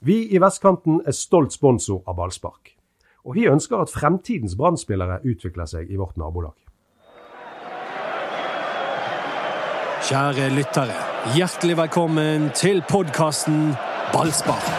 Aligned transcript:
Vi 0.00 0.14
i 0.32 0.38
Vestkanten 0.40 1.02
er 1.04 1.12
stolt 1.12 1.52
sponsor 1.52 1.98
av 2.08 2.14
ballspark. 2.16 2.70
Og 3.28 3.34
vi 3.36 3.42
ønsker 3.52 3.82
at 3.82 3.90
fremtidens 3.92 4.54
brann 4.56 4.78
utvikler 4.80 5.66
seg 5.68 5.90
i 5.92 5.98
vårt 6.00 6.16
nabolag. 6.16 6.56
Kjære 10.08 10.48
lyttere, 10.56 10.96
hjertelig 11.36 11.76
velkommen 11.76 12.48
til 12.56 12.80
podkasten 12.88 13.74
Ballspark. 14.14 14.72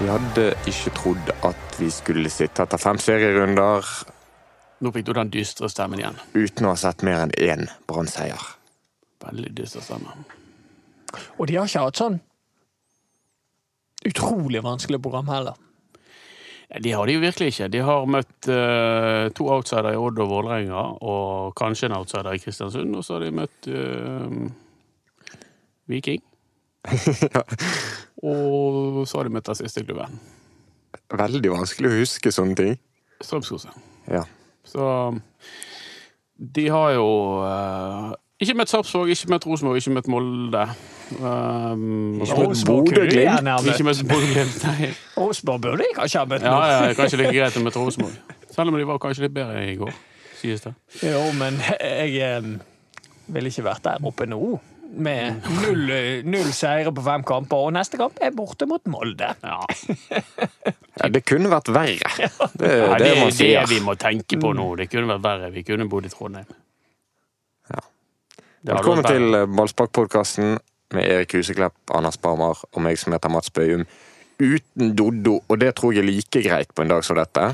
Vi 0.00 0.08
hadde 0.08 0.54
ikke 0.64 0.96
trodd 0.96 1.34
at 1.44 1.76
vi 1.76 1.90
skulle 1.92 2.32
sitte 2.32 2.64
etter 2.64 2.80
fem 2.80 2.96
serierunder 2.96 3.84
Nå 4.78 4.92
fikk 4.94 5.08
du 5.08 5.12
den 5.16 5.30
dystre 5.34 5.68
stemmen 5.72 5.98
igjen. 5.98 6.18
uten 6.34 6.66
å 6.68 6.74
ha 6.74 6.78
sett 6.78 7.02
mer 7.06 7.24
enn 7.24 7.34
én 7.34 7.66
Brann-seier. 7.90 8.42
Veldig 9.24 9.50
dyster 9.58 9.82
stemme. 9.82 10.12
Og 11.38 11.48
de 11.48 11.56
har 11.58 11.66
ikke 11.66 11.86
hatt 11.88 11.98
sånn 11.98 12.20
utrolig 14.06 14.62
vanskelig 14.62 15.00
program 15.02 15.28
heller. 15.32 15.56
De 16.84 16.92
har 16.92 17.08
de 17.08 17.16
jo 17.16 17.22
virkelig 17.24 17.48
ikke. 17.54 17.68
De 17.72 17.80
har 17.82 18.06
møtt 18.06 18.48
uh, 18.52 19.26
to 19.34 19.48
outsidere 19.50 19.94
i 19.96 19.98
Odd 19.98 20.20
og 20.20 20.30
Vålerenga, 20.30 20.82
og 21.00 21.54
kanskje 21.58 21.88
en 21.88 21.96
outsider 21.96 22.36
i 22.36 22.42
Kristiansund, 22.42 22.94
og 22.94 23.04
så 23.06 23.16
har 23.16 23.24
de 23.24 23.34
møtt 23.40 23.70
uh, 23.72 24.50
Viking. 25.88 26.22
Og 28.18 29.04
så 29.06 29.18
har 29.18 29.28
de 29.28 29.32
møtt 29.34 29.46
den 29.46 29.56
siste 29.58 29.82
klubben, 29.84 30.18
Veldig 31.08 31.50
vanskelig 31.52 31.90
å 31.90 31.98
huske 32.00 32.32
sånne 32.32 32.56
ting. 32.58 32.74
Strømskose. 33.22 33.70
Ja. 34.10 34.24
Så 34.68 34.86
de 36.38 36.68
har 36.70 36.92
jo 36.94 37.08
uh, 37.42 38.12
ikke 38.38 38.54
møtt 38.54 38.70
Sarpsborg, 38.70 39.10
ikke 39.10 39.32
møtt 39.32 39.46
Rosenborg, 39.50 39.80
ikke 39.80 39.94
møtt 39.96 40.08
Molde. 40.12 40.60
Um, 41.18 42.20
Ikke 42.20 42.36
møtt 42.44 44.02
Bodø-Glimt. 44.06 44.66
Rosenborg 45.18 45.62
burde 45.64 45.82
de 45.82 45.88
kanskje 45.96 46.20
ha 46.20 46.28
møtt 46.28 46.44
Ja, 46.46 46.52
nå. 46.52 46.58
ja, 46.68 46.92
kanskje 47.00 47.18
like 47.22 47.32
greit 47.34 47.56
å 47.58 47.62
møte 47.64 47.82
Rosenborg. 47.82 48.36
Selv 48.52 48.70
om 48.70 48.78
de 48.78 48.86
var 48.86 49.00
kanskje 49.02 49.24
litt 49.26 49.34
bedre 49.34 49.64
i 49.66 49.74
går, 49.80 49.90
sies 50.38 50.62
det. 50.66 50.74
Jo, 51.02 51.24
men 51.38 51.58
jeg 51.64 52.14
eh, 52.22 52.52
ville 53.26 53.50
ikke 53.50 53.66
vært 53.66 53.88
der 53.88 54.06
oppe 54.06 54.28
nå. 54.30 54.38
Med 54.88 55.42
null, 55.62 55.90
eh, 55.92 56.24
null 56.24 56.48
seire 56.56 56.92
på 56.94 57.02
fem 57.04 57.24
kamper, 57.28 57.66
og 57.68 57.74
neste 57.76 57.98
kamp 58.00 58.16
er 58.24 58.32
borte 58.34 58.66
mot 58.66 58.84
Molde. 58.88 59.28
Ja. 59.44 59.58
ja, 61.02 61.10
det 61.12 61.24
kunne 61.28 61.50
vært 61.52 61.68
verre. 61.74 62.14
Det 62.56 62.70
Ja, 62.72 62.94
det, 62.96 63.10
det 63.36 63.50
er 63.50 63.66
det 63.66 63.74
vi 63.74 63.82
må 63.84 63.94
tenke 64.00 64.40
på 64.40 64.54
nå. 64.56 64.70
Det 64.80 64.88
kunne 64.92 65.10
vært 65.12 65.26
verre. 65.26 65.52
Vi 65.52 65.62
kunne 65.68 65.88
bodd 65.92 66.08
i 66.08 66.12
Trondheim. 66.12 66.48
Ja. 67.68 67.84
Velkommen 68.72 69.04
til 69.04 69.42
Ballspark-podkasten 69.52 70.56
med 70.96 71.04
Erik 71.04 71.36
Huseklepp, 71.36 71.76
Anders 71.94 72.16
Barmar 72.16 72.64
og 72.72 72.82
meg 72.82 72.98
som 72.98 73.12
heter 73.12 73.32
Mats 73.32 73.52
Bøyum. 73.52 73.84
Uten 74.38 74.94
Doddo, 74.96 75.40
og 75.48 75.60
det 75.60 75.74
tror 75.76 75.92
jeg 75.92 76.04
er 76.04 76.08
like 76.08 76.42
greit 76.42 76.72
på 76.74 76.84
en 76.84 76.92
dag 76.92 77.04
som 77.04 77.18
dette. 77.18 77.50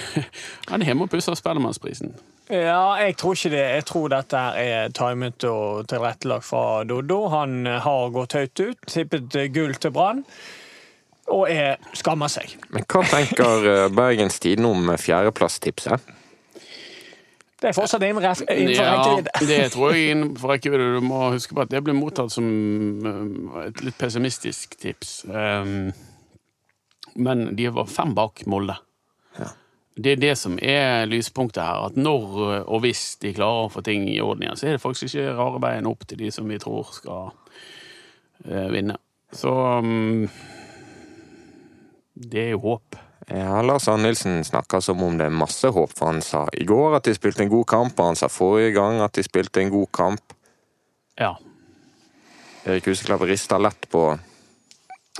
Han 0.70 0.82
er 0.82 0.92
hjemme 0.92 1.04
og 1.04 1.12
pusser 1.12 1.36
Spellemannsprisen. 1.36 2.14
Ja, 2.52 2.98
jeg 3.00 3.16
tror 3.16 3.36
ikke 3.36 3.50
det. 3.54 3.62
Jeg 3.78 3.84
tror 3.88 4.10
dette 4.12 4.40
er 4.60 4.90
timet 4.92 5.44
og 5.48 5.86
tilrettelagt 5.88 6.44
fra 6.44 6.82
Doddo. 6.84 7.22
Han 7.32 7.62
eh, 7.66 7.78
har 7.80 8.10
gått 8.12 8.36
høyt 8.36 8.60
ut, 8.60 8.82
tippet 8.92 9.38
eh, 9.40 9.48
gull 9.54 9.72
til 9.80 9.94
Brann, 9.94 10.20
og 11.32 11.46
er, 11.48 11.80
skammer 11.96 12.28
seg. 12.28 12.52
Men 12.74 12.84
hva 12.84 13.06
tenker 13.08 13.68
eh, 13.70 13.86
Bergens 13.96 14.36
Tidende 14.42 14.68
om 14.68 14.92
fjerdeplasstipset? 15.00 16.12
Det 17.62 17.70
er 17.70 17.76
fortsatt 17.78 18.04
innenfor 18.04 18.26
rekkevidde. 18.26 18.76
Ja, 18.76 19.16
det 19.54 19.60
tror 19.72 19.96
jeg 19.96 20.12
innenfor 20.12 20.52
rekkevidde. 20.52 20.92
Du 20.98 21.08
må 21.08 21.24
huske 21.32 21.56
på 21.56 21.64
at 21.64 21.72
det 21.72 21.80
ble 21.86 21.96
mottatt 21.96 22.34
som 22.34 22.44
um, 23.06 23.52
et 23.62 23.80
litt 23.86 23.96
pessimistisk 23.96 24.76
tips. 24.82 25.22
Um, 25.30 25.92
men 27.16 27.52
de 27.56 27.72
var 27.72 27.88
fem 27.88 28.12
bak 28.18 28.44
Molde. 28.50 28.76
Det 29.94 30.14
er 30.14 30.20
det 30.20 30.32
som 30.40 30.56
er 30.56 31.04
lyspunktet 31.10 31.62
her. 31.62 31.86
At 31.90 31.98
når 32.00 32.24
uh, 32.38 32.54
og 32.64 32.82
hvis 32.86 33.16
de 33.20 33.34
klarer 33.36 33.66
å 33.66 33.72
få 33.72 33.84
ting 33.84 34.06
i 34.08 34.20
orden 34.24 34.46
igjen, 34.46 34.58
så 34.58 34.68
er 34.68 34.76
det 34.76 34.84
faktisk 34.84 35.10
ikke 35.10 35.36
rare 35.36 35.60
veien 35.62 35.88
opp 35.90 36.06
til 36.08 36.22
de 36.22 36.32
som 36.32 36.48
vi 36.48 36.60
tror 36.62 36.94
skal 36.96 37.32
uh, 37.32 38.68
vinne. 38.72 38.96
Så 39.32 39.52
um, 39.52 40.28
det 42.14 42.46
er 42.46 42.54
jo 42.54 42.64
håp. 42.66 42.98
Ja, 43.30 43.60
Lars 43.62 43.86
Arne 43.88 44.08
Nilsen 44.08 44.42
snakker 44.44 44.82
som 44.84 45.00
om 45.04 45.16
det 45.18 45.28
er 45.28 45.36
masse 45.36 45.68
håp, 45.72 45.92
for 45.94 46.10
han 46.10 46.20
sa 46.24 46.46
i 46.58 46.66
går 46.68 46.98
at 46.98 47.06
de 47.06 47.14
spilte 47.16 47.44
en 47.44 47.52
god 47.52 47.68
kamp, 47.70 47.94
og 48.00 48.12
han 48.12 48.18
sa 48.18 48.28
forrige 48.32 48.74
gang 48.76 49.00
at 49.04 49.14
de 49.16 49.24
spilte 49.24 49.62
en 49.62 49.72
god 49.72 49.88
kamp. 49.94 50.34
Ja. 51.20 51.36
Erik 52.66 52.88
Huseklepp 52.90 53.24
rister 53.28 53.62
lett 53.62 53.88
på 53.90 54.10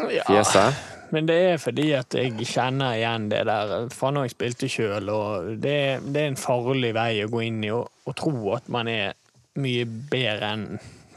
Ja, 0.01 0.25
fjeset. 0.25 0.79
men 1.13 1.27
det 1.29 1.37
er 1.51 1.59
fordi 1.61 1.91
at 1.93 2.15
jeg 2.17 2.47
kjenner 2.49 2.97
igjen 2.97 3.29
det 3.29 3.43
der 3.45 3.91
fra 3.93 4.13
når 4.15 4.29
jeg 4.29 4.35
spilte 4.37 4.71
sjøl, 4.73 5.11
og 5.13 5.51
det, 5.61 5.77
det 6.09 6.23
er 6.23 6.31
en 6.31 6.41
farlig 6.41 6.95
vei 6.97 7.11
å 7.25 7.29
gå 7.33 7.43
inn 7.45 7.61
i 7.67 7.73
og, 7.75 7.91
og 8.09 8.17
tro 8.17 8.33
at 8.57 8.71
man 8.73 8.89
er 8.89 9.13
mye 9.61 9.85
bedre 9.85 10.55
enn 10.55 10.67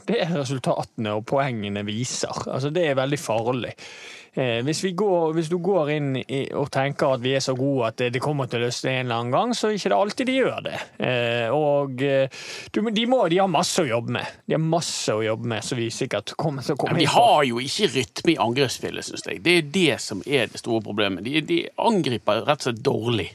det 0.06 0.20
resultatene 0.30 1.16
og 1.18 1.24
poengene 1.26 1.82
viser. 1.86 2.36
Altså, 2.46 2.70
det 2.70 2.84
er 2.86 2.98
veldig 2.98 3.18
farlig. 3.18 3.72
Eh, 4.36 4.58
hvis, 4.66 4.82
vi 4.84 4.90
går, 4.92 5.30
hvis 5.32 5.48
du 5.48 5.56
går 5.64 5.90
inn 5.94 6.10
i, 6.20 6.42
og 6.52 6.68
tenker 6.74 7.14
at 7.16 7.22
vi 7.24 7.32
er 7.38 7.40
så 7.40 7.54
gode 7.56 7.88
at 7.88 8.02
det, 8.12 8.20
kommer 8.20 8.50
til 8.50 8.60
å 8.60 8.66
løsne 8.66 8.92
en 8.92 9.06
eller 9.06 9.22
annen 9.22 9.32
gang, 9.32 9.54
så 9.56 9.70
er 9.70 9.72
det 9.72 9.80
ikke 9.80 9.96
alltid 9.96 10.28
de 10.28 10.34
gjør 10.36 10.58
det. 10.66 10.80
Eh, 11.08 11.54
og 11.56 12.04
eh, 12.04 12.42
du, 12.74 12.82
de, 12.84 13.06
må, 13.08 13.22
de 13.32 13.40
har 13.40 13.48
masse 13.48 13.80
å 13.80 13.88
jobbe 13.88 14.18
med. 14.18 14.34
De 14.44 14.58
har 14.58 14.60
masse 14.60 15.14
å 15.14 15.24
jobbe 15.24 15.48
med, 15.54 15.64
så 15.64 15.78
vi 15.78 15.88
sikkert 15.94 16.34
kommer 16.36 16.66
til 16.66 16.76
å 16.76 16.82
komme 16.82 16.98
Men 16.98 17.06
de 17.06 17.08
har 17.14 17.46
jo 17.48 17.62
ikke 17.64 17.88
rytme 17.94 18.34
i 18.34 18.38
angrepsspillet, 18.44 19.08
syns 19.08 19.24
jeg. 19.30 19.40
Det 19.46 19.56
er 19.56 19.72
det 19.78 19.98
som 20.04 20.20
er 20.28 20.52
det 20.52 20.60
store 20.60 20.84
problemet. 20.84 21.24
De, 21.24 21.40
de 21.40 21.62
angriper 21.80 22.44
rett 22.44 22.60
og 22.60 22.68
slett 22.68 22.84
dårlig. 22.84 23.30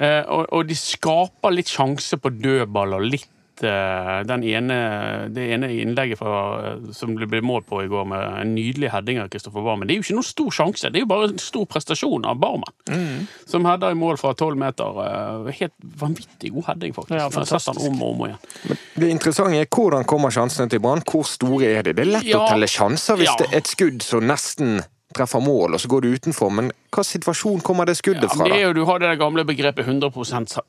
eh, 0.00 0.22
og, 0.24 0.48
og 0.56 0.64
de 0.72 0.78
skaper 0.78 1.52
litt 1.52 1.68
sjanse 1.68 2.16
på 2.16 2.32
dødballer. 2.32 3.04
Litt 3.12 3.28
den 3.62 4.42
ene, 4.44 5.28
det 5.34 5.44
ene 5.54 5.68
innlegget 5.70 6.18
fra, 6.18 6.72
eh, 6.72 6.92
som 6.92 7.14
det 7.16 7.28
ble 7.30 7.40
målt 7.40 7.66
på 7.66 7.82
i 7.84 7.88
går, 7.88 8.04
med 8.06 8.40
en 8.40 8.54
nydelig 8.54 8.90
heading 8.90 9.20
av 9.22 9.28
Kristoffer 9.28 9.62
Barmen. 9.64 9.86
Det 9.86 9.94
er 9.94 10.00
jo 10.00 10.06
ikke 10.08 10.16
noen 10.18 10.28
stor 10.28 10.50
sjanse, 10.50 10.90
det 10.90 10.96
er 11.00 11.04
jo 11.04 11.10
bare 11.12 11.28
en 11.32 11.38
stor 11.38 11.66
prestasjon 11.66 12.24
av 12.26 12.38
Barmen. 12.42 13.26
Som 13.46 13.64
header 13.64 13.90
i 13.94 13.98
mål 13.98 14.16
fra 14.18 14.34
tolv 14.34 14.56
meter. 14.58 14.84
eh, 14.84 15.52
helt 15.60 15.72
vanvittig 16.00 16.52
god 16.52 16.64
heading, 16.64 16.92
faktisk. 16.94 17.14
Ja, 17.14 17.28
han 17.30 17.92
om 17.92 18.02
og 18.02 18.10
om 18.20 18.26
igjen. 18.26 18.78
Det 18.96 19.10
interessante 19.10 19.60
er 19.60 19.66
hvordan 19.66 20.04
kommer 20.04 20.30
sjansene 20.30 20.68
til 20.70 20.80
Brann? 20.80 21.02
Hvor 21.02 21.24
store 21.24 21.64
er 21.78 21.82
de? 21.82 21.92
Det 21.92 22.06
er 22.06 22.12
lett 22.18 22.24
Ja. 22.24 22.38
å 22.38 22.48
telle 22.48 22.66
sjanser 22.66 23.16
hvis 23.16 23.26
Ja. 23.28 23.36
det 23.38 23.52
er 23.52 23.56
et 23.58 23.66
skudd 23.66 24.02
som 24.02 24.20
nesten 24.26 24.80
treffer 25.14 25.42
mål, 25.44 25.76
og 25.76 25.80
så 25.82 25.88
går 25.90 26.04
du 26.04 26.08
utenfor. 26.14 26.50
Men 26.54 26.70
hva 26.94 27.04
situasjon 27.06 27.62
kommer 27.64 27.88
det 27.88 27.96
skuddet 27.98 28.30
fra? 28.32 28.46
Ja, 28.46 28.54
det 28.54 28.60
er 28.60 28.66
jo, 28.68 28.74
du 28.78 28.82
har 28.88 29.02
det 29.02 29.12
gamle 29.20 29.44
begrepet 29.46 29.86
100 29.86 30.10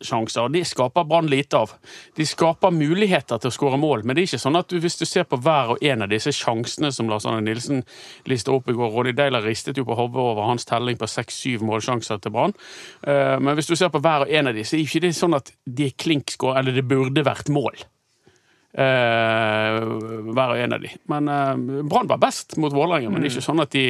sjanser. 0.06 0.42
og 0.44 0.54
Det 0.54 0.64
skaper 0.68 1.08
Brann 1.10 1.30
lite 1.32 1.62
av. 1.66 1.74
De 2.18 2.26
skaper 2.28 2.74
muligheter 2.76 3.42
til 3.42 3.52
å 3.52 3.56
skåre 3.56 3.80
mål, 3.82 4.06
men 4.06 4.16
det 4.16 4.24
er 4.24 4.30
ikke 4.32 4.44
sånn 4.46 4.60
at 4.60 4.70
du, 4.72 4.78
hvis 4.84 5.00
du 5.02 5.06
ser 5.10 5.28
på 5.30 5.40
hver 5.42 5.76
og 5.76 5.84
en 5.86 6.06
av 6.06 6.12
disse 6.14 6.34
sjansene 6.36 6.92
som 6.96 7.10
Lars 7.12 7.28
Arne 7.30 7.44
Nilsen 7.46 7.84
lista 8.30 8.54
opp 8.56 8.70
i 8.70 8.78
går 8.78 8.94
Ronny 8.94 9.16
Deiler 9.18 9.46
ristet 9.46 9.78
jo 9.78 9.88
på 9.88 9.98
hodet 9.98 10.22
over 10.22 10.50
hans 10.50 10.66
telling 10.70 11.00
på 11.02 11.10
seks-syv 11.10 11.66
målsjanser 11.66 12.22
til 12.22 12.34
Brann. 12.36 12.56
Eh, 13.06 13.38
Men 13.40 13.56
hvis 13.56 13.70
du 13.70 13.76
ser 13.76 13.92
på 13.94 14.02
hver 14.02 14.26
og 14.26 14.32
en 14.32 14.54
av 14.54 14.58
disse, 14.58 14.78
er 14.78 14.86
ikke 14.86 15.04
det 15.06 15.16
sånn 15.18 15.38
at 15.38 15.52
de 15.66 15.90
er 15.90 15.98
klink 15.98 16.36
eller 16.42 16.74
det 16.74 16.88
burde 16.88 17.24
vært 17.26 17.50
mål. 17.54 17.76
Uh, 18.76 19.78
hver 20.36 20.52
og 20.52 20.60
en 20.60 20.76
av 20.76 20.82
de. 20.84 20.90
Men 21.08 21.30
uh, 21.32 21.84
Brann 21.88 22.10
var 22.12 22.20
best 22.20 22.58
mot 22.60 22.74
Vålerenga, 22.76 23.08
men 23.08 23.24
det 23.24 23.30
er 23.30 23.38
ikke 23.38 23.46
sånn 23.46 23.64
at 23.64 23.72
de 23.72 23.86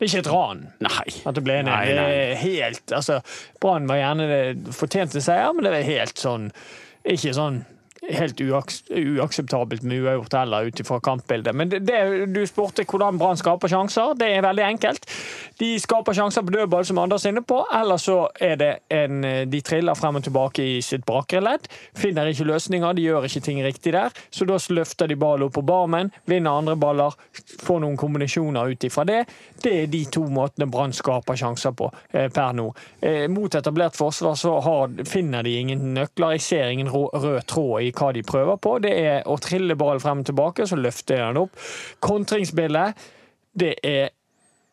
Ikke 0.00 0.20
et 0.20 0.28
ran. 0.28 0.66
Nei. 0.84 1.06
At 1.24 1.38
det 1.38 1.44
ble 1.46 1.60
en 1.62 1.70
Nei, 1.70 1.84
nei. 1.96 2.08
er 2.12 2.34
helt 2.42 2.92
altså, 2.92 3.20
Brann 3.62 3.88
var 3.88 4.00
gjerne 4.02 4.26
det 4.28 4.74
fortjente 4.76 5.22
seier, 5.24 5.54
men 5.56 5.64
det 5.64 5.72
var 5.72 5.86
helt 5.88 6.20
sånn 6.20 6.50
Ikke 7.06 7.32
sånn 7.36 7.62
helt 8.14 8.40
uaks 8.40 8.82
uakseptabelt 8.90 9.82
med 9.82 10.04
uavgjort 10.04 10.34
heller, 10.38 10.68
ut 10.68 10.80
ifra 10.80 11.00
kampbildet. 11.00 11.54
Men 11.56 11.68
det, 11.68 11.80
det, 11.88 12.26
du 12.34 12.42
spurte 12.46 12.84
hvordan 12.86 13.18
Brann 13.18 13.38
skaper 13.38 13.70
sjanser. 13.70 14.14
Det 14.18 14.28
er 14.36 14.44
veldig 14.44 14.64
enkelt. 14.66 15.08
De 15.58 15.72
skaper 15.80 16.16
sjanser 16.16 16.44
på 16.46 16.54
dødball, 16.54 16.84
som 16.86 17.00
Anders 17.02 17.26
er 17.26 17.34
inne 17.34 17.42
på, 17.46 17.60
eller 17.74 18.00
så 18.00 18.18
er 18.40 18.56
det 18.60 18.72
en 18.92 19.24
De 19.50 19.60
triller 19.64 19.96
frem 19.98 20.18
og 20.18 20.24
tilbake 20.24 20.64
i 20.76 20.80
sitt 20.84 21.06
bakre 21.08 21.40
ledd. 21.42 21.66
Finner 21.96 22.28
ikke 22.30 22.46
løsninger, 22.48 22.96
de 22.96 23.06
gjør 23.06 23.26
ikke 23.28 23.42
ting 23.44 23.62
riktig 23.64 23.94
der. 23.96 24.14
Så 24.30 24.46
da 24.48 24.58
løfter 24.70 25.08
de 25.10 25.16
ballen 25.16 25.48
opp 25.48 25.56
på 25.56 25.64
barmen, 25.66 26.12
vinner 26.28 26.58
andre 26.58 26.76
baller, 26.76 27.14
får 27.62 27.80
noen 27.82 27.96
kombinasjoner 28.00 28.72
ut 28.72 28.86
ifra 28.88 29.06
det. 29.08 29.22
Det 29.62 29.72
er 29.82 29.90
de 29.90 30.02
to 30.12 30.26
måtene 30.30 30.68
Brann 30.70 30.94
skaper 30.94 31.38
sjanser 31.38 31.74
på 31.76 31.90
eh, 32.12 32.28
per 32.32 32.54
nå. 32.56 32.68
Eh, 33.00 33.26
mot 33.32 33.54
etablert 33.54 33.96
forsvar 33.96 34.36
så 34.38 34.58
har, 34.60 34.92
finner 35.08 35.46
de 35.46 35.56
ingen 35.60 35.94
nøkler. 35.96 36.36
Jeg 36.36 36.46
ser 36.46 36.74
ingen 36.74 36.90
rød 36.92 37.40
tråd 37.48 37.86
i 37.86 37.92
hva 37.96 38.12
de 38.14 38.24
prøver 38.26 38.60
på. 38.62 38.76
Det 38.84 38.92
er 38.92 39.26
å 39.28 39.38
trille 39.42 39.78
ballen 39.78 40.02
frem 40.02 40.22
og 40.22 40.28
tilbake, 40.28 40.68
så 40.68 40.78
løfter 40.78 41.16
de 41.16 41.22
den 41.24 41.42
opp. 41.44 41.56
Kontringsspillet, 42.04 43.08
det 43.56 43.74
er 43.86 44.12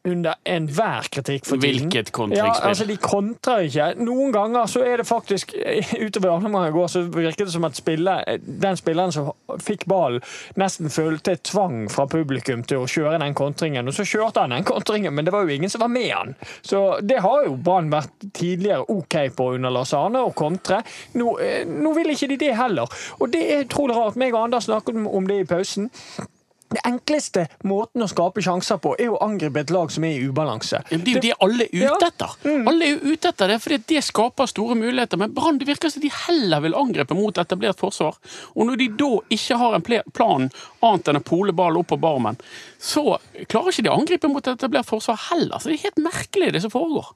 under 0.07 0.35
enhver 0.43 1.07
kritikk 1.11 1.45
for 1.47 1.57
tiden. 1.57 1.89
Hvilket 1.89 2.11
Ja, 2.35 2.51
altså 2.61 2.85
De 2.85 2.97
kontrer 2.97 3.67
ikke. 3.67 3.85
Noen 4.03 4.33
ganger 4.35 4.67
så 4.67 4.83
er 4.83 4.99
det 4.99 5.07
faktisk 5.07 5.53
Utover 6.05 6.33
andre 6.35 6.67
i 6.67 6.73
går 6.75 6.87
så 6.91 7.03
virket 7.07 7.47
det 7.47 7.53
som 7.53 7.63
at 7.63 7.77
spiller, 7.79 8.23
den 8.43 8.77
spilleren 8.77 9.11
som 9.15 9.31
fikk 9.63 9.85
ballen, 9.87 10.21
nesten 10.59 10.91
følte 10.91 11.35
tvang 11.35 11.87
fra 11.91 12.05
publikum 12.11 12.65
til 12.67 12.83
å 12.83 12.89
kjøre 12.89 13.21
den 13.23 13.35
kontringen. 13.37 13.87
Og 13.87 13.95
så 13.95 14.05
kjørte 14.07 14.43
han 14.43 14.55
den 14.55 14.67
kontringen, 14.67 15.13
men 15.15 15.25
det 15.25 15.33
var 15.33 15.47
jo 15.47 15.55
ingen 15.55 15.71
som 15.71 15.85
var 15.85 15.93
med 15.93 16.11
han. 16.11 16.35
Så 16.61 16.83
det 17.01 17.21
har 17.23 17.47
jo 17.47 17.55
Brann 17.63 17.91
vært 17.93 18.27
tidligere 18.33 18.83
OK 18.91 19.17
på 19.37 19.53
under 19.55 19.71
Lars 19.71 19.93
Arne, 19.95 20.19
å 20.19 20.35
kontre. 20.35 20.81
Nå, 21.15 21.37
eh, 21.39 21.63
nå 21.69 21.95
vil 21.95 22.11
ikke 22.13 22.33
de 22.33 22.41
det 22.43 22.53
heller. 22.59 22.91
Og 23.19 23.31
det 23.31 23.43
er 23.47 23.65
utrolig 23.65 23.95
rart. 23.97 24.19
Meg 24.19 24.35
og 24.35 24.47
Anders 24.47 24.67
snakket 24.67 24.99
om 24.99 25.27
det 25.29 25.43
i 25.43 25.47
pausen. 25.47 25.91
Det 26.73 26.81
enkleste 26.87 27.45
måten 27.69 28.01
å 28.01 28.07
skape 28.09 28.41
sjanser 28.43 28.79
på, 28.81 28.95
er 28.99 29.11
å 29.13 29.19
angripe 29.23 29.61
et 29.61 29.73
lag 29.73 29.91
som 29.93 30.05
er 30.07 30.15
i 30.17 30.27
ubalanse. 30.27 30.81
Ja, 30.89 30.97
Det 30.97 31.11
er 31.11 31.17
jo 31.17 31.23
det 31.25 31.33
alle 31.45 31.67
er 31.67 31.93
ute 31.93 32.07
etter. 32.09 32.35
Alle 32.69 32.87
er 32.87 32.95
jo 32.95 33.13
ute 33.13 33.29
etter 33.29 33.53
det, 33.53 33.59
fordi 33.61 33.79
det 33.93 34.03
skaper 34.07 34.49
store 34.49 34.77
muligheter. 34.79 35.21
Men 35.21 35.33
Brann 35.35 35.59
det 35.61 35.67
virker 35.69 35.93
som 35.93 36.01
de 36.01 36.09
heller 36.27 36.63
vil 36.65 36.77
angripe 36.79 37.17
mot 37.17 37.37
etablert 37.37 37.79
forsvar. 37.79 38.17
Og 38.55 38.67
når 38.69 38.81
de 38.81 38.89
da 39.03 39.11
ikke 39.37 39.59
har 39.61 39.77
en 39.77 39.85
plan 40.13 40.49
annet 40.81 41.11
enn 41.13 41.21
å 41.21 41.25
pole 41.27 41.53
ballen 41.53 41.83
opp 41.83 41.91
på 41.93 41.99
barmen, 42.01 42.39
så 42.81 43.19
klarer 43.47 43.71
ikke 43.71 43.85
de 43.85 43.93
å 43.93 43.99
angripe 43.99 44.31
mot 44.31 44.47
etablert 44.47 44.89
forsvar 44.89 45.19
heller. 45.29 45.59
Så 45.59 45.69
det 45.69 45.77
er 45.79 45.87
helt 45.89 46.03
merkelig, 46.09 46.51
det 46.55 46.63
som 46.65 46.73
foregår. 46.73 47.13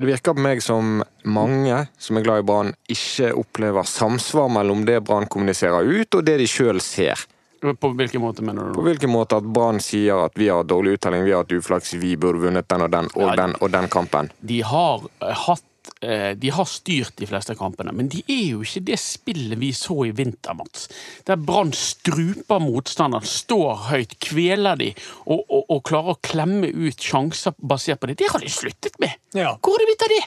Det 0.00 0.08
virker 0.08 0.34
på 0.34 0.42
meg 0.42 0.62
som 0.64 1.02
mange 1.28 1.82
som 2.00 2.16
er 2.16 2.24
glad 2.24 2.42
i 2.42 2.46
Brann, 2.48 2.72
ikke 2.90 3.34
opplever 3.38 3.86
samsvar 3.86 4.48
mellom 4.50 4.86
det 4.88 5.02
Brann 5.04 5.28
kommuniserer 5.30 5.84
ut, 5.84 6.16
og 6.16 6.24
det 6.26 6.38
de 6.40 6.48
sjøl 6.48 6.80
ser. 6.82 7.20
På 7.62 7.92
hvilken 7.94 8.20
måte 8.20 8.42
mener 8.42 8.70
du? 8.70 8.74
På 8.74 8.82
hvilken 8.82 9.12
måte 9.12 9.38
at 9.38 9.46
Brann 9.46 9.78
sier 9.82 10.24
at 10.24 10.38
vi 10.38 10.48
har 10.50 10.66
dårlig 10.66 10.96
uttelling, 10.98 11.22
vi 11.22 11.34
har 11.34 11.44
hatt 11.44 11.52
uflaks, 11.54 11.94
vi 11.94 12.16
burde 12.18 12.42
vunnet 12.42 12.66
den 12.68 12.82
og 12.82 12.90
den 12.90 13.10
og 13.14 13.28
Ja, 13.28 13.36
den 13.38 13.54
og 13.60 13.70
den 13.70 13.86
kampen. 13.92 14.32
De 14.40 14.58
har 14.66 15.04
eh, 15.22 15.44
hatt 15.44 15.92
eh, 16.02 16.32
de 16.34 16.50
har 16.50 16.66
styrt 16.66 17.14
de 17.22 17.28
fleste 17.30 17.54
kampene, 17.58 17.94
men 17.94 18.10
de 18.10 18.24
er 18.26 18.42
jo 18.56 18.66
ikke 18.66 18.82
det 18.90 18.98
spillet 18.98 19.60
vi 19.62 19.70
så 19.78 20.00
i 20.08 20.10
vinter, 20.10 20.58
Mats. 20.58 20.88
Der 21.28 21.38
Brann 21.38 21.70
struper 21.76 22.58
motstanderen, 22.62 23.26
står 23.26 23.88
høyt, 23.92 24.18
kveler 24.18 24.82
de 24.82 24.90
og, 25.28 25.46
og, 25.46 25.62
og 25.68 25.82
klarer 25.86 26.16
å 26.16 26.22
klemme 26.22 26.66
ut 26.66 26.98
sjanser 26.98 27.54
basert 27.62 28.02
på 28.02 28.10
det. 28.10 28.18
Det 28.24 28.34
har 28.34 28.42
de 28.42 28.50
sluttet 28.50 28.98
med! 28.98 29.14
Ja. 29.38 29.54
Hvor 29.62 29.78
har 29.78 29.86
de 29.86 29.92
blitt 29.92 30.08
av 30.08 30.16
det? 30.16 30.24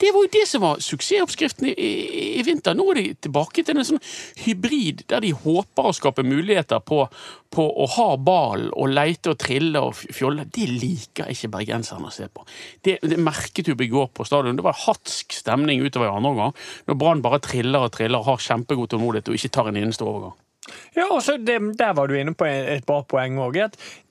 Det 0.00 0.12
var 0.14 0.24
jo 0.24 0.32
det 0.32 0.46
som 0.48 0.62
var 0.64 0.80
suksessoppskriften 0.84 1.68
i, 1.68 1.74
i, 1.76 2.24
i 2.40 2.44
vinter. 2.46 2.76
Nå 2.76 2.86
er 2.92 3.00
de 3.00 3.06
tilbake 3.26 3.64
til 3.66 3.76
en 3.76 3.86
sånn 3.86 4.02
hybrid 4.46 5.04
der 5.10 5.24
de 5.24 5.34
håper 5.36 5.90
å 5.90 5.94
skape 5.96 6.24
muligheter 6.24 6.80
på, 6.84 7.02
på 7.52 7.66
å 7.68 7.88
ha 7.98 8.08
ball 8.16 8.68
og 8.70 8.94
leite 8.94 9.34
og 9.34 9.40
trille 9.42 9.82
og 9.84 9.96
fjolle. 10.00 10.48
Det 10.48 10.68
liker 10.70 11.32
ikke 11.32 11.52
bergenserne 11.52 12.08
å 12.08 12.14
se 12.14 12.30
på. 12.32 12.46
Det, 12.84 12.98
det 13.04 13.20
merket 13.20 13.68
du 13.68 13.74
i 13.76 13.92
går 13.92 14.08
på 14.16 14.26
stadion. 14.28 14.56
Det 14.56 14.66
var 14.66 14.78
hatsk 14.86 15.36
stemning 15.36 15.84
utover 15.84 16.08
i 16.08 16.14
andre 16.14 16.34
omgang. 16.34 16.60
Når 16.88 17.00
Brann 17.00 17.24
bare 17.24 17.42
triller 17.44 17.88
og 17.88 17.92
triller 17.96 18.24
har 18.24 18.46
kjempegod 18.46 18.94
tålmodighet 18.94 19.28
og 19.28 19.36
ikke 19.36 19.52
tar 19.58 19.68
en 19.68 19.82
eneste 19.84 20.06
overgang. 20.06 20.38
Ja, 20.94 21.06
og 21.08 21.22
så 21.24 21.36
det, 21.40 21.56
Der 21.78 21.92
var 21.96 22.06
du 22.06 22.14
inne 22.18 22.34
på 22.36 22.44
et 22.44 22.84
bra 22.86 23.00
poeng 23.08 23.38
òg. 23.40 23.56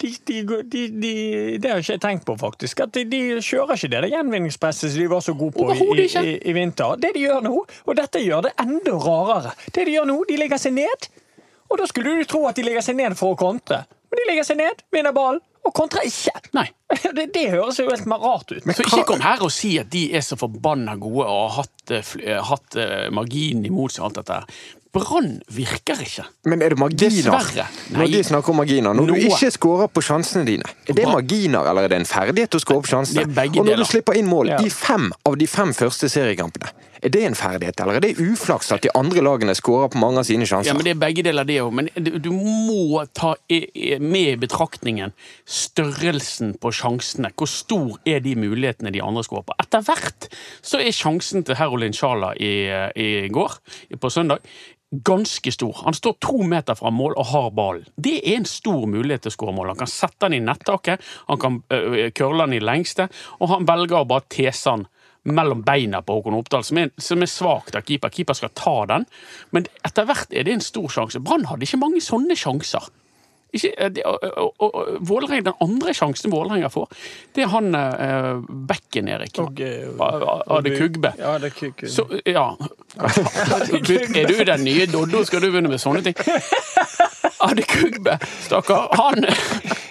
De, 0.01 0.09
de, 0.27 0.39
de, 0.63 0.81
de, 0.89 1.13
det 1.61 1.71
har 1.71 1.83
ikke 1.83 1.97
jeg 1.97 2.03
tenkt 2.03 2.25
på, 2.27 2.35
faktisk. 2.39 2.81
At 2.85 2.93
de, 2.95 3.05
de 3.09 3.21
kjører 3.37 3.75
ikke 3.77 3.91
det, 3.93 4.01
det 4.05 4.11
gjenvinningspresset 4.15 4.91
som 4.93 5.03
de 5.03 5.09
var 5.11 5.23
så 5.25 5.35
gode 5.37 5.55
på 5.59 5.69
i, 5.75 6.05
i, 6.05 6.07
i, 6.07 6.35
i 6.49 6.55
vinter. 6.57 6.97
Det 7.01 7.13
de 7.15 7.27
gjør 7.27 7.45
nå, 7.45 7.55
og 7.85 7.99
dette 7.99 8.23
gjør 8.23 8.49
det 8.49 8.55
enda 8.61 8.97
rarere 9.05 9.53
Det 9.69 9.85
de 9.85 9.97
gjør 9.97 10.09
nå, 10.09 10.17
de 10.29 10.39
legger 10.41 10.61
seg 10.61 10.75
ned. 10.79 11.09
Og 11.69 11.77
da 11.77 11.85
skulle 11.89 12.17
du 12.17 12.25
tro 12.25 12.47
at 12.49 12.57
de 12.57 12.65
legger 12.65 12.83
seg 12.85 12.97
ned 12.97 13.15
for 13.19 13.35
å 13.35 13.39
kontre. 13.39 13.83
Men 14.09 14.23
de 14.23 14.27
legger 14.31 14.47
seg 14.47 14.57
ned, 14.57 14.81
vinner 14.93 15.13
ballen, 15.13 15.43
og 15.67 15.73
kontrer 15.75 16.07
ikke. 16.07 16.33
Nei. 16.57 16.67
Det, 17.17 17.27
det 17.35 17.49
høres 17.51 17.77
jo 17.77 17.85
helt 17.85 18.07
rart 18.09 18.49
ut. 18.49 18.65
Så 18.73 18.85
ikke 18.87 19.05
kom 19.11 19.21
her 19.21 19.43
og 19.45 19.51
si 19.53 19.75
at 19.81 19.91
de 19.93 20.07
er 20.17 20.23
så 20.25 20.37
forbanna 20.39 20.95
gode 20.97 21.27
og 21.27 21.43
har 21.43 21.51
hatt, 21.59 21.91
eh, 21.93 22.13
eh, 22.23 22.39
hatt 22.41 22.77
eh, 22.79 23.09
marginen 23.13 23.67
imot 23.69 23.93
seg 23.93 24.07
alt 24.07 24.17
dette. 24.21 24.39
Brann 24.91 25.35
virker 25.53 25.99
ikke. 26.01 26.23
Men 26.49 26.63
er 26.65 26.73
det 26.73 26.79
marginer? 26.81 27.09
Dessverre. 27.29 27.65
Nei. 27.93 27.99
Når 27.99 28.11
de 28.15 28.21
snakker 28.25 28.49
om 28.49 28.57
marginer, 28.57 28.93
når 28.97 29.05
Noe. 29.05 29.19
du 29.21 29.27
ikke 29.29 29.51
scorer 29.53 29.87
på 29.93 30.01
sjansene 30.01 30.45
dine, 30.47 30.65
er 30.89 30.93
det 30.97 31.05
marginer, 31.05 31.69
eller 31.69 31.85
er 31.85 31.93
det 31.93 31.99
en 32.01 32.09
ferdighet 32.09 32.57
å 32.57 32.61
score 32.63 32.81
på 32.81 32.89
sjansene? 32.95 33.21
Det 33.21 33.27
er 33.29 33.35
begge 33.37 33.59
Og 33.61 33.65
når 33.67 33.75
deler. 33.75 33.85
du 33.85 33.91
slipper 33.91 34.17
inn 34.17 34.25
mål 34.31 34.47
Ja. 34.55 34.57
i 34.65 34.69
fem 34.73 35.11
av 35.25 35.37
de 35.37 35.45
fem 35.47 35.73
første 35.77 36.09
seriekampene, 36.09 36.71
er 36.99 37.11
det 37.13 37.21
en 37.23 37.35
ferdighet, 37.37 37.79
eller 37.79 37.99
er 37.99 38.03
det 38.03 38.19
uflaks 38.19 38.71
at 38.75 38.83
de 38.83 38.91
andre 38.97 39.23
lagene 39.23 39.55
skårer 39.55 39.91
på 39.93 40.01
mange 40.01 40.19
av 40.19 40.27
sine 40.27 40.47
sjanser? 40.49 40.71
Ja, 40.71 40.75
men 40.75 40.87
Det 40.87 40.95
er 40.95 40.99
begge 40.99 41.23
deler, 41.23 41.47
det 41.47 41.59
òg. 41.63 41.71
Men 41.75 41.89
du, 41.95 42.31
må 42.33 43.05
ta 43.15 43.35
med 43.99 44.33
i 44.33 44.39
betraktningen 44.39 45.13
størrelsen 45.47 46.57
på 46.59 46.73
sjansene. 46.75 47.31
Hvor 47.35 47.47
stor 47.51 47.95
er 48.05 48.19
de 48.25 48.35
mulighetene 48.39 48.91
de 48.91 49.03
andre 49.05 49.23
skårer 49.23 49.47
på? 49.47 49.55
Etter 49.63 49.85
hvert 49.87 50.27
så 50.61 50.81
er 50.83 50.95
sjansen 50.95 51.47
til 51.47 51.59
Herolin 51.59 51.95
Sjala 51.95 52.33
i, 52.35 52.67
i 52.99 53.09
går, 53.31 53.55
på 53.99 54.11
søndag, 54.11 54.43
ganske 54.91 55.51
stor. 55.53 55.81
Han 55.85 55.95
står 55.95 56.17
to 56.19 56.43
meter 56.49 56.75
fra 56.75 56.91
mål 56.91 57.15
og 57.15 57.31
har 57.31 57.49
ballen. 57.55 57.87
Det 57.95 58.17
er 58.19 58.39
en 58.39 58.49
stor 58.49 58.87
mulighet 58.89 59.23
til 59.23 59.31
å 59.31 59.37
skåre 59.37 59.55
mål. 59.55 59.71
Han 59.75 59.83
kan 59.85 59.91
sette 59.91 60.25
den 60.25 60.39
i 60.39 60.45
nettaket, 60.45 61.03
han 61.29 61.39
kan 61.39 61.59
curle 62.17 62.47
den 62.47 62.57
i 62.57 62.63
lengste, 62.63 63.07
og 63.39 63.53
han 63.53 63.69
velger 63.69 64.01
å 64.01 64.09
bare 64.09 64.27
tese 64.33 64.73
den 64.73 64.89
mellom 65.23 65.63
beina 65.67 66.01
på 66.01 66.19
Håkon 66.19 66.37
Oppdal, 66.37 66.63
som 66.63 66.79
er, 66.81 66.93
som 67.01 67.21
er 67.21 67.31
svakt 67.31 67.75
av 67.75 67.83
keeper. 67.87 68.13
Keeper 68.13 68.37
skal 68.37 68.53
ta 68.55 68.77
den, 68.89 69.05
men 69.55 69.67
etter 69.87 70.07
hvert 70.07 70.31
er 70.31 70.47
det 70.47 70.55
en 70.55 70.63
stor 70.63 70.89
sjanse. 70.93 71.21
Brann 71.23 71.47
hadde 71.49 71.67
ikke 71.67 71.81
mange 71.81 72.01
sånne 72.03 72.37
sjanser. 72.39 72.87
Ikke, 73.49 73.71
eh, 73.81 73.89
det, 73.89 74.03
og, 74.05 74.51
og, 74.61 74.75
og, 75.01 75.29
Den 75.29 75.53
andre 75.61 75.93
sjansen 75.97 76.31
Vålerenga 76.31 76.69
får, 76.69 76.91
det 77.35 77.43
er 77.43 77.49
han 77.49 77.75
eh, 77.75 78.43
bekken, 78.69 79.09
Erik. 79.09 79.39
Okay, 79.41 79.87
eh, 79.89 80.53
Ade 80.57 80.75
Kugbe. 80.77 81.13
Ja, 81.17 81.37
det 81.41 81.53
er. 81.57 81.87
Så, 81.89 82.05
ja. 82.25 82.51
Er 84.19 84.27
du 84.27 84.43
den 84.45 84.63
nye 84.63 84.85
Doddo? 84.85 85.23
Skal 85.25 85.41
du 85.41 85.49
begynne 85.49 85.71
med 85.71 85.81
sånne 85.81 86.05
ting? 86.05 86.17
Ade 87.39 87.63
Kugbe, 87.63 88.17
stakkar. 88.45 88.89
Han 88.99 89.25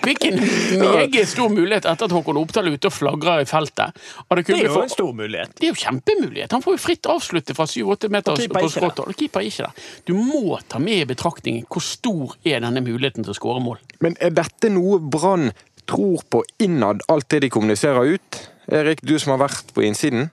fikk 0.04 0.24
en 0.28 0.38
meget 0.82 1.28
stor 1.28 1.48
mulighet 1.52 1.86
etter 1.88 2.08
at 2.08 2.12
Håkon 2.12 2.40
Oppdal 2.40 2.68
er 2.68 2.76
ute 2.76 2.90
og 2.90 2.94
flagrer 2.94 3.44
i 3.44 3.48
feltet. 3.48 3.96
Ade 4.28 4.44
Det 4.44 4.58
er 4.58 4.68
jo 4.68 4.82
en 4.82 4.92
stor 4.92 5.14
mulighet. 5.16 5.54
det 5.56 5.68
er 5.68 5.72
jo 5.72 5.80
kjempemulighet. 5.80 6.52
Han 6.52 6.64
får 6.64 6.76
jo 6.76 6.82
fritt 6.82 7.08
avslutte 7.08 7.56
fra 7.56 7.64
7-8 7.64 8.12
meter 8.12 8.32
Og 8.32 8.42
keeper 8.42 8.60
på 8.60 8.68
ikke 8.68 9.06
Og 9.06 9.16
keeper 9.16 9.40
er 9.40 9.48
ikke 9.48 9.68
det. 9.70 9.86
Du 10.04 10.14
må 10.18 10.58
ta 10.68 10.78
med 10.78 11.04
i 11.04 11.08
betraktningen 11.08 11.64
hvor 11.68 11.84
stor 11.84 12.36
er 12.44 12.60
denne 12.64 12.84
muligheten 12.84 13.24
til 13.24 13.32
å 13.32 13.38
skåre 13.38 13.64
mål. 13.64 13.80
Men 14.04 14.16
er 14.20 14.34
dette 14.36 14.70
noe 14.72 15.00
Brann 15.00 15.52
tror 15.88 16.24
på 16.28 16.44
innad, 16.60 17.00
alt 17.08 17.30
det 17.32 17.46
de 17.46 17.50
kommuniserer 17.50 18.14
ut? 18.14 18.42
Erik, 18.68 19.00
du 19.00 19.16
som 19.18 19.32
har 19.32 19.46
vært 19.46 19.72
på 19.72 19.86
innsiden? 19.88 20.28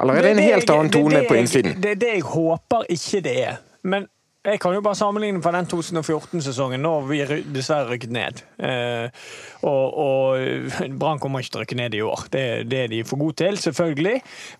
Eller 0.00 0.18
er 0.18 0.22
det 0.22 0.30
en 0.36 0.44
helt 0.46 0.70
annen 0.70 0.90
tone 0.94 1.24
på 1.26 1.36
innsiden? 1.38 1.76
Det 1.82 1.96
er 1.96 2.00
det 2.00 2.14
jeg 2.16 2.24
håper 2.26 2.86
ikke 2.90 3.20
det 3.26 3.34
er. 3.42 3.60
Men 3.82 4.06
jeg 4.42 4.58
kan 4.58 4.74
jo 4.74 4.82
bare 4.82 4.98
sammenligne 4.98 5.38
fra 5.42 5.52
den 5.54 5.68
2014-sesongen, 5.70 6.82
når 6.82 7.04
vi 7.06 7.18
dessverre 7.54 7.92
rykket 7.92 8.10
ned. 8.14 8.40
Eh, 8.58 9.22
og 9.62 10.00
og 10.02 10.88
Brann 10.98 11.20
kommer 11.22 11.42
ikke 11.42 11.52
til 11.52 11.60
å 11.60 11.62
rykke 11.62 11.78
ned 11.78 11.94
i 11.94 12.02
år. 12.02 12.24
Det, 12.32 12.42
det 12.66 12.80
er 12.80 12.90
de 12.90 13.02
for 13.06 13.22
gode 13.22 13.38
til, 13.38 13.60
selvfølgelig. 13.62 14.16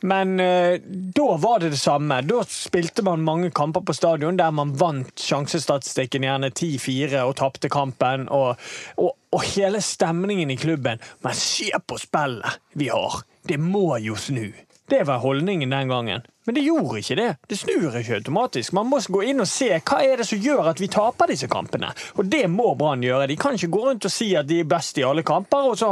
Men 0.07 0.37
eh, 0.43 0.77
da 1.19 1.27
var 1.43 1.65
det 1.65 1.73
det 1.75 1.83
samme. 1.83 2.21
Da 2.29 2.45
spilte 2.47 3.03
man 3.07 3.27
mange 3.27 3.51
kamper 3.51 3.83
på 3.83 3.97
stadion 3.97 4.39
der 4.39 4.55
man 4.55 4.77
vant 4.79 5.19
sjansestatistikken 5.19 6.29
gjerne 6.29 6.53
10-4 6.53 7.27
og 7.27 7.37
tapte 7.43 7.73
kampen. 7.73 8.29
Og, 8.31 8.55
og, 9.03 9.17
og 9.35 9.47
hele 9.51 9.83
stemningen 9.83 10.55
i 10.55 10.61
klubben. 10.63 11.03
Men 11.27 11.39
se 11.39 11.73
på 11.83 11.99
spillet 11.99 12.63
vi 12.79 12.93
har! 12.93 13.25
Det 13.43 13.59
må 13.59 13.97
jo 13.99 14.15
snu. 14.15 14.53
Det 14.93 15.05
var 15.05 15.19
holdningen 15.19 15.71
den 15.71 15.89
gangen. 15.89 16.21
Men 16.45 16.55
det 16.55 16.61
gjorde 16.61 16.99
ikke 16.99 17.15
det. 17.17 17.37
Det 17.49 17.57
snur 17.57 17.95
ikke 17.97 18.15
automatisk. 18.15 18.73
Man 18.77 18.91
må 18.91 18.99
gå 19.09 19.23
inn 19.25 19.41
og 19.41 19.49
se 19.49 19.71
hva 19.79 20.01
er 20.05 20.21
det 20.21 20.27
som 20.29 20.41
gjør 20.43 20.67
at 20.69 20.83
vi 20.83 20.89
taper 20.93 21.31
disse 21.33 21.49
kampene. 21.49 21.95
Og 22.21 22.27
det 22.29 22.43
må 22.53 22.75
Brann 22.77 23.01
gjøre. 23.01 23.31
De 23.31 23.37
kan 23.41 23.57
ikke 23.57 23.71
gå 23.73 23.87
rundt 23.87 24.05
og 24.05 24.13
si 24.13 24.29
at 24.37 24.51
de 24.51 24.59
er 24.61 24.69
best 24.69 25.01
i 25.01 25.07
alle 25.09 25.25
kamper. 25.25 25.71
og 25.71 25.79
så 25.81 25.89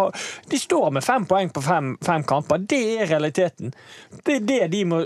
De 0.51 0.61
står 0.61 0.91
med 0.99 1.07
fem 1.07 1.25
poeng 1.31 1.49
på 1.49 1.63
fem, 1.65 1.95
fem 2.05 2.27
kamper. 2.29 2.61
Det 2.75 2.83
er 2.99 3.09
realiteten. 3.15 3.73
Det 4.27 4.37
er 4.37 4.45
det 4.51 4.61
de 4.75 4.85
må 4.85 5.01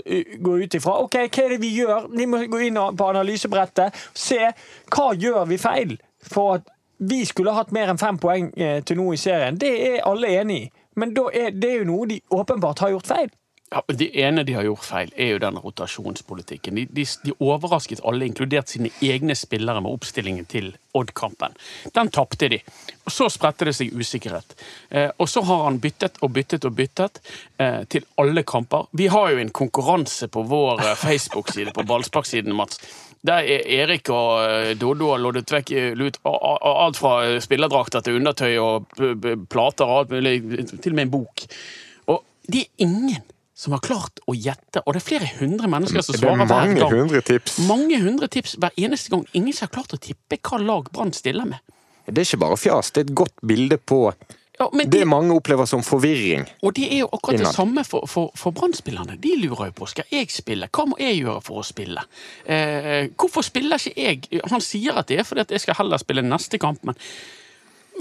gå 0.49 0.57
ut 0.65 0.75
ifra. 0.75 0.97
Ok, 1.05 1.15
Hva 1.15 1.45
er 1.45 1.55
det 1.55 1.61
vi 1.63 1.71
gjør? 1.77 2.11
De 2.17 2.27
må 2.27 2.43
gå 2.51 2.61
inn 2.67 2.81
på 2.97 3.09
analysebrettet 3.13 3.95
og 4.11 4.23
se 4.25 4.41
hva 4.91 5.07
gjør 5.15 5.47
vi 5.53 5.61
feil 5.61 5.95
for 6.19 6.57
at 6.57 6.67
vi 6.97 7.23
skulle 7.23 7.55
hatt 7.55 7.71
mer 7.71 7.95
enn 7.95 8.03
fem 8.03 8.19
poeng 8.19 8.51
eh, 8.59 8.83
til 8.83 8.99
nå 8.99 9.07
i 9.13 9.23
serien. 9.23 9.55
Det 9.55 9.71
er 9.87 10.03
alle 10.03 10.35
enig 10.35 10.61
i. 10.65 10.69
Men 10.99 11.15
er 11.31 11.55
det 11.55 11.71
er 11.71 11.81
jo 11.85 11.91
noe 11.93 12.11
de 12.11 12.21
åpenbart 12.35 12.83
har 12.83 12.91
gjort 12.91 13.07
feil. 13.15 13.33
Ja, 13.71 13.81
Det 13.87 14.11
ene 14.21 14.43
de 14.45 14.53
har 14.53 14.63
gjort 14.63 14.85
feil, 14.85 15.09
er 15.17 15.31
jo 15.33 15.39
den 15.41 15.57
rotasjonspolitikken. 15.57 16.75
De, 16.77 16.83
de, 16.85 17.05
de 17.25 17.33
overrasket 17.41 17.99
alle, 18.05 18.27
inkludert 18.29 18.69
sine 18.69 18.91
egne 19.03 19.33
spillere, 19.35 19.81
med 19.81 19.91
oppstillingen 19.91 20.45
til 20.45 20.67
Odd-kampen. 20.95 21.55
Den 21.95 22.11
tapte 22.13 22.47
de. 22.53 22.59
Og 23.05 23.11
Så 23.11 23.27
spredte 23.33 23.65
det 23.67 23.73
seg 23.75 23.91
usikkerhet. 23.97 24.53
Eh, 24.93 25.09
og 25.17 25.27
så 25.29 25.41
har 25.49 25.65
han 25.65 25.79
byttet 25.83 26.21
og 26.23 26.31
byttet 26.37 26.65
og 26.69 26.77
byttet 26.77 27.19
eh, 27.57 27.81
til 27.91 28.05
alle 28.21 28.45
kamper. 28.47 28.85
Vi 28.95 29.09
har 29.11 29.33
jo 29.33 29.41
en 29.41 29.51
konkurranse 29.51 30.29
på 30.31 30.45
vår 30.47 30.85
eh, 30.85 30.95
Facebook-side, 31.01 31.73
på 31.75 31.83
ballsparksiden, 31.89 32.53
Mats. 32.55 32.79
Der 33.25 33.41
er 33.49 33.65
Erik 33.81 34.13
og 34.13 34.45
eh, 34.45 34.73
Doddo 34.77 35.09
har 35.15 35.23
loddet 35.25 35.51
vekk 35.51 35.73
eh, 35.73 36.09
a- 36.29 36.75
alt 36.85 37.01
fra 37.01 37.17
spillerdrakter 37.41 38.05
til 38.05 38.21
undertøy 38.21 38.53
og 38.61 38.99
plater 39.49 39.89
og 39.89 40.03
alt 40.05 40.13
mulig, 40.19 40.37
til 40.69 40.93
og 40.93 40.99
med 41.01 41.07
en 41.09 41.15
bok. 41.17 41.47
Og 42.13 42.21
det 42.45 42.67
er 42.67 42.85
ingen 42.85 43.23
som 43.55 43.71
har 43.71 43.79
klart 43.79 44.19
å 44.27 44.35
gjette, 44.35 44.81
og 44.83 44.93
det 44.93 44.99
er 44.99 45.05
flere 45.05 45.27
hundre 45.39 45.69
mennesker 45.71 46.03
som 46.03 46.17
er 46.17 46.19
svarer 46.19 46.49
hver 46.49 46.73
gang. 46.75 46.91
hundre 46.91 47.21
tips. 47.23 47.59
Mange 47.69 47.99
hundre 48.03 48.27
tips 48.27 48.57
hver 48.59 48.75
eneste 48.75 49.13
gang. 49.13 49.23
Ingen 49.31 49.55
som 49.55 49.69
har 49.69 49.75
klart 49.77 49.95
å 49.95 49.99
tippe 50.01 50.39
hva 50.43 50.59
lag 50.59 50.89
Brann 50.91 51.13
stiller 51.15 51.47
med. 51.47 51.63
Det 52.05 52.19
er 52.21 52.27
ikke 52.27 52.41
bare 52.43 52.57
fjas, 52.59 52.91
det 52.91 53.01
er 53.01 53.07
et 53.07 53.15
godt 53.17 53.39
bilde 53.41 53.77
på 53.81 53.99
Ja, 54.59 54.67
men 54.71 54.89
det 54.89 54.99
det, 55.01 55.07
mange 55.07 55.33
opplever 55.35 55.65
som 55.67 55.81
forvirring. 55.83 56.45
og 56.61 56.75
det 56.77 56.85
er 56.85 56.99
jo 56.99 57.07
akkurat 57.11 57.39
det 57.41 57.53
samme 57.55 57.83
for, 57.83 58.05
for, 58.07 58.31
for 58.35 58.55
Brann-spillerne. 58.55 59.17
De 59.19 59.33
lurer 59.41 59.71
jo 59.71 59.75
på 59.79 59.87
skal 59.91 60.05
jeg 60.11 60.29
spille. 60.31 60.69
Hva 60.71 60.85
må 60.87 60.99
jeg 60.99 61.17
gjøre 61.23 61.41
for 61.43 61.59
å 61.59 61.63
spille? 61.65 62.03
Eh, 62.45 63.09
hvorfor 63.15 63.43
spiller 63.43 63.79
ikke 63.79 64.03
jeg? 64.03 64.43
Han 64.51 64.63
sier 64.63 64.99
at 64.99 65.07
det 65.07 65.19
er 65.19 65.27
fordi 65.27 65.43
at 65.47 65.51
jeg 65.51 65.63
skal 65.65 65.79
heller 65.79 65.99
spille 65.99 66.23
neste 66.23 66.59
kamp, 66.61 66.83
men, 66.87 66.95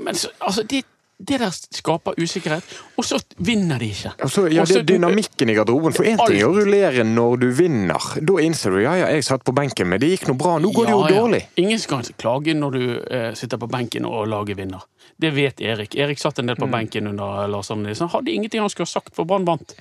men 0.04 0.14
så, 0.14 0.30
altså, 0.38 0.62
det, 0.62 0.84
det 1.18 1.38
der 1.40 1.52
skaper 1.54 2.16
usikkerhet, 2.20 2.64
og 2.98 3.04
så 3.06 3.18
vinner 3.38 3.78
de 3.78 3.86
ikke. 3.94 4.12
Altså, 4.18 4.46
ja, 4.50 4.64
det 4.66 4.80
er 4.80 4.86
dynamikken 4.88 5.50
i 5.52 5.54
garderoben. 5.56 5.94
For 5.94 6.04
én 6.08 6.18
ting 6.18 6.40
er 6.40 6.48
å 6.48 6.54
rullere 6.56 7.04
når 7.06 7.36
du 7.44 7.46
vinner. 7.54 8.08
Da 8.20 8.38
innser 8.42 8.74
du 8.74 8.82
ja, 8.82 8.96
ja, 8.98 9.10
jeg 9.14 9.24
satt 9.24 9.44
på 9.46 9.54
benken, 9.56 9.88
men 9.88 10.02
det 10.02 10.10
gikk 10.14 10.28
nå 10.32 10.34
bra. 10.40 10.56
Nå 10.58 10.72
går 10.74 10.90
det 10.90 10.96
jo 10.96 11.00
Ja, 11.04 11.10
ja. 11.10 11.20
dårlig. 11.20 11.42
Ingen 11.62 11.78
skal 11.82 12.02
klage 12.18 12.54
når 12.58 12.70
du 12.78 12.84
eh, 12.98 13.30
sitter 13.38 13.62
på 13.62 13.70
benken 13.70 14.08
og 14.10 14.26
laget 14.28 14.58
vinner. 14.58 14.82
Det 15.16 15.30
vet 15.30 15.60
Erik. 15.60 15.94
Erik 15.94 16.18
satt 16.18 16.38
en 16.38 16.46
del 16.46 16.56
Mm. 16.56 16.62
på 16.64 16.70
benken 16.72 17.06
under 17.06 17.46
Lars 17.48 17.70
Arne 17.70 17.86
Nilsen. 17.86 18.08
Han 18.08 18.18
hadde 18.20 18.32
ingenting 18.32 18.60
han 18.60 18.70
skulle 18.70 18.86
ha 18.86 19.00
sagt, 19.00 19.14
for 19.14 19.24
Brann 19.24 19.44
vant. 19.46 19.74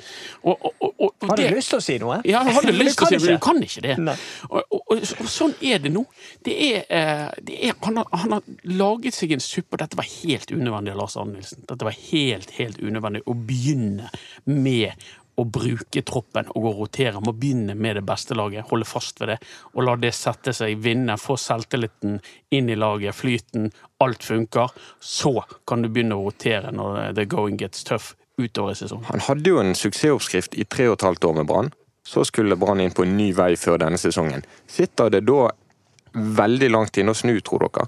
Og, 0.43 0.59
og, 0.65 0.93
og, 0.99 1.11
Har 1.27 1.35
du 1.37 1.41
det- 1.43 1.55
lyst 1.55 1.69
til 1.73 1.79
å 1.79 1.81
si 1.81 1.97
noe? 1.97 2.21
Ja, 2.23 2.43
jeg 2.43 2.53
hadde 2.53 2.71
lyst 2.83 2.97
til 2.99 3.07
å 3.07 3.09
si 3.09 3.15
noe, 3.17 3.25
men 3.25 3.35
du 3.35 3.39
kan 3.39 3.63
ikke 3.63 3.81
det. 3.81 4.17
Og 4.51 5.01
sånn 5.29 5.55
er 5.61 5.79
det 5.79 5.91
nå. 5.91 6.05
Det 6.45 6.53
er, 6.53 6.85
eh, 6.89 7.29
det 7.41 7.57
er, 7.69 7.73
han, 7.83 7.97
har, 7.97 8.05
han 8.13 8.31
har 8.37 8.41
laget 8.63 9.13
seg 9.17 9.31
en 9.35 9.39
suppe, 9.43 9.73
og 9.73 9.79
dette 9.83 9.97
var 9.97 10.05
helt 10.05 10.51
unødvendig 10.53 10.93
av 10.93 10.97
Lars 11.01 11.17
Arne 11.17 11.33
Nilsen. 11.39 11.65
Dette 11.67 11.83
var 11.89 11.97
helt, 12.11 12.51
helt 12.59 12.77
unødvendig 12.77 13.23
å 13.25 13.33
begynne 13.33 14.09
med 14.45 14.93
å 15.35 15.45
bruke 15.49 16.03
troppen 16.05 16.49
og 16.53 16.67
å 16.69 16.73
rotere. 16.83 17.21
Må 17.23 17.33
begynne 17.37 17.75
med 17.75 17.97
det 17.97 18.05
beste 18.07 18.37
laget, 18.37 18.67
holde 18.69 18.87
fast 18.87 19.21
ved 19.21 19.33
det, 19.33 19.37
og 19.73 19.87
la 19.87 19.95
det 19.99 20.13
sette 20.17 20.53
seg, 20.55 20.77
vinne, 20.83 21.17
få 21.17 21.37
selvtilliten 21.41 22.19
inn 22.53 22.69
i 22.69 22.77
laget, 22.77 23.17
flyten, 23.17 23.71
alt 24.03 24.23
funker. 24.23 24.73
Så 24.99 25.35
kan 25.67 25.83
du 25.83 25.89
begynne 25.89 26.19
å 26.19 26.27
rotere 26.27 26.73
når 26.73 27.15
the 27.17 27.25
going 27.29 27.57
gets 27.61 27.83
tough 27.87 28.13
utover 28.37 28.73
i 28.73 28.77
sesongen. 28.77 29.07
Han 29.09 29.25
hadde 29.27 29.49
jo 29.49 29.61
en 29.61 29.75
suksessoppskrift 29.77 30.57
i 30.57 30.65
tre 30.65 30.89
og 30.89 30.99
et 30.99 31.07
halvt 31.09 31.29
år 31.29 31.41
med 31.41 31.49
Brann. 31.49 31.73
Så 32.03 32.25
skulle 32.27 32.57
Brann 32.59 32.81
inn 32.83 32.93
på 32.95 33.05
en 33.05 33.17
ny 33.17 33.29
vei 33.35 33.53
før 33.59 33.79
denne 33.85 33.99
sesongen. 34.01 34.43
Sitter 34.67 35.11
det 35.13 35.23
da 35.29 35.47
veldig 36.13 36.69
langt 36.73 36.97
inne 36.99 37.13
å 37.13 37.17
snu, 37.17 37.37
tror 37.41 37.67
dere? 37.67 37.87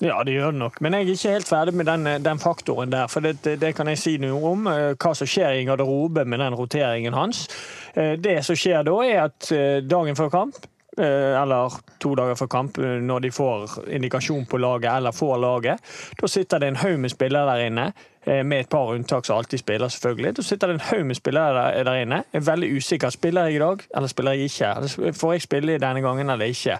Ja, 0.00 0.22
det 0.22 0.32
gjør 0.36 0.52
det 0.54 0.60
nok. 0.60 0.76
Men 0.80 0.94
jeg 0.94 1.02
er 1.02 1.08
ikke 1.16 1.32
helt 1.34 1.48
ferdig 1.50 1.74
med 1.74 1.86
den, 1.90 2.04
den 2.22 2.38
faktoren 2.38 2.90
der. 2.92 3.08
For 3.10 3.20
det, 3.24 3.40
det 3.58 3.74
kan 3.74 3.88
jeg 3.90 3.98
si 3.98 4.16
noe 4.22 4.38
om, 4.52 4.66
eh, 4.70 4.92
hva 4.94 5.10
som 5.18 5.26
skjer 5.26 5.58
i 5.58 5.64
garderobe 5.66 6.22
med 6.24 6.38
den 6.38 6.54
roteringen 6.54 7.16
hans. 7.18 7.48
Eh, 7.96 8.14
Det 8.14 8.44
som 8.46 8.54
skjer 8.54 8.84
da, 8.86 8.94
er 9.02 9.24
at 9.24 9.50
eh, 9.50 9.80
dagen 9.82 10.14
før 10.14 10.30
kamp, 10.30 10.54
eh, 10.98 11.34
eller 11.42 11.74
to 11.98 12.14
dager 12.14 12.38
før 12.38 12.46
kamp, 12.46 12.78
eh, 12.78 13.00
når 13.02 13.20
de 13.26 13.30
får 13.34 13.90
indikasjon 13.98 14.46
på 14.46 14.62
laget 14.62 14.92
eller 14.92 15.10
får 15.10 15.36
laget, 15.42 15.78
da 16.20 16.26
sitter 16.30 16.58
det 16.62 16.68
en 16.68 16.76
haug 16.76 16.98
med 17.02 17.10
spillere 17.10 17.46
der 17.50 17.66
inne, 17.66 17.86
eh, 17.90 18.17
med 18.28 18.60
et 18.60 18.68
par 18.68 18.90
unntak 18.92 19.26
som 19.26 19.38
alltid 19.38 19.62
spiller, 19.62 19.88
selvfølgelig. 19.88 20.34
Da 20.36 20.42
sitter 20.44 20.68
det 20.68 20.74
en 20.74 20.86
haug 20.90 21.06
med 21.06 21.16
spillere 21.16 21.54
der, 21.54 21.84
der 21.84 22.00
inne. 22.02 22.18
Er 22.32 22.40
veldig 22.44 22.68
usikker. 22.76 23.10
Spiller 23.10 23.48
jeg 23.48 23.54
i 23.54 23.58
dag, 23.62 23.84
eller 23.96 24.08
spiller 24.12 24.36
jeg 24.36 24.50
ikke? 24.50 24.72
Eller 24.76 25.12
Får 25.16 25.32
jeg 25.32 25.42
spille 25.42 25.78
denne 25.78 26.02
gangen 26.04 26.30
eller 26.30 26.52
ikke? 26.52 26.78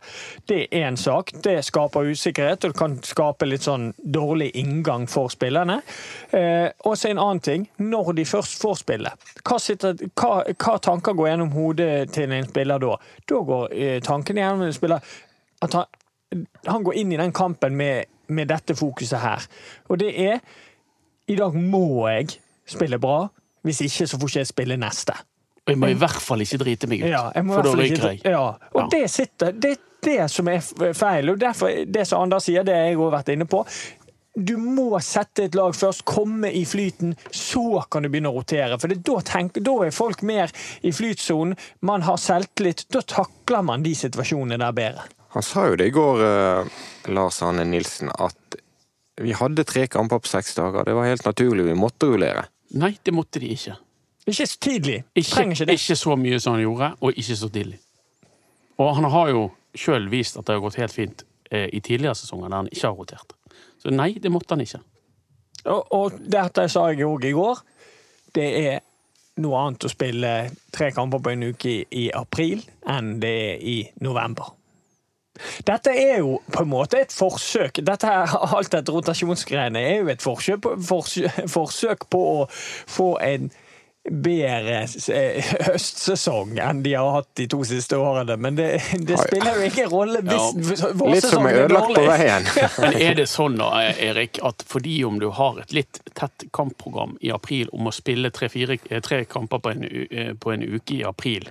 Det 0.49 0.59
er 0.67 0.89
én 0.91 0.97
sak. 0.97 1.33
Det 1.45 1.65
skaper 1.65 2.11
usikkerhet, 2.11 2.65
og 2.65 2.73
det 2.73 2.79
kan 2.79 2.99
skape 3.03 3.49
litt 3.49 3.65
sånn 3.65 3.93
dårlig 3.99 4.51
inngang 4.61 5.09
for 5.09 5.33
spillerne. 5.33 5.81
Eh, 6.31 6.69
og 6.85 6.99
så 6.99 7.13
en 7.13 7.23
annen 7.23 7.41
ting. 7.41 7.69
Når 7.79 8.13
de 8.19 8.27
først 8.29 8.61
får 8.63 8.81
spille, 8.83 9.15
hva, 9.43 9.59
sitter, 9.63 9.97
hva, 10.19 10.43
hva 10.53 10.77
tanker 10.85 11.17
går 11.17 11.33
gjennom 11.33 11.55
hodet 11.57 12.13
til 12.15 12.33
en 12.33 12.49
spiller 12.49 12.83
da? 12.83 12.95
Da 13.29 13.43
går 13.51 13.73
eh, 13.73 13.99
tankene 14.05 14.45
gjennom 14.45 14.67
en 14.69 14.77
spiller 14.77 15.17
at 15.65 15.75
han, 15.75 16.45
han 16.67 16.85
går 16.87 17.01
inn 17.01 17.13
i 17.13 17.21
den 17.21 17.33
kampen 17.33 17.77
med, 17.77 18.11
med 18.29 18.51
dette 18.51 18.77
fokuset 18.79 19.21
her. 19.23 19.47
Og 19.89 20.01
det 20.03 20.13
er 20.23 20.43
i 21.29 21.37
dag 21.37 21.55
må 21.55 22.09
jeg 22.09 22.39
spille 22.69 22.99
bra, 23.03 23.29
hvis 23.67 23.81
ikke 23.85 24.07
så 24.09 24.19
får 24.21 24.29
ikke 24.33 24.43
jeg 24.45 24.51
spille 24.53 24.77
neste. 24.81 25.15
Og 25.67 25.75
jeg 25.75 25.79
må 25.83 25.91
i 25.93 25.99
hvert 26.01 26.23
fall 26.25 26.41
ikke 26.41 26.59
drite 26.63 26.89
meg 26.89 27.03
ut, 27.05 27.11
Ja, 27.11 27.27
jeg 27.35 27.45
må 27.45 27.53
i 27.53 27.57
for 27.59 27.67
da 27.69 27.77
ryker 27.77 28.09
jeg. 28.15 28.21
Ja, 28.25 28.43
og 28.73 28.83
Ja. 28.83 28.87
det 28.95 29.11
sitter 29.11 29.53
Det 29.53 29.71
er 29.73 29.77
det 30.03 30.31
som 30.31 30.49
er 30.49 30.61
feil. 30.95 31.29
Og 31.31 31.39
derfor, 31.39 31.85
det 31.85 32.07
som 32.07 32.23
Anders 32.23 32.45
sier, 32.45 32.63
det 32.65 32.75
har 32.75 32.85
jeg 32.87 32.97
òg 32.97 33.11
vært 33.13 33.33
inne 33.35 33.45
på. 33.51 33.65
Du 34.39 34.57
må 34.57 35.01
sette 35.03 35.45
et 35.49 35.55
lag 35.59 35.75
først, 35.75 36.05
komme 36.07 36.53
i 36.55 36.65
flyten, 36.65 37.17
så 37.35 37.83
kan 37.91 38.03
du 38.03 38.09
begynne 38.09 38.31
å 38.31 38.37
rotere. 38.39 38.79
For 38.79 38.87
det, 38.87 39.03
da, 39.03 39.19
tenk, 39.27 39.59
da 39.67 39.75
er 39.85 39.91
folk 39.91 40.23
mer 40.23 40.53
i 40.87 40.93
flytsonen, 40.95 41.57
man 41.83 42.03
har 42.07 42.17
selvtillit. 42.17 42.85
Da 42.95 43.01
takler 43.03 43.65
man 43.67 43.83
de 43.83 43.97
situasjonene 43.99 44.59
der 44.63 44.73
bedre. 44.73 45.03
Han 45.35 45.43
sa 45.43 45.67
jo 45.67 45.75
det 45.77 45.87
i 45.91 45.91
går, 45.91 46.23
eh, 46.25 46.65
Lars 47.13 47.43
Arne 47.43 47.65
Nilsen, 47.67 48.09
at 48.19 48.48
vi 49.21 49.35
hadde 49.37 49.65
tre 49.67 49.87
kamper 49.91 50.23
på 50.23 50.31
seks 50.31 50.55
dager. 50.59 50.87
Det 50.87 50.95
var 50.97 51.09
helt 51.09 51.25
naturlig, 51.27 51.67
vi 51.67 51.77
måtte 51.79 52.11
rullere. 52.11 52.47
Nei, 52.79 52.95
det 53.03 53.15
måtte 53.17 53.41
de 53.43 53.53
ikke. 53.55 53.77
Ikke 54.29 54.47
så 54.47 54.59
tidlig. 54.61 54.99
Ikke, 55.17 55.47
ikke 55.49 55.67
det. 55.67 55.79
ikke 55.79 55.97
så 55.97 56.17
mye 56.21 56.41
som 56.41 56.57
han 56.57 56.63
gjorde, 56.63 56.91
og 57.01 57.17
ikke 57.17 57.37
så 57.37 57.49
tidlig. 57.53 57.81
Og 58.79 58.95
han 58.99 59.09
har 59.11 59.33
jo 59.33 59.47
sjøl 59.79 60.09
vist 60.13 60.37
at 60.39 60.47
det 60.47 60.57
har 60.57 60.63
gått 60.63 60.79
helt 60.79 60.95
fint 60.95 61.25
eh, 61.51 61.67
i 61.73 61.81
tidligere 61.81 62.19
sesonger 62.19 62.51
der 62.51 62.63
han 62.63 62.71
ikke 62.71 62.87
har 62.87 62.99
rotert. 62.99 63.35
Så 63.83 63.95
nei, 63.95 64.13
det 64.23 64.31
måtte 64.33 64.55
han 64.55 64.63
ikke. 64.63 64.83
Og, 65.69 65.93
og 65.95 66.21
dette 66.21 66.69
sa 66.71 66.87
jeg 66.93 67.07
òg 67.09 67.27
i 67.27 67.35
går. 67.35 67.65
Det 68.37 68.47
er 68.61 68.79
noe 69.43 69.65
annet 69.65 69.87
å 69.87 69.91
spille 69.91 70.33
tre 70.75 70.91
kamper 70.95 71.23
på 71.23 71.33
en 71.33 71.49
uke 71.51 71.71
i, 71.71 71.81
i 72.05 72.07
april 72.15 72.63
enn 72.91 73.17
det 73.23 73.35
er 73.49 73.63
i 73.63 73.79
november. 74.05 74.53
Dette 75.69 75.95
er 75.95 76.19
jo 76.23 76.39
på 76.53 76.65
en 76.65 76.73
måte 76.73 77.03
et 77.03 77.15
forsøk. 77.15 77.83
Dette 77.87 78.11
her, 78.11 78.35
alt 78.57 78.73
dette 78.75 78.95
rotasjonsgreiene 78.95 79.85
er 79.93 80.03
jo 80.03 80.13
et 80.13 80.25
forsøk 80.25 80.63
på, 80.65 80.75
forsøk, 80.91 81.41
forsøk 81.51 82.07
på 82.13 82.25
å 82.43 82.45
få 82.51 83.15
en 83.25 83.51
bedre 84.11 84.87
eh, 85.13 85.49
høstsesong 85.67 86.59
enn 86.63 86.83
de 86.85 86.95
har 86.97 87.11
hatt 87.13 87.29
de 87.39 87.47
to 87.51 87.61
siste 87.69 87.99
årene. 87.99 88.37
Men 88.41 88.57
det, 88.59 88.69
det 89.05 89.19
spiller 89.21 89.59
jo 89.59 89.69
ingen 89.69 89.91
rolle 89.93 90.23
hvis 90.25 90.81
som 90.81 90.95
vårsesongen 91.01 91.59
er 91.65 91.73
dårlig. 91.73 92.05
Men 92.83 92.97
er 92.97 93.19
det 93.19 93.29
sånn 93.31 93.59
da, 93.61 93.71
Erik, 93.93 94.41
at 94.47 94.65
fordi 94.69 95.01
om 95.09 95.21
du 95.23 95.29
har 95.37 95.61
et 95.63 95.75
litt 95.77 96.01
tett 96.19 96.49
kampprogram 96.55 97.17
i 97.21 97.33
april 97.35 97.71
om 97.77 97.91
å 97.91 97.95
spille 97.95 98.33
tre-fire 98.35 98.79
eh, 98.89 99.03
tre 99.05 99.25
kamper 99.29 99.63
på 99.65 99.75
en, 99.75 99.89
eh, 100.09 100.33
på 100.39 100.55
en 100.55 100.65
uke 100.65 101.01
i 101.01 101.05
april, 101.07 101.51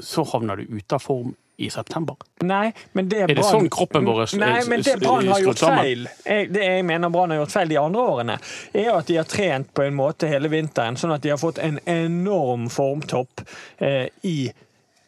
så 0.00 0.24
havner 0.32 0.60
du 0.60 0.78
ute 0.78 0.96
av 0.96 1.04
form 1.04 1.34
i 1.60 1.70
september? 1.70 2.16
Nei, 2.46 2.70
men 2.96 3.10
det 3.10 3.26
det 3.30 3.44
sånn 3.44 3.68
kroppen 3.72 4.08
vår 4.08 4.22
er 4.24 4.40
Nei, 4.40 4.62
men 4.70 4.84
det 4.86 4.96
Brann 5.02 5.28
har 5.28 5.44
gjort 5.44 5.62
feil, 5.66 6.08
jeg, 6.24 6.48
det 6.54 6.64
jeg 6.64 6.86
mener 6.88 7.12
Brann 7.12 7.34
har 7.34 7.42
gjort 7.42 7.54
feil 7.58 7.70
de 7.72 7.78
andre 7.80 8.06
årene, 8.14 8.38
er 8.72 8.90
at 8.94 9.10
de 9.10 9.20
har 9.20 9.28
trent 9.28 9.70
på 9.76 9.84
en 9.84 9.96
måte 9.98 10.30
hele 10.30 10.50
vinteren, 10.52 10.98
sånn 11.00 11.14
at 11.16 11.24
de 11.24 11.34
har 11.34 11.40
fått 11.40 11.60
en 11.62 11.78
enorm 11.90 12.68
formtopp 12.72 13.44
eh, 13.78 14.08
i 14.26 14.38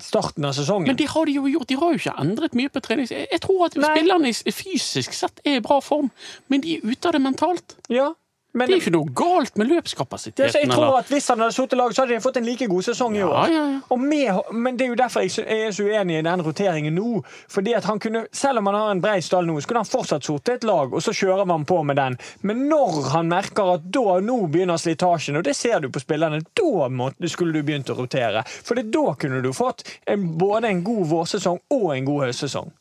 starten 0.02 0.44
av 0.44 0.56
sesongen. 0.56 0.90
Men 0.90 0.98
det 0.98 1.08
har 1.12 1.26
de 1.26 1.36
jo 1.36 1.46
gjort. 1.46 1.68
De 1.70 1.78
har 1.78 1.92
jo 1.94 2.00
ikke 2.00 2.14
endret 2.18 2.56
mye 2.58 2.72
på 2.72 2.82
trening. 2.82 3.06
Jeg, 3.10 3.28
jeg 3.30 3.42
tror 3.44 3.68
at 3.68 3.76
Nei. 3.78 3.92
spillerne 3.94 4.32
fysisk 4.50 5.14
sett 5.14 5.38
er 5.46 5.60
i 5.60 5.62
bra 5.64 5.78
form, 5.84 6.10
men 6.50 6.64
de 6.64 6.78
er 6.78 6.90
ute 6.90 7.08
av 7.08 7.16
det 7.16 7.22
mentalt. 7.22 7.76
ja, 7.92 8.10
men, 8.52 8.68
Det 8.68 8.74
er 8.74 8.80
ikke 8.82 8.92
noe 8.92 9.12
galt 9.16 9.56
med 9.56 9.70
løpskapasiteten. 9.70 10.60
jeg 10.60 10.68
tror 10.68 10.98
at 10.98 11.08
Hvis 11.08 11.28
han 11.32 11.40
hadde 11.40 11.54
sittet 11.56 11.78
lag, 11.78 11.94
så 11.94 12.02
hadde 12.02 12.14
de 12.14 12.20
fått 12.20 12.36
en 12.36 12.44
like 12.44 12.66
god 12.68 12.84
sesong 12.84 13.16
i 13.16 13.22
år. 13.24 13.48
ja, 13.48 13.62
ja. 13.72 13.78
Og 13.88 14.00
med, 14.00 14.52
men 14.52 14.76
det 14.76 14.86
er 14.86 14.90
jo 14.92 14.98
derfor 15.00 15.24
jeg 15.24 15.46
er 15.48 15.72
så 15.72 15.86
uenig 15.88 16.18
i 16.18 16.22
den 16.26 16.42
roteringen 16.44 16.94
nå. 16.94 17.22
Fordi 17.48 17.72
at 17.74 17.84
han 17.88 17.98
kunne, 17.98 18.26
Selv 18.32 18.58
om 18.58 18.66
han 18.66 18.74
har 18.74 18.90
en 18.90 19.00
brei 19.00 19.20
stall 19.20 19.46
nå, 19.46 19.60
så 19.60 19.68
kunne 19.68 19.84
han 19.84 19.88
fortsatt 19.88 20.24
sittet 20.24 20.54
et 20.54 20.64
lag, 20.64 20.92
og 20.92 21.02
så 21.02 21.12
kjører 21.16 21.46
man 21.48 21.64
på 21.64 21.82
med 21.82 21.96
den. 21.96 22.18
Men 22.42 22.68
når 22.68 23.08
han 23.14 23.28
merker 23.28 23.74
at 23.74 23.88
da 23.92 24.20
nå 24.20 24.38
begynner 24.52 24.76
slitasjen, 24.76 25.36
og 25.36 25.44
det 25.44 25.56
ser 25.56 25.80
du 25.80 25.88
på 25.88 26.00
spillerne, 26.00 26.42
da 26.52 26.88
må, 26.88 27.10
skulle 27.26 27.52
du 27.52 27.62
begynt 27.62 27.90
å 27.90 27.96
rotere. 27.98 28.44
For 28.46 28.76
da 28.76 29.14
kunne 29.14 29.40
du 29.42 29.52
fått 29.56 29.84
en, 30.06 30.28
både 30.38 30.68
en 30.68 30.84
god 30.84 31.06
vårsesong 31.08 31.60
og 31.72 31.90
en 31.96 32.04
god 32.04 32.26
høstsesong. 32.28 32.72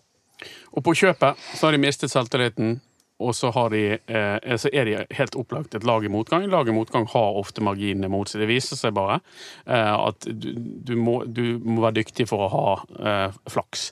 Og 0.72 0.84
på 0.84 0.96
kjøpet 1.04 1.38
så 1.56 1.68
har 1.68 1.76
de 1.76 1.82
mistet 1.84 2.12
selvtilliten, 2.12 2.80
og 3.22 3.36
så, 3.38 3.52
de, 3.74 3.84
eh, 3.98 4.56
så 4.58 4.72
er 4.74 4.90
de 4.90 4.98
helt 5.18 5.38
opplagt 5.40 5.76
et 5.78 5.86
lag 5.88 6.06
i 6.06 6.12
motgang. 6.12 6.48
Lag 6.52 6.70
i 6.70 6.76
motgang 6.76 7.08
har 7.14 7.40
ofte 7.40 7.64
marginene 7.66 8.10
mot 8.12 8.30
seg. 8.30 8.44
Det 8.44 8.50
viser 8.50 8.80
seg 8.80 8.96
bare 8.98 9.20
eh, 9.66 9.94
at 9.96 10.28
du, 10.28 10.52
du, 10.58 10.96
må, 11.00 11.22
du, 11.26 11.60
må, 11.62 11.82
være 11.86 12.02
dyktig 12.02 12.28
for 12.32 12.48
å 12.48 12.52
ha 12.56 12.78
eh, 13.00 13.42
flaks. 13.52 13.92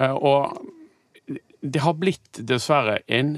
Eh, 0.00 0.14
og 0.14 0.56
det 1.60 1.84
har 1.84 1.98
blitt 2.00 2.40
dessverre 2.48 3.00
en 3.12 3.36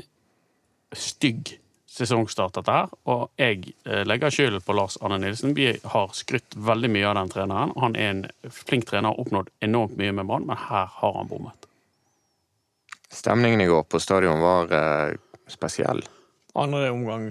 stygg 0.92 1.56
sesongstart, 1.92 2.54
dette 2.56 2.72
her. 2.72 2.92
Og 3.12 3.26
jeg 3.40 3.74
eh, 3.84 4.04
legger 4.08 4.32
skylden 4.32 4.64
på 4.64 4.76
Lars 4.76 4.96
Arne 5.02 5.18
Nilsen. 5.20 5.56
Vi 5.56 5.68
har 5.94 6.14
skrytt 6.16 6.56
veldig 6.56 6.90
mye 6.92 7.10
av 7.10 7.18
den 7.20 7.32
treneren. 7.34 7.74
Han 7.82 7.98
er 7.98 8.14
en 8.14 8.22
flink 8.48 8.88
trener, 8.88 9.12
har 9.12 9.20
oppnådd 9.20 9.52
enormt 9.64 9.98
mye 10.00 10.14
med 10.16 10.28
Brann, 10.30 10.48
men 10.48 10.62
her 10.68 10.88
har 11.00 11.18
han 11.18 11.28
bommet. 11.28 11.68
Stemningen 13.12 13.60
i 13.60 13.68
går 13.68 13.84
på 13.92 14.00
stadion 14.00 14.40
var 14.40 14.72
eh, 14.72 15.12
spesiell. 15.50 16.02
Andre 16.58 16.90
omgang. 16.92 17.30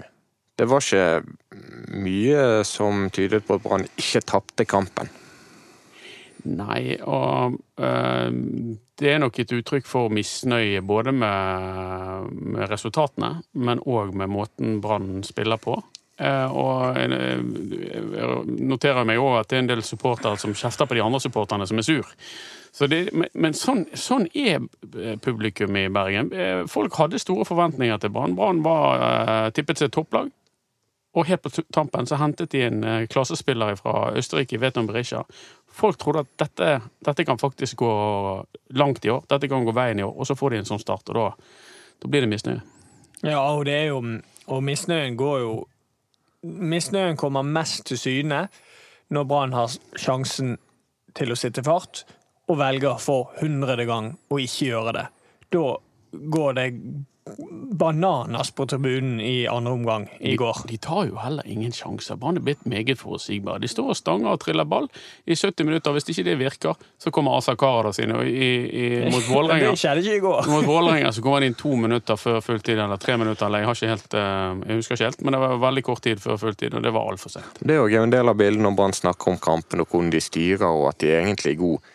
Det 0.58 0.68
var 0.68 0.84
ikke 0.84 1.22
mye 2.02 2.62
som 2.68 3.08
tydet 3.14 3.44
på 3.46 3.56
at 3.56 3.64
Brann 3.64 3.88
ikke 3.96 4.22
tapte 4.28 4.66
kampen. 4.68 5.10
Nei, 6.42 6.96
og 7.06 7.54
øh, 7.78 8.30
det 8.98 9.10
er 9.12 9.20
nok 9.22 9.38
et 9.38 9.54
uttrykk 9.54 9.86
for 9.86 10.10
misnøye 10.12 10.82
både 10.82 11.14
med, 11.14 12.30
med 12.34 12.66
resultatene, 12.70 13.36
men 13.54 13.82
òg 13.86 14.10
med 14.18 14.30
måten 14.30 14.80
Brann 14.82 15.22
spiller 15.26 15.60
på. 15.62 15.78
Eh, 16.22 16.56
og 16.56 16.98
jeg 16.98 17.10
noterer 18.46 19.06
meg 19.08 19.22
òg 19.22 19.40
at 19.40 19.50
det 19.50 19.58
er 19.58 19.64
en 19.64 19.70
del 19.72 19.84
supportere 19.86 20.38
som 20.40 20.54
kjefter 20.56 20.88
på 20.88 20.98
de 20.98 21.04
andre 21.04 21.22
supporterne 21.22 21.66
som 21.68 21.80
er 21.80 21.88
sur. 21.88 22.12
Så 22.72 22.88
det, 22.88 23.02
men 23.12 23.56
sånn, 23.56 23.84
sånn, 23.98 24.28
er 24.32 24.62
publikum 25.20 25.76
i 25.76 25.90
Bergen. 25.92 26.30
Folk 26.72 26.94
hadde 26.96 27.20
store 27.20 27.44
forventninger 27.44 27.98
til 28.00 28.12
Brann. 28.14 28.36
Brann 28.38 28.62
var 28.64 29.50
tippet 29.52 29.82
seg 29.82 29.92
topplag. 29.92 30.30
Og 31.12 31.26
helt 31.28 31.42
på 31.44 31.50
tampen 31.76 32.08
så 32.08 32.16
hentet 32.16 32.54
de 32.54 32.62
en 32.64 32.86
klassespiller 33.12 33.76
fra 33.76 34.14
Østerrike, 34.16 34.56
Veton 34.62 34.88
Berisha, 34.88 35.26
Folk 35.72 35.98
trodde 35.98 36.20
at 36.20 36.32
dette, 36.36 36.80
dette, 37.00 37.24
kan 37.24 37.38
faktisk 37.38 37.76
gå 37.76 37.92
langt 38.76 39.04
i 39.04 39.10
år, 39.10 39.22
dette 39.28 39.48
kan 39.48 39.64
gå 39.64 39.72
veien 39.72 40.00
i 40.00 40.04
år, 40.04 40.12
og 40.12 40.28
så 40.28 40.36
får 40.36 40.52
de 40.52 40.60
en 40.60 40.68
sånn 40.68 40.82
start, 40.82 41.08
og 41.08 41.16
da, 41.16 41.54
da 42.02 42.10
blir 42.12 42.26
det 42.26 42.28
misnøye. 42.32 42.60
Ja, 43.22 43.38
og 43.54 43.64
det 43.70 43.86
jo 43.86 44.02
Og 44.50 44.58
misnøyen 44.66 45.14
går 45.16 45.36
jo 45.40 45.50
Misnøyen 46.42 47.16
kommer 47.16 47.46
mest 47.46 47.86
til 47.86 48.00
syne 48.00 48.46
når 49.12 49.28
Brann 49.28 49.54
har 49.54 49.70
sjansen 50.00 50.56
til 51.16 51.32
å 51.32 51.38
sitte 51.38 51.62
fart, 51.64 52.04
og 52.48 52.58
velger 52.58 52.98
for 53.00 53.34
hundrede 53.40 53.84
gang 53.86 54.12
å 54.32 54.38
ikke 54.40 54.70
gjøre 54.70 54.94
det. 54.96 55.04
Da 55.52 55.64
går 56.32 56.56
det 56.56 56.66
bananas 57.72 58.50
på 58.50 58.66
tribunen 58.66 59.20
i 59.20 59.46
andre 59.46 59.72
omgang 59.72 60.08
i 60.20 60.36
går. 60.36 60.56
De, 60.66 60.72
de 60.72 60.78
tar 60.78 61.06
jo 61.08 61.18
heller 61.22 61.46
ingen 61.48 61.72
sjanser. 61.72 62.16
Brann 62.20 62.36
er 62.36 62.44
blitt 62.44 62.64
meget 62.68 63.00
forutsigbare. 63.00 63.62
De 63.62 63.70
står 63.70 63.92
og 63.94 63.98
stanger 63.98 64.32
og 64.34 64.40
triller 64.42 64.68
ball 64.68 64.88
i 65.24 65.36
70 65.36 65.68
minutter. 65.68 65.94
Hvis 65.96 66.08
ikke 66.12 66.26
det 66.30 66.36
virker, 66.40 66.82
så 66.98 67.12
kommer 67.14 67.38
Asa 67.38 67.54
Karadas 67.58 68.00
inn. 68.02 68.14
I, 68.22 68.50
i, 68.82 68.88
mot 69.12 69.28
Vålerenga 69.32 69.72
Det 69.72 69.82
skjedde 69.82 70.04
ikke 70.04 70.18
i 70.18 70.24
går. 70.26 70.50
mot 70.52 70.68
Vålerenga 70.68 71.12
så 71.12 71.24
kommer 71.24 71.40
han 71.40 71.48
inn 71.50 71.58
to 71.58 71.74
minutter 71.76 72.20
før 72.20 72.40
fulltid, 72.44 72.78
eller 72.78 73.00
tre 73.02 73.16
minutter. 73.20 73.46
Eller 73.46 73.64
jeg, 73.64 73.70
har 73.70 73.80
ikke 73.80 73.94
helt, 73.94 74.18
eh, 74.18 74.68
jeg 74.68 74.82
husker 74.82 74.98
ikke 74.98 75.10
helt, 75.10 75.24
men 75.24 75.36
det 75.36 75.42
var 75.46 75.64
veldig 75.68 75.86
kort 75.88 76.04
tid 76.04 76.22
før 76.22 76.38
fulltid, 76.44 76.76
og 76.76 76.84
det 76.84 76.94
var 76.94 77.08
altfor 77.12 77.36
sent. 77.36 77.62
Det 77.62 77.76
er 77.78 77.82
jo 77.82 78.04
en 78.04 78.14
del 78.14 78.32
av 78.32 78.38
bildet 78.38 78.62
når 78.64 78.78
Brann 78.78 78.96
snakker 78.96 79.34
om 79.34 79.42
kampen 79.42 79.82
og 79.82 79.90
hvordan 79.90 80.12
de 80.12 80.22
styrer, 80.22 80.68
og 80.68 80.92
at 80.92 81.02
de 81.02 81.12
egentlig 81.16 81.54
er 81.54 81.60
gode 81.60 81.91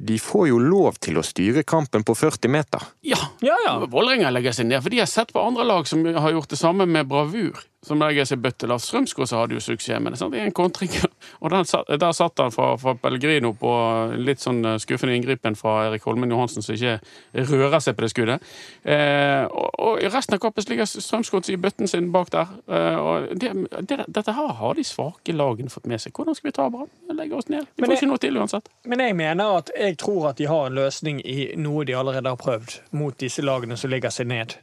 de 0.00 0.18
får 0.22 0.48
jo 0.48 0.58
lov 0.62 0.98
til 1.02 1.18
å 1.18 1.24
styre 1.26 1.64
kampen 1.66 2.04
på 2.06 2.14
40 2.14 2.52
meter. 2.54 2.84
Ja, 3.02 3.18
ja, 3.42 3.56
ja. 3.66 3.74
Vålerenga 3.90 4.30
legger 4.30 4.54
seg 4.54 4.68
ned, 4.70 4.82
for 4.84 4.94
de 4.94 5.00
har 5.02 5.10
sett 5.10 5.32
på 5.34 5.42
andre 5.42 5.66
lag 5.66 5.88
som 5.90 6.04
har 6.06 6.34
gjort 6.36 6.52
det 6.54 6.60
samme 6.60 6.86
med 6.86 7.08
bravur 7.10 7.58
som 7.86 8.00
legger 8.02 8.26
seg 8.26 8.40
bøttelav. 8.42 8.80
Strømskog 8.82 9.28
hadde 9.30 9.54
jo 9.54 9.62
suksess 9.62 10.00
med 10.02 10.14
det. 10.14 10.18
Sant? 10.18 10.34
I 10.34 10.42
en 10.42 10.54
kontring. 10.54 10.90
Og 11.42 11.52
der, 11.52 11.62
der 12.00 12.14
satt 12.16 12.40
han 12.42 12.50
fra, 12.54 12.72
fra, 12.80 12.94
Pellegrino 12.98 13.52
på 13.58 13.72
litt 14.18 14.42
sånn 14.42 14.64
eh, 14.66 14.78
skuffende 14.82 15.14
inngripen 15.14 15.54
fra 15.58 15.84
Erik 15.86 16.06
Holmen 16.08 16.32
Johansen, 16.34 16.64
som 16.64 16.74
ikke 16.74 16.98
rører 17.52 17.78
seg 17.84 17.94
på 17.94 18.04
det 18.04 18.10
skuddet. 18.10 18.48
Eh, 18.82 19.44
og, 19.46 19.70
og, 19.78 20.02
i 20.02 20.10
resten 20.10 20.34
av 20.34 20.42
kappet 20.42 20.70
ligger 20.72 20.90
Strømskog 20.90 21.46
i 21.54 21.58
bøtten 21.60 21.90
sin 21.90 22.10
bak 22.14 22.32
der. 22.34 22.50
Eh, 22.66 22.98
og 22.98 23.30
det, 23.38 23.54
det, 23.86 24.00
dette 24.08 24.34
her 24.34 24.52
har 24.58 24.74
de 24.78 24.86
svake 24.86 25.36
lagene 25.36 25.70
fått 25.70 25.86
med 25.90 26.02
seg. 26.02 26.16
Hvordan 26.18 26.38
skal 26.38 26.50
vi 26.50 26.56
ta 26.58 26.66
Brann? 26.74 26.90
Legge 27.14 27.38
oss 27.38 27.48
ned. 27.52 27.70
De 27.76 27.84
får 27.84 27.94
jeg, 27.94 28.02
ikke 28.02 28.10
noe 28.10 28.22
til 28.26 28.42
uansett. 28.42 28.68
Men 28.90 29.06
jeg 29.06 29.18
mener 29.22 29.60
at 29.62 29.72
jeg 29.78 30.00
tror 30.02 30.32
at 30.32 30.42
de 30.42 30.50
har 30.50 30.66
en 30.66 30.78
løsning 30.82 31.22
i 31.22 31.52
noe 31.58 31.86
de 31.86 31.94
allerede 31.98 32.34
har 32.34 32.42
prøvd 32.42 32.80
mot 32.98 33.14
disse 33.22 33.44
lagene 33.46 33.78
som 33.78 33.94
ligger 33.94 34.12
seg 34.14 34.30
ned 34.34 34.58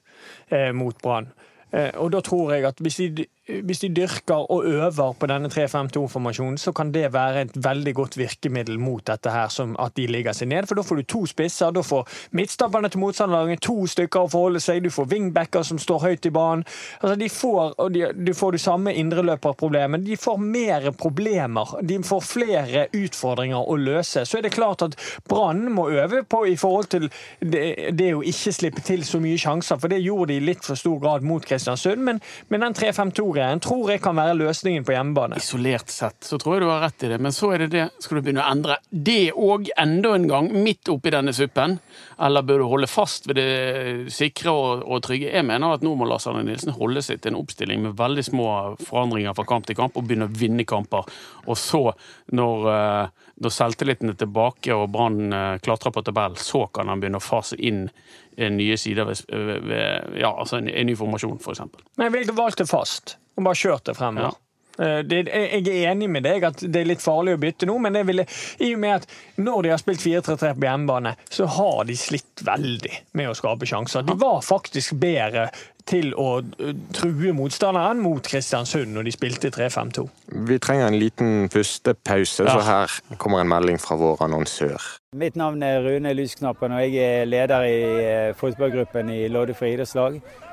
eh, 0.51 0.71
mot 0.75 0.99
Brann. 0.99 1.31
Eh, 1.73 1.91
og 1.93 2.11
da 2.13 2.19
tror 2.19 2.53
jeg 2.53 2.65
at 2.67 2.79
hvis 2.79 2.95
de 2.95 3.25
hvis 3.45 3.79
de 3.79 3.89
dyrker 3.93 4.47
og 4.51 4.65
øver 4.65 5.13
på 5.19 5.27
denne 5.29 5.49
3-5-2-formasjonen, 5.53 6.57
så 6.57 6.71
kan 6.71 6.91
det 6.93 7.13
være 7.13 7.41
et 7.41 7.57
veldig 7.65 7.93
godt 7.95 8.17
virkemiddel 8.17 8.79
mot 8.79 9.05
dette 9.07 9.29
her, 9.29 9.47
som 9.53 9.75
at 9.79 9.93
de 9.97 10.07
ligger 10.09 10.33
seg 10.33 10.49
ned. 10.49 10.65
For 10.65 10.79
da 10.79 10.81
får 10.81 10.95
du 10.95 11.03
to 11.13 11.25
spisser, 11.29 11.73
da 11.75 11.83
får 11.85 12.09
midtstapperne 12.33 12.89
til 12.89 13.03
motstanderlaget 13.03 13.61
to 13.61 13.85
stykker 13.91 14.25
å 14.25 14.31
forholde 14.33 14.61
seg, 14.63 14.81
du 14.81 14.89
får 14.89 15.09
wingbacker 15.11 15.65
som 15.67 15.77
står 15.81 16.01
høyt 16.07 16.25
i 16.25 16.31
banen. 16.33 16.65
Altså, 17.01 17.15
de 17.21 17.29
får, 17.29 17.75
og 17.77 17.93
de, 17.93 18.07
du 18.17 18.33
får 18.33 18.57
det 18.57 18.61
samme 18.63 18.95
indreløperproblemet. 18.97 20.05
De 20.07 20.17
får 20.17 20.41
mer 20.41 20.89
problemer. 20.97 21.75
De 21.85 21.99
får 22.03 22.25
flere 22.25 22.87
utfordringer 22.97 23.61
å 23.61 23.77
løse. 23.77 24.25
Så 24.25 24.39
er 24.39 24.47
det 24.47 24.55
klart 24.57 24.81
at 24.87 24.97
Brann 25.29 25.67
må 25.75 25.91
øve 25.93 26.23
på 26.25 26.47
i 26.49 26.57
forhold 26.57 26.89
til 26.95 27.11
det, 27.41 27.93
det, 27.93 28.09
å 28.15 28.25
ikke 28.25 28.55
slippe 28.57 28.81
til 28.85 29.05
så 29.05 29.21
mye 29.21 29.37
sjanser, 29.37 29.77
for 29.77 29.93
det 29.93 30.01
gjorde 30.01 30.31
de 30.33 30.41
i 30.41 30.47
litt 30.49 30.65
for 30.65 30.79
stor 30.79 30.97
grad 31.03 31.25
mot 31.25 31.45
Kristiansund. 31.45 32.01
Men, 32.01 32.23
men 32.49 32.65
den 32.65 32.77
3-5-2 32.81 33.34
historien 33.35 33.59
tror 33.59 33.91
jeg 33.91 34.01
kan 34.01 34.15
være 34.15 34.35
løsningen 34.39 34.85
på 34.85 34.93
hjemmebane. 34.95 35.37
Isolert 35.37 35.89
sett 35.91 36.23
så 36.23 36.37
tror 36.39 36.55
jeg 36.55 36.63
du 36.63 36.69
har 36.69 36.81
rett 36.85 37.03
i 37.03 37.09
det, 37.11 37.19
men 37.19 37.33
så 37.35 37.51
er 37.53 37.65
det 37.65 37.71
det 37.73 37.85
skal 37.99 38.17
du 38.17 38.23
begynne 38.23 38.43
å 38.43 38.51
endre. 38.51 38.77
Det 38.89 39.33
òg 39.33 39.69
enda 39.77 40.13
en 40.15 40.27
gang, 40.29 40.49
midt 40.53 40.87
oppi 40.89 41.11
denne 41.11 41.33
suppen. 41.35 41.79
Eller 42.21 42.45
bør 42.45 42.61
du 42.61 42.65
holde 42.71 42.87
fast 42.87 43.27
ved 43.27 43.39
det 43.39 44.13
sikre 44.13 44.53
og, 44.53 44.85
og 44.87 45.03
trygge? 45.03 45.33
Jeg 45.33 45.45
mener 45.45 45.75
at 45.75 45.83
nå 45.83 45.95
må 45.95 46.07
Lars 46.07 46.27
Arne 46.27 46.45
Nilsen 46.47 46.75
holde 46.77 47.03
seg 47.03 47.21
til 47.21 47.33
en 47.33 47.41
oppstilling 47.41 47.83
med 47.83 47.97
veldig 47.99 48.23
små 48.29 48.47
forandringer 48.85 49.35
fra 49.35 49.47
kamp 49.49 49.67
til 49.67 49.77
kamp, 49.79 49.97
og 49.97 50.07
begynne 50.07 50.29
å 50.29 50.35
vinne 50.35 50.67
kamper. 50.67 51.09
Og 51.45 51.59
så, 51.59 51.83
når, 52.31 52.69
eh, 52.71 53.25
når 53.43 53.55
selvtilliten 53.57 54.13
er 54.13 54.19
tilbake 54.21 54.75
og 54.75 54.87
Brann 54.95 55.35
eh, 55.35 55.57
klatrer 55.65 55.91
på 55.91 56.05
tabellen, 56.07 56.39
så 56.39 56.65
kan 56.71 56.91
han 56.91 57.03
begynne 57.03 57.19
å 57.19 57.25
fase 57.25 57.59
inn 57.59 57.89
nye 58.35 58.75
sider 58.75 59.07
ved, 59.07 59.21
ved 59.63 60.17
ja, 60.19 60.27
altså 60.27 60.57
en, 60.59 60.67
en 60.67 60.89
ny 60.89 60.95
formasjon, 60.99 61.37
f.eks. 61.39 61.61
Men 61.95 62.09
jeg 62.09 62.15
ville 62.17 62.35
valgt 62.35 62.59
det 62.59 62.67
fast 62.67 63.15
og 63.35 63.47
bare 63.47 63.59
kjørt 63.59 63.91
det 63.91 63.97
fremover. 63.97 64.33
Ja. 64.33 64.41
Eh, 64.79 64.99
det, 65.07 65.21
jeg 65.31 65.67
er 65.67 65.91
enig 65.93 66.09
med 66.11 66.25
deg 66.27 66.43
at 66.47 66.63
det 66.63 66.81
er 66.81 66.89
litt 66.89 67.03
farlig 67.03 67.35
å 67.35 67.41
bytte 67.41 67.67
nå, 67.69 67.77
men 67.83 67.99
ville, 68.07 68.25
i 68.59 68.73
og 68.75 68.81
med 68.81 68.97
at 68.99 69.07
når 69.39 69.61
de 69.63 69.71
har 69.71 69.81
spilt 69.81 70.03
4-3-3 70.03 70.55
på 70.57 70.67
hjemmebane, 70.67 71.15
så 71.31 71.47
har 71.57 71.85
de 71.87 71.95
slitt 71.99 72.43
veldig 72.45 72.91
med 73.15 73.31
å 73.31 73.37
skape 73.37 73.69
sjanser. 73.69 74.05
De 74.07 74.17
var 74.19 74.43
faktisk 74.45 74.97
bedre 74.99 75.47
til 75.87 76.11
å 76.17 76.41
eh, 76.41 76.75
true 76.95 77.31
motstanderen 77.37 78.01
mot 78.03 78.25
Kristiansund 78.25 78.91
når 78.95 79.07
de 79.07 79.15
spilte 79.15 79.51
3-5-2. 79.53 80.05
Vi 80.49 80.59
trenger 80.59 80.89
en 80.89 80.99
liten 80.99 81.49
pustepause, 81.53 82.43
ja. 82.43 82.55
så 82.57 82.65
her 82.65 83.19
kommer 83.21 83.43
en 83.43 83.51
melding 83.51 83.79
fra 83.81 83.97
vår 84.01 84.25
annonsør. 84.27 84.91
Mitt 85.15 85.37
navn 85.39 85.63
er 85.63 85.85
Rune 85.85 86.11
Lysknappen, 86.17 86.75
og 86.75 86.83
jeg 86.83 87.21
er 87.21 87.29
leder 87.29 87.69
i 87.69 87.77
eh, 88.01 88.33
fotballgruppen 88.35 89.13
i 89.13 89.21
Loddefri 89.31 89.69
friidrettslag. 89.69 90.19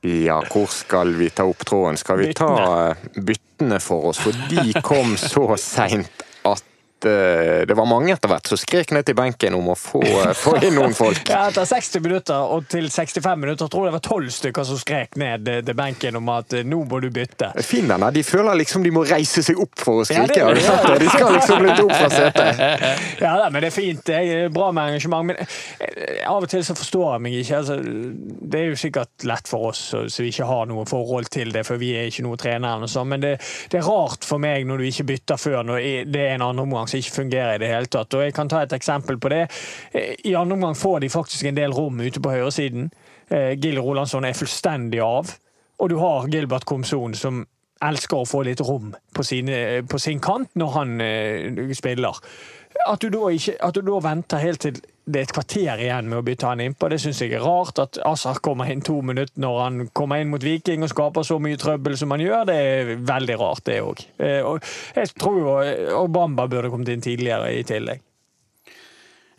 Ja, 0.00 0.38
hvor 0.46 0.66
skal 0.70 1.14
vi 1.18 1.30
ta 1.30 1.44
opp 1.48 1.64
tråden? 1.66 1.96
Skal 1.98 2.20
vi 2.22 2.32
ta 2.34 2.94
byttene 3.14 3.80
for 3.82 4.12
oss? 4.12 4.20
For 4.22 4.36
de 4.50 4.72
kom 4.84 5.16
så 5.18 5.56
seint 5.58 6.22
eh, 6.22 6.27
det 7.02 7.74
var 7.76 7.86
mange 7.86 8.12
etter 8.14 8.28
hvert 8.30 8.46
som 8.50 8.58
skrek 8.58 8.90
ned 8.94 9.04
til 9.06 9.14
benken 9.18 9.54
om 9.54 9.68
å 9.70 9.74
få, 9.78 10.00
eh, 10.02 10.32
få 10.34 10.56
inn 10.64 10.74
noen 10.78 10.94
folk. 10.96 11.22
Ja, 11.32 11.44
etter 11.50 11.66
60 11.68 12.00
minutter 12.02 12.34
og 12.54 12.66
til 12.72 12.88
65 12.90 13.38
minutter 13.38 13.68
tror 13.70 13.86
jeg 13.86 13.92
det 13.92 13.96
var 13.98 14.04
tolv 14.08 14.30
stykker 14.34 14.64
som 14.66 14.78
skrek 14.80 15.16
ned 15.20 15.48
eh, 15.48 15.60
til 15.66 15.76
benken 15.78 16.16
om 16.18 16.28
at 16.34 16.52
eh, 16.58 16.64
nå 16.66 16.80
må 16.90 17.00
du 17.04 17.08
bytte. 17.14 17.52
Finnerne 17.62 18.10
De 18.14 18.22
føler 18.26 18.58
liksom 18.62 18.82
de 18.86 18.90
må 18.94 19.04
reise 19.08 19.42
seg 19.46 19.60
opp 19.62 19.78
for 19.78 20.00
å 20.02 20.06
Ja, 20.08 20.24
skrike. 20.24 20.34
det- 20.54 20.66
Har 20.68 20.94
det? 20.94 20.98
De 21.04 21.10
skal 21.12 21.32
liksom 21.36 21.66
litt 21.66 21.82
opp 21.84 21.94
fra 21.94 22.10
setet. 22.10 22.64
Ja, 23.22 23.34
da, 23.40 23.48
men 23.50 23.62
det 23.62 23.70
er 23.70 23.74
fint. 23.74 24.02
Det 24.06 24.16
er 24.18 24.48
bra 24.54 24.70
med 24.72 24.92
engasjement. 24.94 25.26
Men 25.30 25.36
eh, 25.40 26.24
av 26.28 26.42
og 26.42 26.48
til 26.50 26.64
så 26.66 26.74
forstår 26.78 27.14
jeg 27.16 27.24
meg 27.26 27.38
ikke. 27.42 27.60
Altså, 27.62 27.78
det 28.48 28.60
er 28.60 28.68
jo 28.72 28.78
sikkert 28.80 29.26
lett 29.28 29.48
for 29.50 29.70
oss 29.70 29.80
så- 29.92 30.04
som 30.10 30.24
ikke 30.26 30.46
har 30.48 30.66
noe 30.70 30.84
forhold 30.88 31.28
til 31.34 31.52
det, 31.54 31.64
for 31.68 31.76
vi 31.80 31.92
er 31.98 32.08
ikke 32.10 32.24
noe 32.26 32.38
trenere. 32.40 32.88
Men 33.08 33.20
det, 33.22 33.34
det 33.70 33.80
er 33.82 33.86
rart 33.86 34.24
for 34.26 34.38
meg 34.42 34.66
når 34.66 34.78
du 34.82 34.88
ikke 34.90 35.06
bytter 35.12 35.36
før, 35.40 35.62
når 35.66 35.84
det 36.10 36.22
er 36.24 36.34
en 36.38 36.46
andre 36.48 36.64
omgang 36.66 36.87
som 36.88 37.00
ikke 37.00 37.16
fungerer 37.20 37.56
i 37.56 37.62
det 37.62 37.70
hele 37.70 37.90
tatt. 37.90 38.14
Og 38.16 38.24
jeg 38.24 38.34
kan 38.36 38.50
ta 38.50 38.62
et 38.64 38.74
eksempel 38.76 39.20
på 39.20 39.32
det. 39.32 39.44
Eh, 39.92 40.14
I 40.24 40.34
andre 40.38 40.58
omgang 40.58 40.76
får 40.78 41.04
de 41.04 41.12
faktisk 41.12 41.48
en 41.48 41.58
del 41.58 41.76
rom 41.76 42.00
ute 42.00 42.22
på 42.24 42.32
høyresiden. 42.32 42.90
Eh, 43.30 43.54
Gil 43.60 43.80
Rolandsson 43.80 44.24
er 44.24 44.36
fullstendig 44.38 45.02
av. 45.04 45.34
Og 45.78 45.90
du 45.92 45.98
har 46.00 46.28
Gilbert 46.32 46.66
Komson 46.66 47.14
som 47.14 47.44
elsker 47.84 48.22
å 48.22 48.26
få 48.26 48.42
litt 48.46 48.62
rom 48.66 48.90
på, 49.14 49.22
sine, 49.22 49.82
på 49.86 50.00
sin 50.02 50.18
kant 50.22 50.50
når 50.58 50.72
han 50.74 51.00
eh, 51.04 51.74
spiller. 51.78 52.18
At 52.88 53.02
du, 53.02 53.10
da 53.12 53.28
ikke, 53.34 53.54
at 53.62 53.76
du 53.76 53.84
da 53.86 54.00
venter 54.02 54.42
helt 54.42 54.64
til 54.64 54.80
det 55.08 55.20
er 55.20 55.26
et 55.26 55.32
kvarter 55.32 55.80
igjen 55.80 56.08
med 56.10 56.20
å 56.20 56.24
bytte 56.26 56.50
han 56.50 56.60
innpå, 56.62 56.90
det 56.92 57.00
syns 57.02 57.22
jeg 57.24 57.32
er 57.38 57.44
rart. 57.44 57.80
At 57.80 57.98
Azar 58.06 58.40
kommer 58.44 58.68
inn 58.70 58.84
to 58.84 58.98
minutter 59.02 59.40
når 59.40 59.60
han 59.62 59.86
kommer 59.96 60.20
inn 60.20 60.32
mot 60.32 60.44
Viking 60.44 60.84
og 60.84 60.92
skaper 60.92 61.24
så 61.26 61.38
mye 61.42 61.60
trøbbel 61.60 61.96
som 61.98 62.12
han 62.14 62.24
gjør, 62.24 62.44
det 62.48 62.58
er 62.58 62.92
veldig 63.08 63.38
rart, 63.40 63.64
det 63.68 63.80
òg. 63.84 64.04
Jeg 64.18 65.14
tror 65.16 65.40
jo 65.40 65.56
og 66.02 66.12
Bamba 66.12 66.48
burde 66.50 66.72
kommet 66.72 66.92
inn 66.92 67.04
tidligere 67.04 67.54
i 67.56 67.64
tillegg. 67.66 68.04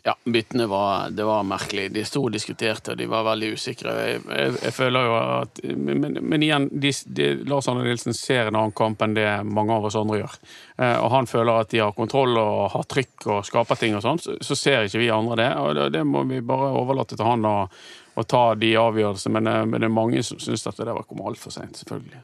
Ja, 0.04 0.16
byttene 0.24 0.66
var, 0.68 1.10
det 1.10 1.24
var 1.24 1.44
merkelig. 1.44 1.90
De 1.92 2.06
sto 2.08 2.22
og 2.24 2.32
diskuterte, 2.32 2.94
og 2.94 3.00
de 3.02 3.08
var 3.12 3.26
veldig 3.28 3.50
usikre. 3.58 3.96
Jeg, 4.00 4.22
jeg, 4.32 4.54
jeg 4.64 4.74
føler 4.76 5.08
jo 5.08 5.16
at 5.20 5.62
Men, 5.76 6.18
men 6.22 6.46
igjen, 6.46 6.70
de, 6.72 6.92
de, 7.06 7.28
Lars 7.50 7.68
Arne 7.68 7.84
Nilsen 7.84 8.16
ser 8.16 8.48
en 8.48 8.56
annen 8.56 8.76
kamp 8.76 9.02
enn 9.04 9.18
det 9.18 9.28
mange 9.44 9.76
av 9.76 9.90
oss 9.90 9.98
andre 10.00 10.22
gjør. 10.22 10.38
Eh, 10.80 10.96
og 11.04 11.12
han 11.12 11.28
føler 11.28 11.64
at 11.66 11.72
de 11.74 11.84
har 11.84 11.96
kontroll 11.98 12.40
og 12.40 12.72
har 12.76 12.88
trykk 12.88 13.28
og 13.28 13.46
skaper 13.48 13.82
ting 13.82 13.98
og 13.98 14.06
sånn, 14.06 14.24
så, 14.24 14.38
så 14.40 14.58
ser 14.58 14.88
ikke 14.88 15.04
vi 15.04 15.12
andre 15.14 15.42
det. 15.42 15.50
Og 15.60 15.76
det, 15.76 15.90
det 15.98 16.06
må 16.08 16.24
vi 16.32 16.40
bare 16.48 16.72
overlate 16.80 17.20
til 17.20 17.28
han 17.28 17.48
å, 17.50 17.58
å 18.16 18.28
ta 18.28 18.44
de 18.60 18.74
avgjørelsene. 18.80 19.36
Men, 19.36 19.52
eh, 19.52 19.66
men 19.68 19.84
det 19.84 19.92
er 19.92 19.98
mange 20.00 20.24
som 20.24 20.40
syns 20.40 20.68
at 20.70 20.80
det 20.80 20.88
der 20.88 21.04
kom 21.04 21.26
altfor 21.28 21.56
seint, 21.56 21.76
selvfølgelig. 21.82 22.24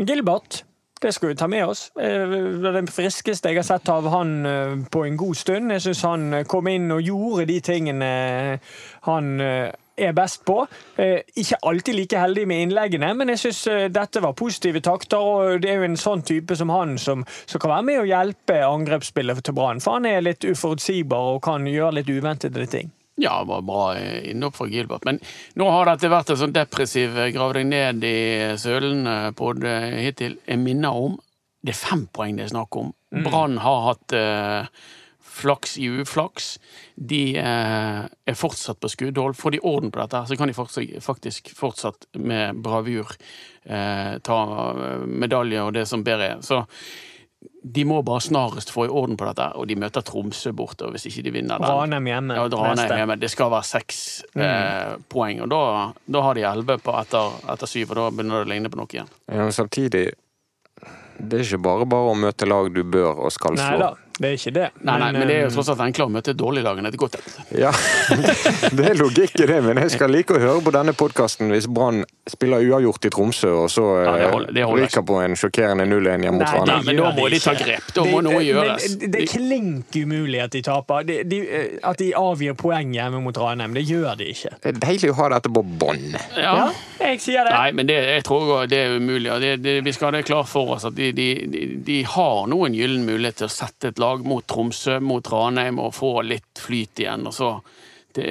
Gilbert, 0.00 0.62
det 1.02 1.12
skal 1.14 1.28
vi 1.28 1.34
ta 1.34 1.46
med 1.48 1.64
oss. 1.64 1.86
Den 1.96 2.64
er 2.66 2.80
det 2.80 2.92
friskeste 2.92 3.48
jeg 3.48 3.60
har 3.62 3.66
sett 3.66 3.88
av 3.88 4.08
han 4.12 4.32
eh, 4.46 4.74
på 4.92 5.04
en 5.06 5.16
god 5.16 5.38
stund. 5.38 5.72
Jeg 5.72 5.84
syns 5.86 6.02
han 6.04 6.26
eh, 6.34 6.46
kom 6.48 6.68
inn 6.68 6.90
og 6.92 7.00
gjorde 7.04 7.46
de 7.48 7.56
tingene 7.64 8.10
han 9.06 9.30
eh, 9.40 9.72
er 10.00 10.12
best 10.16 10.44
på. 10.48 10.58
Eh, 11.00 11.24
Ikke 11.40 11.60
alltid 11.70 11.96
like 11.96 12.20
heldig 12.20 12.46
med 12.48 12.66
innleggene, 12.66 13.14
men 13.16 13.32
jeg 13.32 13.42
syns 13.46 13.62
dette 13.96 14.22
var 14.24 14.36
positive 14.36 14.84
takter. 14.84 15.18
og 15.18 15.64
Det 15.64 15.72
er 15.72 15.80
jo 15.80 15.88
en 15.88 16.00
sånn 16.00 16.24
type 16.26 16.56
som 16.56 16.72
han 16.74 16.98
som, 17.00 17.24
som 17.46 17.60
kan 17.60 17.74
være 17.78 17.88
med 17.88 18.02
å 18.04 18.08
hjelpe 18.08 18.60
angrepsspillet 18.68 19.44
til 19.44 19.56
Brann. 19.56 19.80
For 19.80 19.96
han 19.96 20.08
er 20.08 20.24
litt 20.24 20.44
uforutsigbar 20.44 21.36
og 21.36 21.44
kan 21.48 21.68
gjøre 21.68 22.00
litt 22.00 22.12
uventede 22.12 22.68
ting. 22.68 22.92
Ja, 23.20 23.38
det 23.42 23.50
var 23.50 23.66
bra 23.68 23.82
innhopp 24.00 24.56
fra 24.56 24.68
Gilbert. 24.70 25.04
Men 25.08 25.20
nå 25.60 25.66
har 25.70 25.90
dette 25.90 26.12
vært 26.12 26.32
en 26.32 26.40
sånn 26.40 26.54
depressiv 26.56 27.18
grav 27.34 27.52
deg 27.56 27.68
ned 27.68 28.06
i 28.08 28.20
sølen 28.60 29.04
på 29.36 29.52
det 29.60 29.76
hittil. 30.00 30.38
Jeg 30.48 30.62
minner 30.62 30.96
om 30.96 31.18
det 31.60 31.74
er 31.74 31.80
fem 31.80 32.06
poeng 32.12 32.38
det 32.38 32.46
er 32.46 32.54
snakk 32.54 32.76
om. 32.80 32.94
Brann 33.24 33.58
har 33.60 33.82
hatt 33.88 34.14
uh, 34.16 34.86
flaks 35.40 35.76
i 35.80 35.90
uflaks. 36.00 36.54
De 36.96 37.22
uh, 37.36 38.06
er 38.08 38.38
fortsatt 38.38 38.80
på 38.80 38.90
skuddhold. 38.92 39.36
Får 39.36 39.56
de 39.56 39.62
orden 39.68 39.92
på 39.92 40.00
dette, 40.00 40.24
så 40.28 40.38
kan 40.40 40.48
de 40.48 40.56
fortsatt, 40.56 40.96
faktisk 41.04 41.52
fortsatt 41.56 42.08
med 42.16 42.62
bravur 42.64 43.12
uh, 43.12 44.16
ta 44.24 44.40
medalje 45.04 45.66
og 45.66 45.76
det 45.76 45.86
som 45.90 46.04
bedre 46.06 46.34
er. 46.36 46.44
Så 46.46 46.62
de 47.64 47.84
må 47.88 48.02
bare 48.04 48.20
snarest 48.24 48.70
få 48.72 48.86
i 48.86 48.90
orden 48.92 49.16
på 49.20 49.24
dette, 49.28 49.46
og 49.56 49.66
de 49.68 49.76
møter 49.80 50.02
Tromsø 50.04 50.52
borte. 50.56 50.84
og 50.88 50.92
Hvis 50.96 51.06
ikke 51.08 51.22
de 51.24 51.32
vinner 51.38 51.60
den 51.60 51.68
Ranheim 51.68 52.06
hjemme. 52.08 52.34
ja, 52.36 52.44
Ranheim 52.48 52.88
ned 52.88 52.96
hjemme. 52.98 53.16
Det 53.20 53.30
skal 53.32 53.50
være 53.52 53.68
seks 53.68 54.00
eh, 54.36 54.96
poeng, 55.12 55.40
og 55.44 55.48
da, 55.52 55.60
da 56.08 56.22
har 56.26 56.34
de 56.36 56.44
elleve 56.48 56.78
på 56.84 56.94
etter, 57.00 57.38
etter 57.52 57.70
syv, 57.70 57.90
og 57.92 57.96
da 58.00 58.08
begynner 58.10 58.42
det 58.42 58.48
å 58.48 58.52
ligne 58.54 58.72
på 58.72 58.80
noe 58.80 58.92
igjen. 58.92 59.08
Ja, 59.28 59.40
men 59.44 59.52
samtidig, 59.56 60.04
det 61.20 61.40
er 61.40 61.44
ikke 61.46 61.62
bare 61.68 61.88
bare 61.88 62.12
å 62.12 62.18
møte 62.18 62.48
lag 62.48 62.70
du 62.74 62.82
bør 62.84 63.26
og 63.26 63.32
skal 63.36 63.56
Nei 63.56 63.70
slå. 63.72 63.78
da, 63.78 63.90
det 64.20 64.28
er 64.28 64.34
ikke 64.36 64.52
det. 64.52 64.66
Nei, 64.84 64.96
nei, 65.00 65.06
men 65.16 65.22
det 65.30 65.34
er 65.38 65.42
jo 65.46 65.48
eh, 65.48 65.54
tross 65.54 65.70
alt 65.72 65.80
enklere 65.80 66.10
å 66.10 66.12
møte 66.12 66.34
et 66.34 66.38
dårlig 66.40 66.62
lag 66.66 66.78
enn 66.82 66.88
et 66.90 66.96
godt 67.00 67.14
et. 67.16 67.28
Ja, 67.56 67.70
det 68.76 68.84
er 68.90 68.98
logikk 69.00 69.38
i 69.40 69.46
det, 69.48 69.60
men 69.64 69.80
jeg 69.80 69.94
skal 69.94 70.12
like 70.12 70.36
å 70.36 70.40
høre 70.42 70.60
på 70.66 70.72
denne 70.74 70.92
podkasten 70.96 71.48
hvis 71.54 71.68
Brann 71.70 72.02
spiller 72.28 72.62
uavgjort 72.68 73.08
i 73.08 73.12
Tromsø, 73.14 73.50
og 73.64 73.70
så 73.72 73.84
Ja, 74.04 74.12
det 74.18 74.26
eh, 74.26 74.32
holder- 74.34 74.52
det 74.58 74.64
holder 74.68 74.84
ryker 74.86 75.04
på 75.08 75.16
en 75.24 75.36
sjokkerende 75.40 75.86
0-1 75.88 76.26
hjemme 76.26 76.36
mot 76.42 76.52
Ranheim. 76.52 76.84
men 76.90 77.00
da 77.00 77.12
må 77.16 77.28
de 77.32 77.40
ta 77.42 77.54
grep. 77.58 77.88
Da 77.96 78.04
må 78.10 78.20
noe 78.26 78.42
gjøres. 78.44 78.86
Det, 79.00 79.10
det 79.14 79.22
er 79.24 79.32
klink 79.32 79.96
umulig 79.96 80.42
at 80.44 80.52
de 80.54 80.62
taper. 80.68 81.08
De, 81.08 81.16
de, 81.32 81.40
at 81.90 81.98
de 82.04 82.10
avgir 82.20 82.54
poeng 82.60 82.92
hjemme 82.94 83.22
mot 83.24 83.40
Ranheim. 83.40 83.74
Det 83.80 83.86
gjør 83.88 84.20
de 84.20 84.28
ikke. 84.34 84.52
Det 84.60 84.74
er 84.74 84.80
deilig 84.84 85.10
å 85.14 85.18
ha 85.22 85.30
dette 85.36 85.50
på 85.56 85.64
bånd. 85.80 86.12
Ja. 86.36 86.54
Ja, 86.60 86.68
jeg 87.00 87.20
sier 87.24 87.46
det. 87.48 87.54
Nei, 87.56 87.72
men 87.80 87.88
det, 87.88 87.96
jeg 88.18 88.24
tror 88.28 88.66
det 88.70 88.78
er 88.84 88.96
umulig. 89.00 89.32
Det, 89.42 89.54
det, 89.64 89.78
vi 89.86 89.92
skal 89.96 90.10
ha 90.10 90.18
det 90.18 90.26
klart 90.28 90.48
for 90.50 90.74
oss 90.76 90.84
at 90.88 90.94
de, 90.98 91.10
de, 91.16 91.28
de, 91.50 91.64
de 91.86 91.98
har 92.14 92.46
nå 92.50 92.58
en 92.66 92.74
gyllen 92.76 93.06
mulighet 93.08 93.40
til 93.40 93.46
å 93.48 93.52
sette 93.54 93.92
et 93.94 93.98
lag 94.02 94.09
mot 94.18 94.46
Tromsø, 94.46 94.98
mot 95.00 95.32
Ranheim, 95.32 95.78
og 95.82 95.94
få 95.94 96.20
litt 96.26 96.58
flyt 96.58 97.04
igjen. 97.04 97.26
Og 97.30 97.34
så 97.36 97.52
det, 98.16 98.26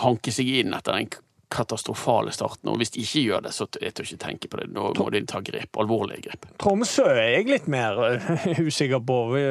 hanke 0.00 0.32
seg 0.32 0.48
inn 0.62 0.74
etter 0.76 0.96
den 0.98 1.12
katastrofale 1.54 2.32
starten. 2.34 2.70
Og 2.72 2.80
hvis 2.80 2.90
de 2.94 3.02
ikke 3.04 3.22
gjør 3.28 3.44
det, 3.46 3.52
så 3.54 3.66
jeg 3.78 3.94
tør 3.94 4.08
ikke 4.08 4.20
tenke 4.24 4.50
på 4.50 4.58
det. 4.60 4.68
Da 4.74 4.88
må 4.98 5.06
de 5.14 5.20
ta 5.28 5.40
grep. 5.44 5.78
Alvorlige 5.80 6.24
grep. 6.26 6.48
Tromsø 6.60 7.04
er 7.12 7.28
jeg 7.36 7.48
litt 7.50 7.68
mer 7.70 8.00
eh, 8.08 8.48
usikker 8.66 9.02
på. 9.06 9.18
Vi, 9.34 9.44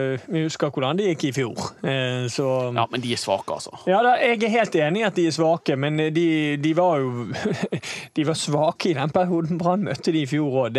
husker 0.44 0.74
hvordan 0.74 1.00
det 1.00 1.12
gikk 1.14 1.28
i 1.30 1.34
fjor. 1.38 1.70
Eh, 1.80 2.26
Så 2.34 2.48
Ja, 2.76 2.86
men 2.92 3.04
de 3.04 3.14
er 3.16 3.22
svake, 3.22 3.56
altså. 3.56 3.76
Ja, 3.88 4.02
da, 4.06 4.16
jeg 4.20 4.42
er 4.44 4.56
helt 4.58 4.76
enig 4.76 5.04
i 5.04 5.08
at 5.08 5.16
de 5.20 5.28
er 5.30 5.36
svake, 5.36 5.78
men 5.80 6.02
de, 6.16 6.28
de 6.60 6.74
var 6.78 7.00
jo 7.04 7.30
De 8.18 8.26
var 8.28 8.38
svake 8.38 8.92
i 8.92 8.98
den 8.98 9.14
perioden 9.14 9.58
Brann 9.62 9.86
møtte 9.88 10.12
de 10.14 10.24
i 10.26 10.30
fjor 10.30 10.66
òg. 10.66 10.78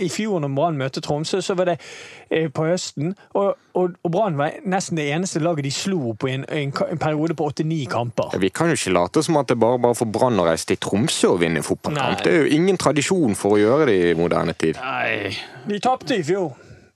I 0.00 0.08
fjor 0.12 0.40
når 0.42 0.56
Brann 0.56 0.80
møtte 0.80 1.02
Tromsø, 1.04 1.42
så 1.44 1.56
var 1.58 1.72
det 1.72 1.76
eh, 1.78 2.21
på 2.54 2.64
høsten. 2.68 3.12
Og, 3.38 3.52
og, 3.78 3.94
og 4.04 4.10
Brann 4.14 4.38
var 4.40 4.56
nesten 4.68 4.96
det 5.00 5.08
eneste 5.14 5.42
laget 5.44 5.64
de 5.68 5.72
slo 5.74 6.14
på 6.18 6.30
en, 6.32 6.44
en, 6.48 6.72
en 6.88 7.00
periode 7.02 7.36
på 7.38 7.50
åtte-ni 7.52 7.84
kamper. 7.92 8.34
Vi 8.42 8.50
kan 8.54 8.72
jo 8.72 8.78
ikke 8.78 8.94
late 8.96 9.22
som 9.26 9.36
at 9.42 9.52
det 9.52 9.58
bare 9.62 9.78
bare 9.82 9.98
for 9.98 10.10
Brann 10.12 10.40
å 10.42 10.48
reise 10.48 10.66
til 10.72 10.80
Tromsø 10.82 11.34
og 11.36 11.40
vinne 11.44 11.62
fotballkamp. 11.66 12.18
Nei. 12.18 12.24
Det 12.24 12.32
er 12.34 12.44
jo 12.46 12.52
ingen 12.58 12.80
tradisjon 12.80 13.36
for 13.38 13.56
å 13.56 13.62
gjøre 13.62 13.88
det 13.92 13.98
i 14.10 14.18
moderne 14.18 14.56
tid. 14.58 14.80
Nei, 14.82 15.32
De 15.68 15.78
tapte 15.84 16.16
i 16.18 16.26
fjor. 16.26 16.52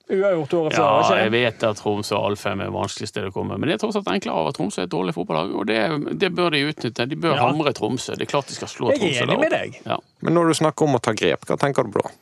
Uavgjort 0.06 0.52
året 0.54 0.74
før. 0.76 0.84
Ja, 1.02 1.14
jeg 1.24 1.30
vet 1.34 1.64
at 1.66 1.80
Tromsø 1.82 2.14
og 2.14 2.28
Alfheim 2.28 2.60
er 2.62 2.68
vanskelig 2.70 3.08
sted 3.10 3.24
å 3.26 3.32
komme, 3.34 3.56
men 3.58 3.66
det 3.66 3.74
er 3.74 3.80
tross 3.82 3.96
alt 3.98 4.06
enklere 4.12 4.38
av 4.38 4.52
at 4.52 4.54
Tromsø 4.54 4.84
er 4.84 4.86
et 4.86 4.92
dårlig 4.92 5.16
fotballag, 5.16 5.50
og 5.58 5.64
det, 5.66 5.80
det 6.22 6.28
bør 6.36 6.54
de 6.54 6.60
utnytte. 6.68 7.08
De 7.10 7.18
bør 7.18 7.34
Ja. 7.34 7.40
hamre 7.48 7.72
Tromsø. 7.74 8.14
Det 8.14 8.28
er 8.28 8.30
klart 8.30 8.46
de 8.46 8.54
skal 8.54 8.70
slå 8.70 8.92
Jeg 8.92 9.00
er 9.00 9.02
Tromsø. 9.02 9.24
enig 9.26 9.38
med 9.42 9.50
deg. 9.56 9.80
Ja. 9.82 9.96
Men 10.24 10.32
når 10.32 10.48
du 10.48 10.54
snakker 10.60 10.86
om 10.86 10.96
å 10.96 11.02
ta 11.02 11.12
grep, 11.12 11.44
hva 11.44 11.58
tenker 11.60 11.84
du 11.84 11.92
på 11.92 12.04
da? 12.04 12.12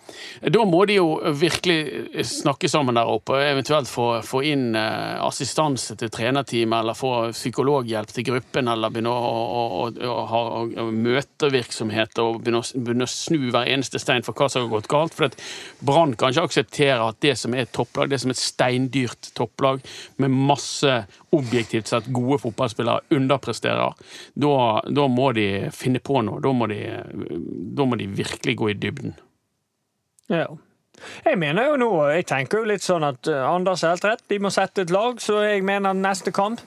Da 0.51 0.65
må 0.67 0.81
de 0.89 0.97
jo 0.99 1.09
virkelig 1.39 2.25
snakke 2.27 2.69
sammen 2.71 2.99
der 2.99 3.11
oppe, 3.11 3.39
eventuelt 3.39 3.89
få, 3.91 4.09
få 4.27 4.43
inn 4.51 4.75
eh, 4.79 5.21
assistanse 5.23 5.95
til 6.01 6.11
trenerteamet, 6.13 6.75
eller 6.81 6.99
få 6.99 7.13
psykologhjelp 7.35 8.15
til 8.17 8.27
gruppen, 8.33 8.71
eller 8.73 8.91
begynne 8.91 9.15
å, 9.15 9.31
å, 9.31 9.63
å, 9.85 10.11
å 10.11 10.27
ha 10.33 10.43
møtevirksomhet 10.91 12.19
og 12.25 12.43
begynne 12.43 12.65
begynne 12.75 13.07
å 13.07 13.11
snu 13.11 13.51
hver 13.51 13.69
eneste 13.71 14.01
stein 14.03 14.25
for 14.27 14.37
hva 14.37 14.49
som 14.51 14.65
har 14.65 14.73
gått 14.73 14.91
galt. 14.91 15.15
For 15.17 15.33
Brann 15.85 16.15
kan 16.19 16.35
ikke 16.35 16.49
akseptere 16.49 16.99
at 17.09 17.21
det 17.25 17.37
som 17.41 17.55
er 17.55 17.65
et 17.65 17.75
topplag, 17.75 18.11
det 18.11 18.21
som 18.23 18.33
er 18.33 18.39
et 18.39 18.43
steindyrt 18.43 19.31
topplag 19.39 19.83
med 20.23 20.35
masse 20.35 21.05
objektivt 21.35 21.91
sett 21.91 22.11
gode 22.15 22.41
fotballspillere, 22.43 23.07
underpresterer. 23.15 23.97
Da, 24.35 25.09
må 25.11 25.31
de 25.37 25.49
finne 25.75 26.03
på 26.05 26.23
noe. 26.27 26.43
Da 26.45 26.53
må 26.57 26.69
de, 26.71 26.81
må 27.85 27.99
de 28.01 28.11
virkelig 28.23 28.57
gå 28.61 28.71
i 28.73 28.79
dybden. 28.79 29.17
Ja. 30.33 30.47
Jeg 31.25 31.39
mener 31.43 31.73
jo 31.73 31.79
nå, 31.81 31.89
jeg 32.15 32.27
tenker 32.31 32.63
jo 32.63 32.69
litt 32.71 32.85
sånn 32.85 33.05
at 33.05 33.27
eh, 33.29 33.43
Anders 33.43 33.83
har 33.83 33.97
helt 33.97 34.07
rett. 34.07 34.23
De 34.31 34.39
må 34.41 34.53
sette 34.55 34.85
et 34.85 34.93
lag, 34.95 35.19
så 35.21 35.41
jeg 35.43 35.65
mener 35.67 35.97
neste 35.99 36.33
kamp 36.35 36.63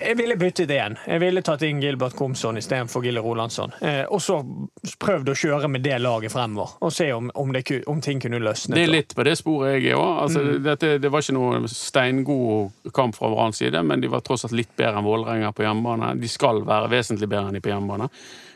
jeg 0.00 0.16
ville 0.18 0.36
byttet 0.36 0.70
igjen. 0.70 0.96
Jeg 1.06 1.20
ville 1.22 1.42
tatt 1.44 1.62
inn 1.66 1.80
Gilbert 1.82 2.14
Komsson 2.16 2.58
istedenfor 2.60 3.04
Gille 3.04 3.20
Rolandsson. 3.24 3.72
Eh, 3.80 4.04
og 4.04 4.22
så 4.22 4.38
prøvd 5.02 5.32
å 5.32 5.36
kjøre 5.38 5.70
med 5.72 5.84
det 5.84 5.98
laget 6.02 6.32
fremover, 6.32 6.76
og 6.84 6.92
se 6.94 7.08
om, 7.14 7.30
om, 7.34 7.52
det, 7.54 7.64
om 7.90 8.00
ting 8.04 8.22
kunne 8.22 8.40
løsnet. 8.42 8.76
Det 8.78 8.86
er 8.86 8.92
litt 8.92 9.14
på 9.16 9.26
det 9.26 9.36
sporet 9.40 9.76
jeg 9.76 9.92
er 9.92 10.00
òg. 10.00 10.10
Altså, 10.24 10.44
mm. 10.44 10.68
det 11.04 11.12
var 11.12 11.24
ikke 11.24 11.36
noe 11.36 11.72
steingod 11.72 12.92
kamp 12.96 13.18
fra 13.18 13.30
Branns 13.32 13.62
side, 13.62 13.82
men 13.86 14.02
de 14.04 14.10
var 14.12 14.24
tross 14.26 14.46
alt 14.48 14.56
litt 14.56 14.74
bedre 14.78 15.00
enn 15.00 15.08
Vålerenga 15.08 15.54
på 15.54 15.66
hjemmebane. 15.66 16.14
De 16.20 16.30
skal 16.30 16.62
være 16.68 16.92
vesentlig 16.94 17.30
bedre 17.30 17.50
enn 17.50 17.58
de 17.58 17.64
på 17.64 17.72
hjemmebane. 17.72 18.10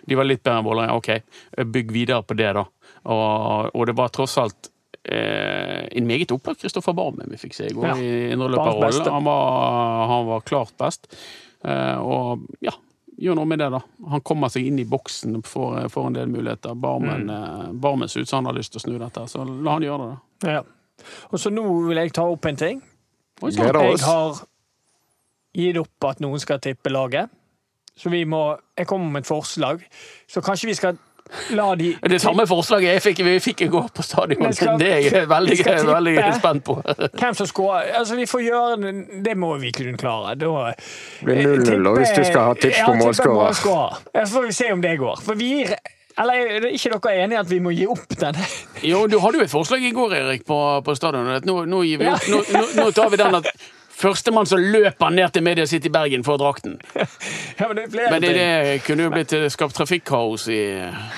De 0.08 0.18
var 0.18 0.26
litt 0.26 0.42
bedre 0.42 0.60
enn 0.60 0.68
Vålerenga. 0.68 0.98
OK, 0.98 1.64
bygg 1.74 1.94
videre 1.94 2.22
på 2.26 2.38
det, 2.38 2.52
da. 2.58 2.66
Og, 3.12 3.72
og 3.74 3.88
det 3.88 3.96
var 3.98 4.12
tross 4.14 4.38
alt 4.38 4.71
eh, 5.04 5.88
en 5.92 6.06
meget 6.06 6.30
opplagt 6.32 6.60
Kristoffer 6.62 6.94
Barmen 6.94 7.30
vi 7.30 7.36
fikk 7.36 7.54
se 7.54 7.66
i 7.66 7.74
går 7.74 7.86
Ja. 7.86 7.96
i 7.96 8.32
indreløperrollen. 8.32 9.10
Han, 9.10 9.24
var- 9.24 10.06
han 10.08 10.26
var 10.26 10.40
klart 10.40 10.72
best. 10.78 11.06
Eh, 11.64 11.98
og 11.98 12.40
ja, 12.60 12.72
gjør 13.18 13.34
noe 13.36 13.46
med 13.46 13.58
det, 13.58 13.70
da. 13.70 13.80
Han 14.10 14.20
kommer 14.20 14.48
seg 14.48 14.66
inn 14.66 14.78
i 14.78 14.84
boksen, 14.84 15.42
får, 15.42 15.88
får 15.90 16.06
en 16.06 16.12
del 16.14 16.26
muligheter. 16.28 16.74
Barmen, 16.74 17.26
Mm. 17.26 17.30
eh, 17.30 17.72
Barmen 17.72 18.08
ser 18.08 18.20
ut 18.20 18.28
som 18.28 18.44
han 18.44 18.54
har 18.54 18.58
lyst 18.60 18.72
til 18.72 18.80
å 18.80 18.86
snu 18.86 18.98
dette, 18.98 19.26
så 19.28 19.44
la 19.46 19.72
han 19.72 19.82
gjøre 19.82 20.08
det. 20.10 20.18
da. 20.40 20.50
Ja. 20.52 20.62
Og 21.32 21.38
så 21.38 21.50
nå 21.50 21.66
vil 21.88 21.96
jeg 21.96 22.12
ta 22.12 22.22
opp 22.30 22.44
en 22.46 22.56
ting. 22.56 22.82
Oi, 23.42 23.50
sånn. 23.50 23.66
Jeg 23.74 23.98
har 24.00 24.34
gitt 25.54 25.76
opp 25.78 26.04
at 26.08 26.20
noen 26.20 26.38
skal 26.40 26.58
tippe 26.62 26.90
laget. 26.90 27.30
Så 27.96 28.08
vi 28.10 28.24
må 28.24 28.56
Jeg 28.78 28.86
kommer 28.86 29.10
med 29.12 29.22
et 29.24 29.28
forslag. 29.28 29.82
Så 30.26 30.40
kanskje 30.42 30.66
vi 30.70 30.74
skal 30.74 30.98
de 31.78 31.96
Det 32.08 32.20
samme 32.20 32.46
forslaget 32.46 32.92
jeg 32.94 33.02
fikk, 33.02 33.22
vi 33.24 33.38
fikk 33.40 33.60
i 33.62 33.68
går 33.72 33.88
på 33.94 34.02
stadion. 34.02 34.52
Skal- 34.52 34.78
det 34.78 34.88
er 34.92 35.00
jeg 35.06 35.28
veldig, 35.28 35.56
veldig 35.86 36.34
spent 36.38 36.64
på. 36.64 36.76
Hvem 37.18 37.34
som 37.34 37.46
scorer 37.46 37.92
Altså, 37.98 38.16
vi 38.16 38.26
får 38.26 38.40
gjøre 38.48 38.76
det- 38.82 39.24
Det 39.24 39.36
må 39.36 39.58
vi 39.60 39.72
kunne 39.72 39.96
klare. 39.96 40.36
Da 40.38 40.72
Det 40.74 41.24
blir 41.24 41.56
0-0 41.56 41.98
hvis 41.98 42.14
du 42.16 42.24
skal 42.24 42.40
ha 42.50 42.54
tips 42.54 42.78
på 42.80 42.94
målskårer. 42.94 43.48
målskårer. 43.48 43.96
Så 44.26 44.32
får 44.34 44.46
vi 44.46 44.52
se 44.52 44.72
om 44.72 44.80
det 44.80 44.98
går. 44.98 45.20
For 45.22 45.34
vi 45.34 45.44
gir 45.64 45.74
Eller 46.18 46.34
er 46.34 46.60
ikke 46.68 46.90
dere 46.92 47.22
enige 47.24 47.32
i 47.32 47.40
at 47.40 47.48
vi 47.48 47.58
må 47.58 47.70
gi 47.72 47.86
opp 47.88 48.08
den? 48.20 48.34
Jo, 48.82 49.06
du 49.06 49.18
hadde 49.18 49.38
jo 49.38 49.44
et 49.44 49.50
forslag 49.50 49.80
i 49.82 49.92
går, 49.96 50.12
Erik, 50.12 50.44
på, 50.44 50.82
på 50.84 50.94
stadion. 50.94 51.24
Nå, 51.46 51.64
nå 51.64 51.78
gir 51.88 51.96
vi 52.02 52.06
opp. 52.10 52.26
Nå, 52.28 52.42
nå, 52.52 52.66
nå 52.76 52.90
tar 52.92 53.08
vi 53.08 53.16
den 53.16 53.34
at 53.34 53.46
førstemann 54.02 54.48
som 54.50 54.60
løper 54.60 55.12
ned 55.14 55.32
til 55.34 55.44
Media 55.46 55.66
City 55.70 55.90
Bergen, 55.92 56.24
for 56.26 56.40
drakten. 56.40 56.78
Ja, 57.60 57.68
men 57.68 57.76
det 57.76 57.86
Men 57.94 58.22
det, 58.22 58.30
det 58.34 58.82
kunne 58.86 59.06
jo 59.06 59.10
blitt 59.12 59.32
eh, 59.36 59.48
skapt 59.52 59.76
trafikkaos 59.76 60.48
i 60.50 60.60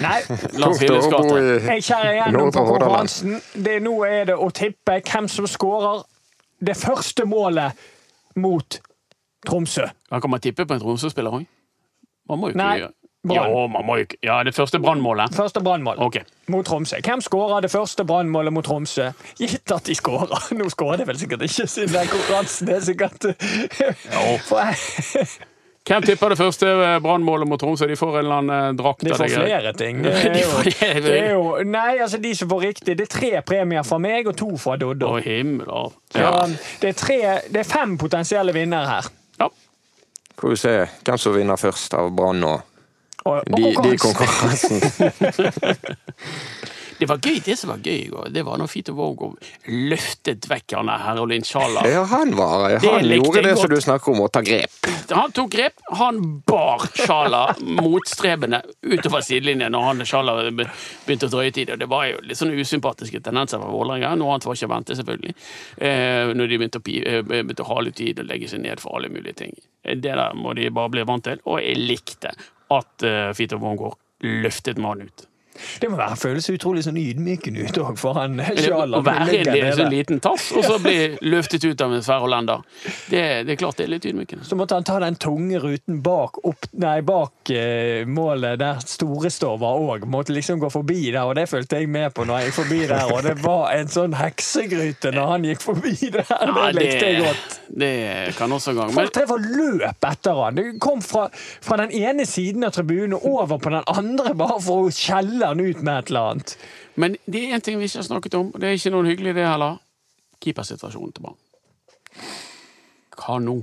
Nei. 0.02 0.18
Lars 0.60 0.80
å 0.80 0.82
Hilles 0.82 1.06
gate. 1.12 1.44
Jeg 1.68 1.84
skjærer 1.86 2.10
igjennom 2.16 2.50
på 2.52 2.64
konkurransen. 2.68 3.38
Det, 3.54 3.78
nå 3.84 3.94
er 4.08 4.28
det 4.32 4.36
å 4.36 4.50
tippe 4.54 4.98
hvem 5.00 5.28
som 5.30 5.48
skårer 5.48 6.02
det 6.64 6.76
første 6.78 7.24
målet 7.28 7.78
mot 8.40 8.80
Tromsø. 9.46 9.86
Han 10.10 10.20
kan 10.20 10.30
man 10.32 10.42
tippe 10.42 10.66
på 10.66 10.76
en 10.76 10.82
Tromsø-spiller 10.82 11.38
òg? 11.40 11.48
Man 12.28 12.40
må 12.40 12.50
jo 12.50 12.56
ikke 12.56 12.76
gjøre. 12.82 12.92
Jo, 13.24 13.66
man 13.72 13.86
må 13.88 13.96
ikke 14.02 14.18
Ja, 14.22 14.42
det 14.44 14.52
første 14.54 14.78
brannmålet. 14.84 15.32
Første 15.34 15.60
brannmål 15.64 15.96
okay. 16.04 16.22
mot 16.52 16.66
Tromsø. 16.68 16.98
Hvem 17.00 17.22
skårer 17.24 17.62
det 17.64 17.70
første 17.72 18.04
brannmålet 18.04 18.52
mot 18.52 18.64
Tromsø? 18.66 19.06
Gitt 19.40 19.72
at 19.72 19.84
de 19.88 19.94
skårer. 19.96 20.50
Nå 20.58 20.68
skårer 20.68 21.00
de 21.00 21.06
vel 21.08 21.18
sikkert 21.22 21.42
ikke, 21.48 21.66
siden 21.66 21.94
den 21.96 22.10
konkurransen 22.12 22.68
er 22.74 22.80
sikkert 22.84 23.30
For 24.48 24.60
jeg- 24.60 25.26
Hvem 25.84 26.00
tipper 26.02 26.32
det 26.32 26.38
første 26.40 26.64
eh, 26.66 26.94
brannmålet 27.04 27.44
mot 27.48 27.60
Tromsø? 27.60 27.84
De 27.90 27.96
får 27.96 28.14
en 28.14 28.18
eller 28.22 28.38
annen 28.40 28.68
eh, 28.70 28.76
drakt 28.78 29.02
De 29.04 29.10
får 29.20 29.28
flere 29.34 29.72
ting. 29.76 29.98
Det 30.04 30.14
er 30.30 30.38
jo, 30.40 30.62
det. 30.64 31.02
det 31.04 31.16
er 31.18 31.32
jo 31.34 31.42
Nei, 31.68 31.98
altså, 32.00 32.16
de 32.24 32.30
som 32.38 32.48
får 32.48 32.62
riktig 32.64 32.94
Det 32.96 33.04
er 33.04 33.12
tre 33.12 33.32
premier 33.44 33.84
fra 33.84 33.98
meg 34.00 34.30
og 34.30 34.36
to 34.40 34.48
fra 34.60 34.78
Doddo. 34.80 35.10
Å, 35.12 35.20
himmel. 35.24 35.68
Så 36.14 36.22
Ja. 36.24 36.30
det, 36.80 36.88
er 36.94 36.96
tre, 36.96 37.18
det 37.52 37.60
er 37.64 37.68
fem 37.68 37.98
potensielle 38.00 38.52
vinnere 38.56 38.88
her. 38.94 39.10
ja. 39.40 39.48
Får 40.40 40.50
vi 40.50 40.56
se 40.58 40.72
hvem 41.06 41.18
som 41.20 41.36
vinner 41.36 41.60
først 41.60 41.94
av 41.94 42.08
Brann 42.16 42.40
og 42.48 42.64
Og, 43.24 43.40
og 43.40 43.56
de, 43.56 43.74
de 43.88 43.96
konkurransen. 43.98 44.80
Det 46.98 47.08
var 47.10 47.18
gøy, 47.18 47.40
det 47.44 47.56
som 47.58 47.72
var 47.72 47.80
gøy 47.82 47.96
i 48.04 48.08
går. 48.08 48.28
Det 48.30 48.42
var 48.46 48.58
når 48.60 48.68
Fito 48.70 48.92
Vågå 48.94 49.32
løftet 49.90 50.46
vekk 50.48 50.76
han 50.76 50.90
her 50.92 51.02
Herolin 51.08 51.42
Sjala. 51.46 51.82
Ja, 51.90 52.04
han 52.10 52.34
var 52.38 52.68
Det 52.70 52.86
Han 52.86 53.08
det 53.08 53.18
gjorde 53.18 53.42
det 53.42 53.56
som 53.58 53.72
du 53.72 53.80
snakker 53.82 54.12
om, 54.12 54.22
å 54.24 54.28
ta 54.30 54.44
grep. 54.46 54.78
Han 55.10 55.34
tok 55.34 55.50
grep. 55.52 55.82
Han 55.98 56.20
bar 56.46 56.86
Sjala 56.94 57.42
motstrebende 57.60 58.62
utover 58.86 59.24
sidelinjen 59.26 59.74
når 59.74 59.88
han 59.88 60.04
Sjala 60.06 60.36
begynte 60.54 61.28
å 61.28 61.34
drøye 61.34 61.50
tid. 61.52 61.74
Og 61.74 61.82
det 61.82 61.90
var 61.90 62.06
jo 62.12 62.22
litt 62.22 62.38
sånne 62.38 62.56
usympatiske 62.62 63.20
tendenser 63.26 63.62
fra 63.62 63.74
Vålerenga. 63.74 64.14
Noe 64.20 64.36
annet 64.36 64.46
var 64.48 64.58
ikke 64.58 64.70
å 64.70 64.74
vente, 64.76 64.98
selvfølgelig. 65.00 65.36
Eh, 65.90 66.32
når 66.38 66.52
de 66.52 66.60
begynte 66.62 66.80
å, 66.80 66.86
eh, 67.02 67.22
begynte 67.26 67.66
å 67.66 67.72
hale 67.74 67.90
ut 67.90 67.98
tid 67.98 68.22
og 68.22 68.30
legge 68.30 68.48
seg 68.48 68.62
ned 68.62 68.80
for 68.80 68.96
alle 68.96 69.10
mulige 69.10 69.36
ting. 69.42 69.56
Det 69.84 70.00
der 70.00 70.32
må 70.38 70.54
de 70.54 70.70
bare 70.70 70.94
bli 70.94 71.02
vant 71.04 71.26
til. 71.26 71.42
Og 71.44 71.60
jeg 71.60 71.76
likte 71.82 72.32
at 72.72 73.04
uh, 73.06 73.30
Fito 73.36 73.58
Wormgård 73.60 73.98
løftet 74.24 74.78
mannen 74.80 75.10
ut. 75.10 75.26
Det 75.80 75.90
må 75.90 75.98
være 75.98 76.16
føles 76.18 76.48
utrolig 76.50 76.84
sånn 76.86 76.98
ydmykende 77.00 77.64
ut 77.68 77.78
òg 77.84 77.98
for 78.00 78.18
han 78.18 78.40
Å 78.40 79.02
være 79.04 79.24
en 79.24 79.30
liten, 79.30 79.70
sånn 79.78 79.92
liten 79.92 80.22
tass, 80.24 80.50
og 80.56 80.64
så 80.66 80.78
bli 80.82 80.96
løftet 81.24 81.64
ut 81.64 81.84
av 81.84 81.94
en 81.94 82.04
svær 82.04 82.22
hollender. 82.24 82.64
Det, 83.10 83.22
det 83.46 83.54
er 83.54 83.60
klart 83.60 83.78
det 83.78 83.86
er 83.86 83.92
litt 83.94 84.08
ydmykende. 84.08 84.46
Så 84.46 84.58
måtte 84.58 84.78
han 84.78 84.86
ta 84.86 84.98
den 85.02 85.18
tunge 85.20 85.60
ruten 85.62 86.00
bak, 86.04 86.40
opp, 86.46 86.68
nei, 86.80 86.98
bak 87.06 87.52
eh, 87.54 88.04
målet 88.08 88.58
der 88.62 88.82
Store 88.84 89.30
står 89.32 89.58
var 89.62 89.80
òg. 89.80 90.06
Måtte 90.10 90.34
liksom 90.34 90.60
gå 90.62 90.70
forbi 90.72 91.00
der, 91.10 91.22
og 91.24 91.36
det 91.38 91.46
fulgte 91.50 91.80
jeg 91.80 91.90
med 91.90 92.12
på 92.14 92.26
når 92.28 92.40
jeg 92.42 92.50
gikk 92.50 92.58
forbi 92.58 92.80
der. 92.90 93.12
Og 93.14 93.22
det 93.26 93.34
var 93.44 93.70
en 93.74 93.90
sånn 93.92 94.16
heksegryte 94.18 95.12
når 95.14 95.30
han 95.32 95.48
gikk 95.48 95.64
forbi 95.64 95.94
der. 96.14 96.26
Det 96.28 96.72
likte 96.78 97.08
jeg 97.08 97.22
godt. 97.24 97.58
det 97.84 97.94
kan 98.38 98.52
også 98.52 98.74
gang. 98.76 98.92
Men 98.92 99.04
Folk 99.04 99.14
drev 99.16 99.34
og 99.36 99.46
løp 99.58 100.08
etter 100.10 100.40
han. 100.42 100.58
Det 100.58 100.66
kom 100.82 101.02
fra, 101.04 101.26
fra 101.64 101.78
den 101.82 101.94
ene 101.94 102.26
siden 102.28 102.66
av 102.66 102.74
tribunen 102.76 103.16
over 103.20 103.58
på 103.62 103.72
den 103.74 103.84
andre 103.90 104.34
bare 104.38 104.58
for 104.62 104.88
å 104.88 104.94
skjelle 104.94 105.43
han 105.50 105.60
ut 105.60 105.82
med 105.82 105.98
et 105.98 106.12
eller 106.12 106.30
annet. 106.30 106.56
Men 106.94 107.16
det 107.26 107.44
er 107.44 107.54
en 107.56 107.64
ting 107.64 107.78
vi 107.80 107.88
ikke 107.88 108.02
har 108.02 108.08
snakket 108.08 108.38
om, 108.38 108.50
og 108.54 108.60
det 108.60 108.70
er 108.70 108.78
ikke 108.78 108.94
noen 108.94 109.10
hyggelig 109.10 109.36
det 109.36 109.46
heller. 109.48 109.78
Keepersituasjonen 110.44 111.14
til 111.14 111.26
Brann. 111.26 111.38
Hva 113.18 113.38
nå? 113.42 113.58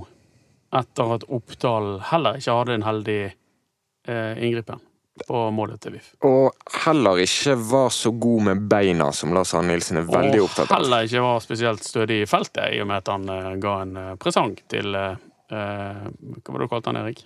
Etter 0.82 1.18
at 1.18 1.28
Oppdal 1.28 1.98
heller 2.12 2.40
ikke 2.40 2.56
hadde 2.56 2.78
en 2.78 2.88
heldig 2.88 3.20
eh, 3.28 4.40
inngripen 4.40 4.80
på 5.28 5.42
målet 5.54 5.82
til 5.84 5.98
VIF. 5.98 6.14
Og 6.26 6.54
heller 6.86 7.20
ikke 7.22 7.56
var 7.70 7.90
så 7.94 8.12
god 8.12 8.46
med 8.48 8.62
beina, 8.72 9.12
som 9.14 9.34
Lars 9.36 9.54
Arne 9.58 9.74
Nilsen 9.74 10.00
er 10.02 10.08
veldig 10.08 10.40
og 10.40 10.48
opptatt 10.48 10.70
av. 10.70 10.72
Og 10.72 10.78
heller 10.80 11.10
ikke 11.10 11.26
var 11.26 11.44
spesielt 11.44 11.86
stødig 11.86 12.22
i 12.24 12.30
feltet, 12.30 12.72
i 12.76 12.80
og 12.82 12.90
med 12.90 13.04
at 13.04 13.12
han 13.12 13.28
eh, 13.36 13.52
ga 13.62 13.76
en 13.86 14.00
eh, 14.00 14.16
presang 14.22 14.56
til 14.72 14.96
eh, 14.98 15.20
eh, 15.52 16.08
Hva 16.08 16.56
var 16.56 16.64
det 16.64 16.70
du 16.70 16.72
kalte 16.72 16.94
han, 16.94 17.02
Erik? 17.04 17.24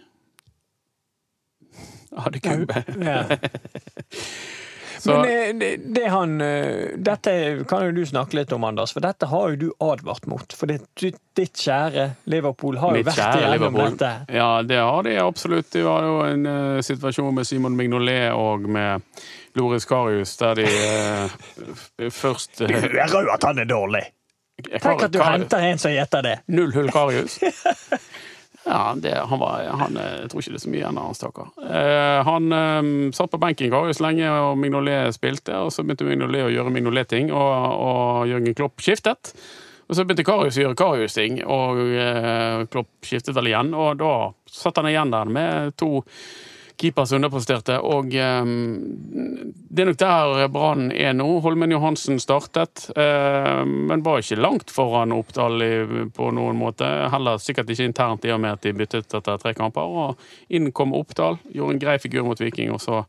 Hadekubbe. 2.17 2.83
Ja. 3.09 3.23
Så- 5.05 5.11
Men 5.11 5.25
eh, 5.25 5.55
det, 5.55 5.77
det 5.77 6.05
han 6.09 6.41
eh, 6.41 6.87
Dette 6.97 7.65
kan 7.69 7.83
jo 7.85 7.91
du 7.91 8.05
snakke 8.05 8.35
litt 8.39 8.51
om, 8.55 8.63
Anders, 8.63 8.93
for 8.95 9.03
dette 9.05 9.27
har 9.29 9.49
jo 9.51 9.55
du 9.55 9.67
advart 9.83 10.25
mot. 10.25 10.55
For 10.57 10.71
det, 10.71 10.79
ditt 11.35 11.59
kjære 11.61 12.07
Liverpool 12.31 12.79
har 12.81 12.95
jo 12.95 13.03
vært 13.05 13.19
igjennom 13.37 13.77
dette. 13.77 14.11
Ja, 14.33 14.49
det 14.65 14.79
har 14.81 15.03
de 15.05 15.17
absolutt. 15.21 15.69
Det 15.75 15.83
var 15.85 16.07
jo 16.07 16.15
en 16.25 16.47
uh, 16.49 16.81
situasjon 16.81 17.35
med 17.35 17.45
Simon 17.45 17.75
Mignolet 17.77 18.31
og 18.33 18.65
med 18.71 19.03
Loris 19.59 19.85
Karius, 19.85 20.37
der 20.41 20.63
de 20.63 20.65
uh, 20.65 22.09
først 22.23 22.63
uh, 22.63 22.67
Du 22.71 22.73
hører 22.73 23.27
jo 23.27 23.35
at 23.35 23.45
han 23.51 23.61
er 23.61 23.69
dårlig! 23.69 24.07
Tenk 24.71 25.01
at 25.03 25.11
du 25.11 25.19
henter 25.19 25.59
en 25.67 25.77
som 25.77 25.91
gjetter 25.91 26.23
det. 26.23 26.35
Null 26.55 26.71
hull 26.73 26.87
Karius. 26.89 27.35
Ja, 28.65 28.95
det, 28.97 29.13
han 29.29 29.39
var 29.39 29.63
han, 29.79 29.97
eh, 29.97 30.21
Jeg 30.21 30.31
tror 30.31 30.41
ikke 30.41 30.53
det 30.55 30.59
er 30.59 30.63
så 30.63 30.71
mye 30.73 30.79
igjen 30.81 30.97
av 30.97 31.05
han, 31.09 31.17
stakkar. 31.17 31.51
Eh, 31.61 32.21
han 32.25 32.55
eh, 32.59 32.87
satt 33.13 33.33
på 33.33 33.41
benken 33.41 33.69
Karius 33.73 34.01
lenge, 34.01 34.31
og 34.31 34.57
Mignolet 34.57 35.13
spilte. 35.15 35.59
Og 35.61 35.69
så 35.73 35.85
begynte 35.85 36.07
Mignolet 36.07 36.47
å 36.47 36.53
gjøre 36.53 36.73
Mignolet-ting, 36.73 37.29
og, 37.29 37.53
og 37.85 38.31
Jørgen 38.31 38.57
Klopp 38.57 38.81
skiftet. 38.81 39.35
Og 39.85 39.93
så 39.93 40.01
begynte 40.01 40.25
Karius 40.25 40.57
å 40.57 40.63
gjøre 40.63 40.79
Karius-ting, 40.79 41.39
og 41.45 41.83
eh, 41.93 42.65
Klopp 42.73 43.05
skiftet 43.05 43.37
vel 43.37 43.51
igjen. 43.51 43.71
Og 43.77 44.01
da 44.01 44.13
satt 44.49 44.81
han 44.81 44.89
igjen 44.89 45.13
der 45.13 45.29
med 45.29 45.77
to 45.77 45.99
keepere 46.77 47.07
som 47.07 47.19
underpresterte. 47.19 47.77
Og 47.83 48.13
eh, 48.15 48.49
det 49.75 49.83
er 49.83 49.89
nok 49.89 49.99
der 50.01 50.47
Brann 50.53 50.89
er 50.91 51.15
nå. 51.17 51.27
Holmen 51.45 51.73
Johansen 51.73 52.19
startet, 52.21 52.87
eh, 52.95 53.63
men 53.65 54.03
var 54.05 54.21
ikke 54.21 54.39
langt 54.39 54.73
foran 54.73 55.15
Oppdal 55.15 55.63
på 56.15 56.29
noen 56.35 56.59
måte. 56.59 56.87
Heller 57.13 57.41
sikkert 57.41 57.71
ikke 57.73 57.89
internt, 57.89 58.25
i 58.27 58.33
og 58.35 58.41
med 58.43 58.57
at 58.57 58.65
de 58.65 58.75
byttet 58.75 59.13
etter 59.13 59.41
tre 59.41 59.55
kamper. 59.57 59.89
Og 60.05 60.55
inn 60.55 60.71
kom 60.75 60.95
Oppdal, 60.97 61.39
gjorde 61.51 61.77
en 61.77 61.83
grei 61.83 61.97
figur 62.01 62.27
mot 62.27 62.41
Viking, 62.41 62.73
og 62.75 62.81
så, 62.83 63.03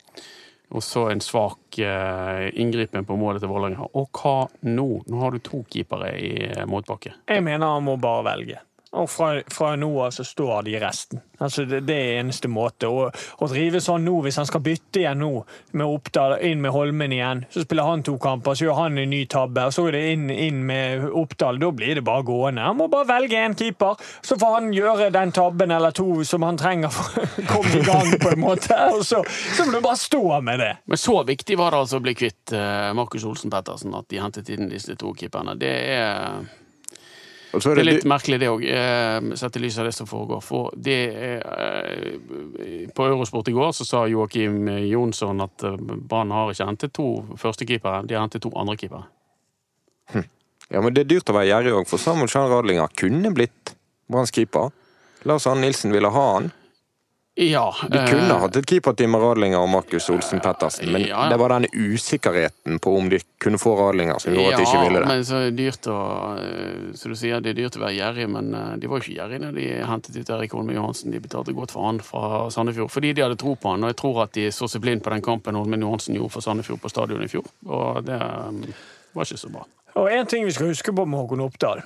og 0.70 0.84
så 0.84 1.08
en 1.12 1.22
svak 1.24 1.78
eh, 1.82 2.46
inngripen 2.60 3.06
på 3.06 3.18
målet 3.18 3.44
til 3.44 3.52
Vålerenga. 3.52 3.90
Og 3.98 4.10
hva 4.22 4.38
nå? 4.68 4.88
Nå 5.06 5.20
har 5.22 5.34
du 5.34 5.42
to 5.44 5.62
keepere 5.70 6.14
i 6.18 6.32
eh, 6.50 6.64
motbakke. 6.68 7.16
Jeg 7.28 7.44
mener 7.46 7.76
han 7.76 7.86
må 7.86 7.98
bare 8.00 8.26
velge. 8.32 8.62
Og 8.94 9.08
fra, 9.10 9.40
fra 9.50 9.72
nå 9.76 9.88
av 10.00 10.12
så 10.14 10.24
står 10.24 10.62
de 10.68 10.76
resten. 10.80 11.20
Altså 11.42 11.66
det, 11.68 11.82
det 11.88 11.94
er 12.00 12.20
eneste 12.20 12.48
måte. 12.48 12.88
Å, 12.88 13.48
drive 13.50 13.80
sånn 13.82 14.06
nå, 14.06 14.14
hvis 14.24 14.38
han 14.40 14.46
skal 14.48 14.62
bytte 14.64 15.02
igjen 15.02 15.20
nå, 15.20 15.30
med 15.76 15.84
Oppdal 15.86 16.36
inn 16.46 16.62
med 16.62 16.72
Holmen 16.72 17.12
igjen, 17.12 17.42
så 17.52 17.64
spiller 17.64 17.90
han 17.90 18.04
to 18.06 18.14
kamper, 18.22 18.56
så 18.56 18.68
gjør 18.68 18.78
han 18.78 19.00
en 19.02 19.10
ny 19.12 19.24
tabbe, 19.30 19.66
og 19.68 19.74
så 19.74 19.88
er 19.90 19.98
det 19.98 20.02
inn, 20.14 20.26
inn 20.30 20.62
med 20.68 21.04
Oppdal. 21.10 21.60
Da 21.60 21.70
blir 21.76 21.98
det 21.98 22.06
bare 22.06 22.24
gående. 22.26 22.64
Han 22.64 22.78
må 22.78 22.88
bare 22.92 23.08
velge 23.10 23.42
en 23.42 23.56
keeper, 23.58 24.00
så 24.24 24.38
får 24.40 24.54
han 24.54 24.70
gjøre 24.76 25.10
den 25.14 25.34
tabben 25.36 25.74
eller 25.76 25.96
to 25.96 26.22
som 26.24 26.46
han 26.46 26.60
trenger 26.60 26.94
for 26.94 27.20
å 27.20 27.46
komme 27.52 27.74
i 27.80 27.84
gang, 27.84 28.12
på 28.22 28.32
en 28.32 28.44
måte. 28.46 28.78
Og 28.94 29.02
så, 29.04 29.24
så 29.26 29.66
må 29.66 29.76
du 29.76 29.82
bare 29.84 30.00
stå 30.00 30.22
med 30.46 30.62
det. 30.62 30.72
Men 30.86 31.02
så 31.02 31.18
viktig 31.26 31.58
var 31.58 31.74
det 31.74 31.82
altså 31.84 32.00
å 32.00 32.06
bli 32.06 32.14
kvitt 32.16 32.54
eh, 32.56 32.92
Markus 32.96 33.26
Olsen 33.28 33.52
Pettersen, 33.52 33.98
at 33.98 34.08
de 34.12 34.22
hentet 34.22 34.54
inn 34.54 34.70
disse 34.70 34.96
to 34.96 35.12
keeperne. 35.18 35.58
Det 35.60 35.74
er 35.98 36.46
Det 37.56 37.80
er 37.80 37.86
litt 37.86 38.06
merkelig, 38.08 38.38
det 38.42 38.48
òg, 38.52 38.64
sett 39.38 39.56
i 39.56 39.62
lys 39.62 39.78
av 39.80 39.88
det 39.88 39.94
som 39.96 40.08
foregår. 40.08 40.40
For 40.44 40.74
det 40.76 41.00
eh, 41.16 42.88
På 42.94 43.06
Eurosport 43.08 43.48
i 43.48 43.54
går 43.56 43.72
så 43.76 43.86
sa 43.88 44.04
Joakim 44.10 44.68
Jonsson 44.86 45.40
at 45.44 45.64
eh, 45.64 45.78
Brann 45.80 46.34
har 46.34 46.52
ikke 46.52 46.68
hentet 46.68 46.94
to 46.96 47.10
førstekeepere, 47.40 48.04
de 48.06 48.18
har 48.18 48.26
hentet 48.26 48.44
to 48.44 48.52
andrekeepere. 48.58 49.06
Ja, 50.68 50.80
men 50.82 50.94
det 50.94 51.04
er 51.04 51.10
dyrt 51.14 51.30
å 51.30 51.36
være 51.36 51.50
gjerrig 51.50 51.74
òg, 51.78 51.88
for 51.90 52.02
Samuel 52.02 52.30
Jean 52.30 52.50
Radlinger 52.50 52.90
kunne 52.98 53.30
blitt 53.34 53.76
Branns 54.10 54.34
keeper. 54.34 54.72
Lars 55.26 55.46
Arne 55.46 55.62
Nilsen 55.66 55.94
ville 55.94 56.10
ha 56.10 56.24
han. 56.32 56.50
Ja. 57.38 57.66
De 57.92 57.98
kunne 58.08 58.30
eh, 58.32 58.38
hatt 58.40 58.56
et 58.56 58.64
keeperteam 58.70 59.10
med 59.12 59.20
Radlinger 59.20 59.60
og 59.60 59.68
Markus 59.68 60.06
Olsen 60.08 60.40
Pettersen, 60.40 60.88
men 60.88 61.02
Ja, 61.04 61.08
ja. 61.08 61.24
det 61.28 61.36
var 61.36 61.52
denne 61.52 61.68
usikkerheten 61.68 62.78
på 62.80 62.94
om 62.96 63.10
de 63.12 63.18
kunne 63.44 63.58
få 63.60 63.74
Radlinger 63.76 64.16
som 64.22 64.32
gjorde 64.32 64.54
at 64.54 64.62
de 64.62 64.64
ikke 64.64 64.80
ville 64.86 65.02
det. 65.02 65.10
men 65.10 65.24
så 65.28 65.36
er 65.36 65.50
det 65.50 65.58
dyrt 65.58 65.88
å 65.92 65.96
eh, 66.40 66.86
Så 66.96 67.12
du 67.12 67.16
sier 67.20 67.44
det 67.44 67.52
er 67.52 67.58
dyrt 67.60 67.76
å 67.76 67.82
være 67.84 67.98
gjerrig, 67.98 68.28
men 68.32 68.48
eh, 68.56 68.70
de 68.80 68.88
var 68.88 69.02
jo 69.02 69.04
ikke 69.04 69.18
gjerrige 69.18 69.42
når 69.44 69.58
de 69.60 69.66
hentet 69.90 70.16
ut 70.16 70.32
Erik 70.38 70.56
Holme 70.56 70.78
Johansen. 70.78 71.12
De 71.12 71.20
betalte 71.20 71.52
godt 71.58 71.76
for 71.76 71.84
han 71.90 72.00
fra 72.00 72.46
Sandefjord 72.56 72.90
fordi 72.94 73.12
de 73.12 73.26
hadde 73.26 73.36
tro 73.44 73.52
på 73.52 73.74
han. 73.74 73.84
Og 73.84 73.92
jeg 73.92 74.00
tror 74.00 74.22
at 74.24 74.32
de 74.38 74.48
så 74.56 74.70
seg 74.72 74.80
blind 74.86 75.04
på 75.04 75.12
den 75.12 75.26
kampen 75.28 75.60
Holmen 75.60 75.84
Johansen 75.84 76.16
gjorde 76.16 76.32
for 76.38 76.46
Sandefjord 76.48 76.80
på 76.80 76.88
stadion 76.94 77.20
i 77.26 77.28
fjor. 77.28 77.44
Og 77.68 78.00
det 78.08 78.16
var 78.16 79.28
ikke 79.28 79.44
så 79.44 79.52
bra. 79.52 79.68
Og 79.96 80.08
en 80.12 80.26
ting 80.28 80.48
vi 80.48 80.56
skal 80.56 80.72
huske 80.72 80.92
på 80.92 81.04
med 81.04 81.20
Håkon 81.20 81.44
Oppdal. 81.44 81.84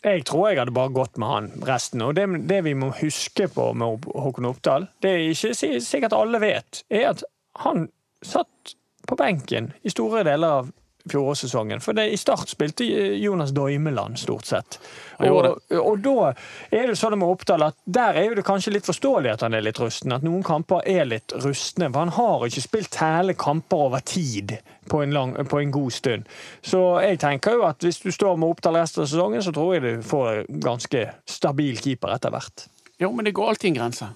Jeg 0.00 0.24
tror 0.28 0.48
jeg 0.48 0.60
hadde 0.62 0.72
bare 0.72 0.92
gått 0.96 1.18
med 1.20 1.28
han 1.28 1.48
resten. 1.68 2.02
Og 2.06 2.14
det, 2.16 2.26
det 2.48 2.62
vi 2.64 2.74
må 2.78 2.90
huske 3.02 3.48
på 3.52 3.70
med 3.76 4.06
Håkon 4.08 4.48
Oppdal, 4.48 4.88
det 5.04 5.12
er 5.12 5.24
ikke 5.34 5.80
sikkert 5.84 6.16
alle 6.16 6.40
vet, 6.40 6.84
er 6.88 7.10
at 7.12 7.24
han 7.60 7.88
satt 8.24 8.74
på 9.08 9.16
benken 9.18 9.72
i 9.84 9.92
store 9.92 10.24
deler 10.24 10.60
av 10.60 10.70
fjorårssesongen. 11.10 11.80
For 11.80 11.96
det, 11.96 12.08
i 12.10 12.18
Start 12.20 12.50
spilte 12.52 12.84
Jonas 13.20 13.54
Doimeland, 13.56 14.18
stort 14.18 14.48
sett. 14.48 14.78
Og, 15.18 15.60
og 15.76 16.02
da 16.04 16.32
er 16.72 16.90
det 16.90 16.96
sånn 16.98 17.18
med 17.20 17.28
Oppdal 17.28 17.66
at 17.68 17.78
der 17.84 18.18
er 18.20 18.36
det 18.36 18.44
kanskje 18.46 18.74
litt 18.74 18.88
forståelig 18.88 19.34
at 19.34 19.44
han 19.46 19.56
er 19.56 19.64
litt 19.64 19.80
rusten. 19.80 20.14
At 20.16 20.26
noen 20.26 20.44
kamper 20.46 20.84
er 20.88 21.08
litt 21.08 21.34
rustne. 21.44 21.90
For 21.90 22.04
han 22.04 22.14
har 22.16 22.46
ikke 22.48 22.64
spilt 22.66 23.00
hele 23.02 23.36
kamper 23.38 23.86
over 23.88 24.04
tid 24.04 24.58
på 24.90 25.02
en, 25.04 25.14
lang, 25.14 25.36
på 25.48 25.62
en 25.62 25.74
god 25.74 25.94
stund. 25.94 26.28
Så 26.62 26.82
jeg 27.04 27.20
tenker 27.22 27.58
jo 27.58 27.66
at 27.68 27.84
hvis 27.84 28.02
du 28.02 28.10
står 28.14 28.40
med 28.40 28.52
Oppdal 28.52 28.80
resten 28.80 29.04
av 29.04 29.10
sesongen, 29.10 29.44
så 29.44 29.54
tror 29.54 29.76
jeg 29.76 29.86
du 29.86 30.06
får 30.06 30.44
en 30.44 30.64
ganske 30.64 31.06
stabil 31.28 31.78
keeper 31.80 32.16
etter 32.16 32.34
hvert. 32.34 32.66
Jo, 33.00 33.12
men 33.16 33.24
det 33.24 33.32
går 33.36 33.54
alltid 33.54 33.70
en 33.70 33.78
grense. 33.80 34.10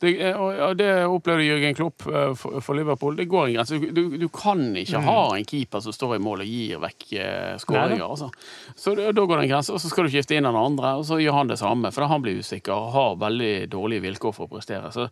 Det, 0.00 0.14
eh, 0.16 0.36
og 0.40 0.78
det 0.80 0.88
opplevde 1.04 1.44
Jørgen 1.44 1.74
Klopp 1.76 2.06
eh, 2.08 2.30
for, 2.38 2.62
for 2.64 2.78
Liverpool. 2.78 3.18
Det 3.18 3.26
går 3.28 3.50
en 3.50 3.58
grense. 3.58 3.76
Du, 3.76 3.90
du, 3.92 4.16
du 4.22 4.28
kan 4.32 4.62
ikke 4.80 5.02
ha 5.04 5.18
en 5.36 5.44
keeper 5.44 5.82
som 5.84 5.92
står 5.92 6.16
i 6.16 6.22
mål 6.24 6.44
og 6.46 6.48
gir 6.48 6.80
vekk 6.80 7.06
eh, 7.20 7.52
skåringer. 7.60 8.06
Altså. 8.06 8.30
Så 8.72 8.94
da 8.96 9.12
går 9.12 9.36
det 9.36 9.44
en 9.44 9.52
grense, 9.52 9.74
og 9.76 9.82
så 9.82 9.92
skal 9.92 10.08
du 10.08 10.14
skifte 10.14 10.38
inn 10.38 10.48
den 10.48 10.56
andre, 10.56 10.94
og 10.96 11.04
så 11.08 11.20
gjør 11.20 11.36
han 11.42 11.52
det 11.52 11.60
samme. 11.60 11.92
For 11.92 12.06
da 12.06 12.10
han 12.14 12.24
blir 12.24 12.40
usikker 12.40 12.72
og 12.72 12.92
har 12.96 13.20
veldig 13.20 13.54
dårlige 13.76 14.06
vilkår 14.08 14.36
for 14.38 14.48
å 14.48 14.54
prestere. 14.54 14.88
Så 14.94 15.04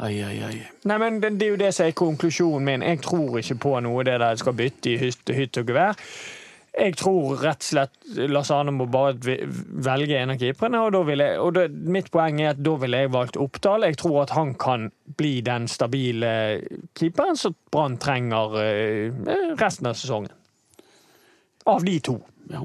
ai, 0.00 0.14
ai, 0.24 0.36
ai. 0.48 0.54
Nei, 0.88 1.00
men 1.04 1.20
det, 1.20 1.34
det 1.36 1.50
er 1.50 1.52
jo 1.52 1.60
det 1.60 1.74
som 1.76 1.90
er 1.90 1.98
konklusjonen 1.98 2.70
min. 2.70 2.86
Jeg 2.88 3.04
tror 3.04 3.36
ikke 3.42 3.60
på 3.68 3.74
noe 3.84 4.08
det 4.08 4.16
der 4.24 4.40
skal 4.40 4.56
bytte 4.56 4.94
i 4.94 5.00
hytte, 5.04 5.36
hytte 5.36 5.66
og 5.66 5.74
gevær. 5.74 6.08
Jeg 6.72 6.94
tror 6.96 7.36
rett 7.42 7.60
og 7.60 7.66
slett 7.66 8.28
Lars 8.32 8.48
Arne 8.54 8.72
må 8.72 8.86
bare 8.88 9.12
velge 9.20 10.16
en 10.16 10.32
av 10.32 10.40
keeperne. 10.40 10.80
Og, 10.80 10.94
da 10.94 11.02
vil 11.04 11.20
jeg, 11.20 11.38
og 11.42 11.52
det, 11.58 11.66
mitt 11.92 12.08
poeng 12.14 12.40
er 12.40 12.54
at 12.54 12.62
da 12.64 12.72
ville 12.80 13.02
jeg 13.02 13.12
valgt 13.12 13.36
Oppdal. 13.40 13.84
Jeg 13.90 13.98
tror 14.00 14.22
at 14.22 14.32
han 14.32 14.54
kan 14.60 14.88
bli 15.20 15.34
den 15.44 15.68
stabile 15.68 16.32
keeperen 16.96 17.36
som 17.36 17.56
Brann 17.72 17.98
trenger 18.00 18.56
eh, 18.62 19.20
resten 19.60 19.90
av 19.90 20.00
sesongen. 20.00 20.32
Av 21.68 21.84
de 21.84 21.98
to. 22.00 22.16
Ja. 22.50 22.64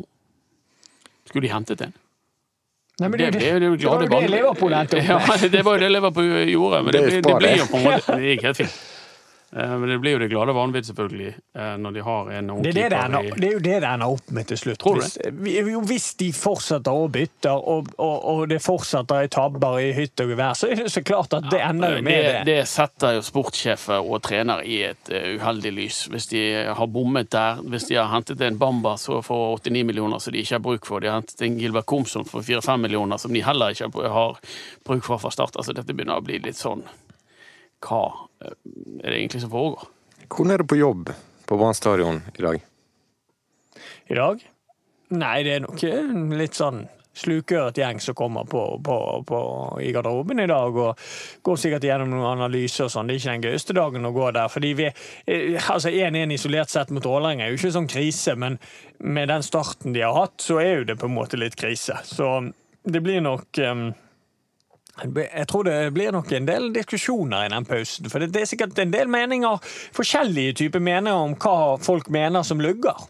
Skulle 1.28 1.50
de 1.50 1.54
hentet 1.54 1.84
en? 1.84 1.98
Nei, 2.98 3.10
men 3.12 3.20
det, 3.20 3.26
det, 3.36 3.40
ble 3.44 3.68
jo 3.68 3.76
det, 3.76 3.78
det 3.78 3.88
var 3.88 4.02
jo 4.02 4.08
det 4.10 4.30
Liverpool 4.32 4.74
endte 4.74 4.98
opp 4.98 5.04
med. 5.04 5.42
Ja, 5.44 5.50
det 5.54 5.66
var 5.68 5.76
jo 5.76 5.84
det 5.84 5.90
Liverpool 5.92 6.32
gjorde, 6.50 6.80
men 6.82 6.96
det, 6.96 7.02
Det 7.04 7.18
er 7.18 7.28
det 7.28 7.36
blir 7.44 7.60
jo 7.60 7.68
på 7.70 7.78
en 7.78 7.84
måte 7.92 8.16
Det 8.16 8.32
gikk 8.32 8.48
helt 8.48 8.62
fint. 8.64 8.80
Eh, 9.56 9.78
Men 9.80 9.90
det 9.90 9.98
blir 10.04 10.12
jo 10.12 10.20
det 10.20 10.28
glade 10.28 10.52
vanvidd, 10.52 10.84
selvfølgelig, 10.90 11.30
eh, 11.56 11.76
når 11.80 11.94
de 11.96 12.02
har 12.04 12.32
en 12.36 12.50
ung 12.52 12.64
Det 12.66 12.70
er, 12.74 12.74
det, 12.76 12.90
det, 12.92 12.98
ender, 13.00 13.28
det 13.40 13.48
er 13.48 13.54
jo 13.54 13.60
det 13.64 13.76
det 13.80 13.88
ender 13.94 14.12
opp 14.18 14.32
med 14.36 14.48
til 14.50 14.58
slutt. 14.60 14.84
Hvis, 14.84 15.14
hvis 15.88 16.08
de 16.20 16.28
fortsetter 16.36 16.92
å 16.92 17.06
bytte, 17.14 17.54
og, 17.56 17.88
og, 17.96 18.26
og 18.34 18.42
det 18.52 18.60
fortsetter 18.66 19.24
i 19.24 19.30
tabber 19.32 19.80
i 19.80 19.94
hytte 19.96 20.26
og 20.28 20.34
gevær, 20.34 20.52
så 20.60 20.68
er 20.68 20.82
det 20.82 20.92
så 20.92 21.04
klart 21.08 21.38
at 21.40 21.48
det 21.54 21.62
ender 21.64 21.96
jo 21.96 22.04
med 22.04 22.12
det, 22.20 22.34
det. 22.34 22.44
det 22.50 22.68
setter 22.68 23.16
jo 23.16 23.24
sportssjefer 23.24 24.04
og 24.04 24.20
trener 24.28 24.66
i 24.68 24.82
et 24.90 25.14
eh, 25.16 25.30
uheldig 25.40 25.74
lys. 25.80 26.02
Hvis 26.12 26.28
de 26.34 26.44
har 26.68 26.92
bommet 26.92 27.32
der, 27.32 27.64
hvis 27.64 27.88
de 27.88 27.96
har 28.02 28.12
hentet 28.12 28.44
en 28.44 28.60
Bamba 28.60 28.98
så 29.00 29.22
for 29.24 29.56
89 29.64 29.88
millioner 29.88 30.20
som 30.20 30.36
de 30.36 30.44
ikke 30.44 30.58
har 30.60 30.66
bruk 30.68 30.92
for, 30.92 31.00
de 31.00 31.08
har 31.08 31.22
hentet 31.22 31.48
en 31.48 31.56
Gilbert 31.64 31.88
Komsom 31.88 32.28
for 32.28 32.44
4-5 32.44 32.84
millioner 32.84 33.18
som 33.24 33.32
de 33.32 33.48
heller 33.48 33.72
ikke 33.72 33.88
har- 34.12 34.40
bruk 34.84 35.04
for 35.08 35.18
fra 35.24 35.32
start. 35.32 35.56
Altså, 35.56 35.72
dette 35.74 35.94
begynner 35.96 36.20
å 36.20 36.24
bli 36.28 36.40
litt 36.44 36.60
sånn 36.60 36.84
Hva 37.80 38.27
er 38.42 39.10
det 39.10 39.16
egentlig 39.16 39.44
som 39.44 39.54
foregår? 39.54 39.88
Hvordan 40.28 40.54
er 40.54 40.64
det 40.64 40.70
på 40.70 40.80
jobb 40.80 41.10
på 41.48 41.58
Brann 41.58 41.78
stadion 41.78 42.22
i 42.36 42.44
dag? 42.44 42.62
I 44.08 44.20
dag? 44.20 44.46
Nei, 45.16 45.36
det 45.48 45.56
er 45.56 45.64
nok 45.64 45.84
en 45.88 46.38
litt 46.38 46.58
sånn 46.58 46.86
slukøret 47.18 47.78
gjeng 47.80 48.00
som 48.04 48.16
kommer 48.18 48.46
på, 48.50 48.62
på, 48.84 48.98
på, 49.28 49.40
i 49.82 49.92
garderoben 49.96 50.42
i 50.44 50.48
dag 50.50 50.76
og 50.78 51.08
går 51.46 51.60
sikkert 51.60 51.88
gjennom 51.88 52.14
noen 52.14 52.28
analyser 52.36 52.88
og 52.88 52.94
sånn. 52.94 53.10
Det 53.10 53.16
er 53.16 53.22
ikke 53.22 53.36
den 53.36 53.48
gøyeste 53.48 53.78
dagen 53.78 54.10
å 54.10 54.14
gå 54.16 54.30
der. 54.36 54.52
fordi 54.54 54.74
vi, 54.78 54.90
eh, 55.26 55.70
altså 55.74 55.90
1-1 55.90 56.36
isolert 56.36 56.74
sett 56.74 56.94
mot 56.94 57.06
Ålerenga 57.10 57.46
er 57.46 57.54
jo 57.54 57.62
ikke 57.62 57.74
sånn 57.80 57.90
krise, 57.92 58.36
men 58.38 58.60
med 59.00 59.32
den 59.34 59.46
starten 59.46 59.96
de 59.98 60.06
har 60.06 60.18
hatt, 60.18 60.38
så 60.44 60.60
er 60.62 60.74
jo 60.82 60.90
det 60.92 61.00
på 61.02 61.10
en 61.10 61.18
måte 61.18 61.40
litt 61.40 61.58
krise. 61.60 61.98
Så 62.06 62.52
det 62.88 63.02
blir 63.04 63.24
nok 63.24 63.58
em, 63.64 63.90
jeg 65.04 65.48
tror 65.50 65.68
det 65.68 65.76
blir 65.94 66.16
nok 66.16 66.32
en 66.34 66.48
del 66.48 66.72
diskusjoner 66.74 67.46
i 67.46 67.52
den 67.54 67.68
pausen. 67.70 68.10
For 68.10 68.24
det 68.24 68.42
er 68.42 68.50
sikkert 68.50 68.80
en 68.82 68.94
del 68.94 69.12
meninger, 69.12 69.62
forskjellige 69.96 70.58
typer 70.64 70.84
meninger 70.84 71.28
om 71.28 71.38
hva 71.38 71.78
folk 71.82 72.10
mener 72.14 72.48
som 72.48 72.62
lugger. 72.64 73.08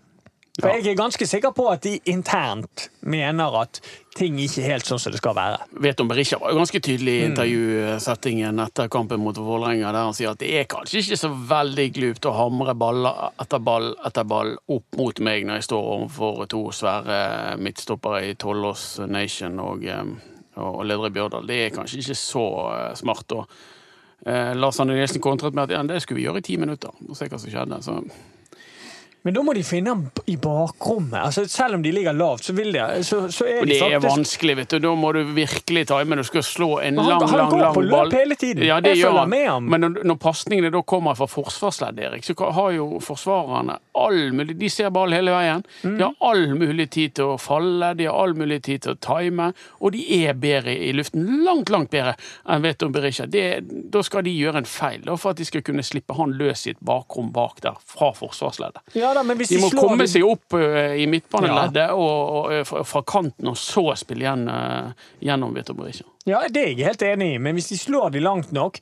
For 0.57 0.73
jeg 0.73 0.89
er 0.89 0.97
ganske 0.97 1.25
sikker 1.29 1.51
på 1.53 1.67
at 1.69 1.83
de 1.85 1.99
internt 2.09 2.87
mener 3.05 3.53
at 3.59 3.77
ting 4.17 4.39
ikke 4.41 4.63
er 4.63 4.71
helt 4.71 4.87
sånn 4.89 4.97
som 4.97 5.13
det 5.13 5.19
skal 5.21 5.35
være. 5.37 5.59
Vet 5.85 5.99
om 6.01 6.09
Berisha 6.09 6.39
var 6.41 6.49
jo 6.49 6.57
ganske 6.57 6.81
tydelig 6.81 7.13
i 7.13 7.25
intervjusettingen 7.27 8.63
etter 8.63 8.89
kampen 8.89 9.21
mot 9.21 9.37
Vålerenga, 9.37 9.91
der 9.93 10.07
han 10.07 10.17
sier 10.17 10.33
at 10.33 10.41
det 10.41 10.49
er 10.57 10.65
kanskje 10.71 11.03
ikke 11.03 11.19
så 11.21 11.29
veldig 11.51 11.85
glupt 11.99 12.25
å 12.25 12.33
hamre 12.39 12.73
ball 12.73 13.05
etter 13.37 13.61
ball 13.61 13.91
etter 14.09 14.25
ball 14.25 14.55
opp 14.73 14.97
mot 14.97 15.21
meg 15.21 15.45
når 15.45 15.61
jeg 15.61 15.67
står 15.69 15.91
overfor 15.93 16.49
to 16.49 16.63
svære 16.73 17.19
midtstoppere 17.61 18.23
i 18.25 18.33
Tollås 18.41 18.87
Nation 19.05 19.61
og, 19.61 19.85
eh, 20.57 20.79
leder 20.85 21.09
i 21.09 21.15
Bjørdal. 21.15 21.49
Det 21.49 21.59
er 21.65 21.75
kanskje 21.75 22.01
ikke 22.01 22.17
så 22.19 22.45
eh, 22.73 22.95
smart. 22.99 23.37
Og, 23.37 23.59
eh, 24.25 24.53
Lars 24.57 24.81
Arne 24.81 24.97
Nilsen 24.97 25.23
kontret 25.23 25.57
med 25.57 25.67
at 25.67 25.77
ja, 25.77 25.83
det 25.87 26.01
skulle 26.03 26.21
vi 26.21 26.27
gjøre 26.27 26.43
i 26.43 26.47
ti 26.49 26.57
minutter, 26.57 26.93
og 27.07 27.17
se 27.17 27.29
hva 27.29 27.39
som 27.41 27.53
skjedde. 27.53 27.81
Så 27.85 27.99
Men 29.27 29.35
da 29.35 29.41
må 29.43 29.53
de 29.57 29.63
finne 29.67 29.91
den 29.91 30.23
i 30.31 30.37
bakrommet. 30.39 31.17
Altså, 31.19 31.43
selv 31.51 31.75
om 31.75 31.81
de 31.83 31.91
ligger 31.91 32.15
lavt, 32.15 32.45
så, 32.47 32.53
vil 32.55 32.71
de, 32.71 32.83
så, 33.03 33.25
så 33.33 33.43
er 33.49 33.65
de 33.67 33.73
det 33.75 33.89
er 33.97 33.99
vanskelig, 34.03 34.55
vet 34.61 34.71
du. 34.71 34.77
Da 34.85 34.93
må 34.95 35.09
du 35.15 35.19
virkelig 35.35 35.83
time. 35.89 36.15
Du 36.15 36.23
skal 36.23 36.45
slå 36.47 36.69
en 36.79 36.97
han- 37.01 37.09
lang, 37.11 37.25
han 37.27 37.37
lang, 37.41 37.49
går 37.51 37.73
på 37.75 37.83
løp 37.83 38.13
hele 38.15 38.35
tiden. 38.39 38.63
Ja, 38.63 38.77
Jeg 38.79 39.01
følger 39.01 39.19
han. 39.19 39.29
med 39.29 39.45
ham. 39.49 39.63
Men 39.73 39.83
når, 39.83 39.97
når 40.07 40.19
pasningene 40.23 40.71
da 40.71 40.81
kommer 40.87 41.17
fra 41.19 41.27
forsvarsleddet, 41.27 42.05
Erik, 42.07 42.23
så 42.23 42.51
har 42.55 42.71
jo 42.77 42.87
forsvarerne 43.03 43.77
all 43.97 44.31
mulig 44.33 44.55
De 44.59 44.69
ser 44.69 44.89
ball 44.95 45.11
hele 45.11 45.31
veien. 45.35 45.63
Mm. 45.83 45.97
De 45.97 46.03
har 46.07 46.13
all 46.31 46.45
mulig 46.55 46.87
tid 46.95 47.15
til 47.19 47.33
å 47.33 47.37
falle, 47.41 47.91
de 47.99 48.05
har 48.07 48.15
all 48.23 48.33
mulig 48.37 48.61
tid 48.63 48.85
til 48.85 48.95
å 48.95 48.99
time, 49.03 49.51
og 49.81 49.91
de 49.91 50.05
er 50.23 50.33
bedre 50.39 50.71
i 50.77 50.93
luften. 50.95 51.25
Langt, 51.43 51.69
langt 51.73 51.91
bedre 51.91 52.15
enn 52.47 52.63
Veton 52.63 52.93
Berisha. 52.95 53.25
Det, 53.27 53.45
da 53.91 54.01
skal 54.05 54.23
de 54.23 54.31
gjøre 54.37 54.63
en 54.63 54.69
feil, 54.69 55.01
da, 55.03 55.17
for 55.19 55.33
at 55.35 55.41
de 55.41 55.45
skal 55.49 55.65
kunne 55.67 55.83
slippe 55.83 56.15
han 56.17 56.37
løs 56.39 56.63
i 56.67 56.75
et 56.75 56.81
bakrom 56.85 57.33
bak 57.35 57.59
der, 57.65 57.75
fra 57.83 58.13
forsvarsleddet. 58.15 58.81
ja, 58.95 59.13
da, 59.17 59.23
men 59.25 59.39
hvis 59.41 59.49
De 59.51 59.57
de, 59.57 59.63
må 59.65 59.71
slår 59.73 59.83
komme 59.87 60.05
de- 60.05 60.11
seg 60.13 60.25
opp 60.27 60.55
uh, 60.57 60.93
i 60.97 61.07
midtbaneleddet 61.09 61.89
og, 61.95 62.05
og, 62.11 62.51
og, 62.53 62.67
fra, 62.69 62.83
fra 62.87 63.01
kanten, 63.09 63.49
og 63.51 63.57
så 63.59 63.83
spille 63.99 64.25
igjen 64.27 64.45
uh, 64.51 64.93
gjennom 65.25 65.55
Vito 65.57 65.75
Berisha. 65.77 66.05
Ja, 66.27 66.41
det 66.51 66.63
er 66.63 66.71
jeg 66.75 66.85
helt 66.89 67.03
enig 67.07 67.33
i, 67.35 67.41
men 67.41 67.55
hvis 67.55 67.69
de 67.71 67.77
slår 67.79 68.11
de 68.17 68.21
langt 68.23 68.49
nok, 68.55 68.79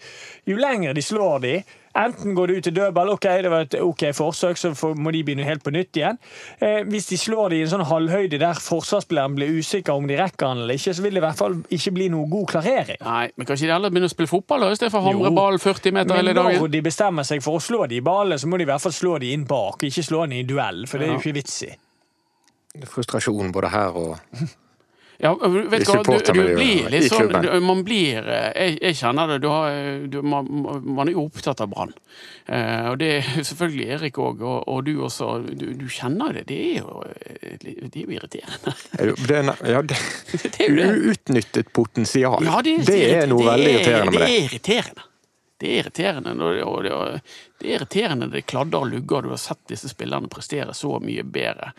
jo 0.50 0.56
lenger 0.58 0.96
de 0.98 1.04
slår 1.06 1.44
de, 1.44 1.56
enten 1.96 2.36
går 2.36 2.48
det 2.48 2.58
ut 2.58 2.68
til 2.68 2.76
dødball, 2.76 3.12
ok, 3.16 3.28
det 3.46 3.52
var 3.52 3.66
et 3.66 3.78
ok 3.82 4.04
forsøk, 4.16 4.60
så 4.60 4.72
må 4.98 5.14
de 5.16 5.24
begynne 5.28 5.48
helt 5.48 5.64
på 5.64 5.74
nytt 5.76 6.00
igjen. 6.00 6.20
Eh, 6.60 6.82
hvis 6.90 7.10
de 7.12 7.20
slår 7.20 7.54
det 7.54 7.60
i 7.60 7.66
en 7.66 7.72
sånn 7.76 7.86
halvhøyde 7.90 8.40
der 8.42 8.60
forsvarsspilleren 8.62 9.38
blir 9.38 9.60
usikker 9.60 9.96
om 9.96 10.10
de 10.10 10.20
rekker 10.20 10.52
han 10.52 10.64
eller 10.66 10.80
ikke, 10.80 10.96
så 10.98 11.06
vil 11.06 11.18
det 11.18 11.24
i 11.24 11.26
hvert 11.26 11.40
fall 11.40 11.58
ikke 11.78 11.96
bli 11.96 12.10
noe 12.14 12.30
god 12.32 12.52
klarering. 12.56 13.02
Nei, 13.06 13.24
men 13.36 13.50
kanskje 13.50 13.70
de 13.70 13.76
heller 13.76 13.94
begynner 13.94 14.12
å 14.12 14.16
spille 14.16 14.32
fotball 14.32 14.68
da, 14.68 14.74
i 14.74 14.80
stedet 14.80 14.94
for 14.94 15.04
å 15.04 15.10
hamre 15.10 15.34
ballen 15.36 15.64
40 15.64 15.98
meter 16.00 16.22
hele 16.22 16.36
dagen? 16.36 16.62
når 16.66 16.76
de 16.76 16.84
bestemmer 16.86 17.28
seg 17.28 17.44
for 17.46 17.60
å 17.60 17.64
slå 17.64 17.86
de 17.92 18.00
i 18.00 18.06
ballene, 18.06 18.40
så 18.42 18.50
må 18.50 18.60
de 18.60 18.68
i 18.68 18.70
hvert 18.70 18.84
fall 18.84 18.96
slå 18.96 19.18
de 19.24 19.32
inn 19.36 19.48
bak, 19.50 19.84
ikke 19.88 20.06
slå 20.06 20.26
de 20.32 20.42
i 20.42 20.48
duell, 20.48 20.86
for 20.90 21.02
det 21.02 21.10
er 21.10 21.16
jo 21.16 21.24
ikke 21.24 21.40
vits 21.40 21.58
i. 21.68 21.72
Frustrasjon 22.92 23.54
både 23.56 23.72
her 23.72 23.96
og 23.96 24.18
Ja, 25.24 25.32
vet 25.40 25.86
du 25.86 25.92
hva, 25.94 26.02
du, 26.04 26.34
du 26.34 26.40
blir 26.58 26.90
litt 26.92 27.06
sånn 27.08 27.30
du, 27.42 27.48
Man 27.64 27.84
blir 27.88 28.26
eh, 28.28 28.50
Jeg, 28.56 28.74
jeg 28.82 28.98
kjenner 29.00 29.30
det. 29.32 29.38
Du 29.46 29.48
har, 29.48 29.70
eh, 29.72 30.02
du, 30.12 30.18
man, 30.22 30.50
man 30.84 31.08
er 31.08 31.14
jo 31.16 31.24
opptatt 31.30 31.62
av 31.64 31.70
Brann. 31.72 31.94
Eh, 32.52 32.90
og 32.92 32.98
det 33.00 33.10
er 33.22 33.30
selvfølgelig 33.50 33.88
Erik 33.96 34.20
òg, 34.20 34.44
og, 34.44 34.68
og 34.68 34.84
du 34.90 34.94
også. 35.08 35.30
Du, 35.48 35.66
du 35.80 35.88
kjenner 35.88 36.36
det. 36.36 36.46
Det 36.52 36.60
er 36.74 36.78
jo, 36.82 37.02
eh, 37.08 37.58
det 37.64 37.96
er 37.96 38.04
jo 38.04 38.16
irriterende. 38.20 38.76
Er 39.00 39.12
det- 39.14 39.28
det 39.32 39.40
er, 39.40 39.52
ja, 39.72 39.82
det, 39.82 40.00
Det 40.44 40.54
er 40.68 40.76
det. 40.82 40.92
Uutnyttet 41.16 41.72
potensial. 41.74 42.44
Ja, 42.46 42.60
det 42.66 42.76
er 43.00 43.28
noe 43.32 43.44
det 43.46 43.52
veldig 43.54 43.72
er- 43.72 43.76
irriterende 43.80 44.12
med 44.12 44.22
det. 44.22 44.28
Det 44.28 44.36
er 44.36 44.50
irriterende. 44.50 45.10
Det 45.64 45.70
er 45.72 45.78
irriterende. 45.80 46.34
når 46.36 46.58
det- 46.60 46.90
det, 46.92 47.22
det 47.64 47.70
er 47.72 47.76
irriterende 47.80 48.28
det 48.36 48.46
kladder 48.52 48.84
og 48.84 48.92
lugger, 48.92 49.22
du 49.24 49.30
har 49.32 49.40
sett 49.40 49.62
disse 49.72 49.88
spillerne 49.88 50.28
prestere 50.28 50.74
så 50.76 50.98
mye 51.00 51.24
bedre 51.24 51.72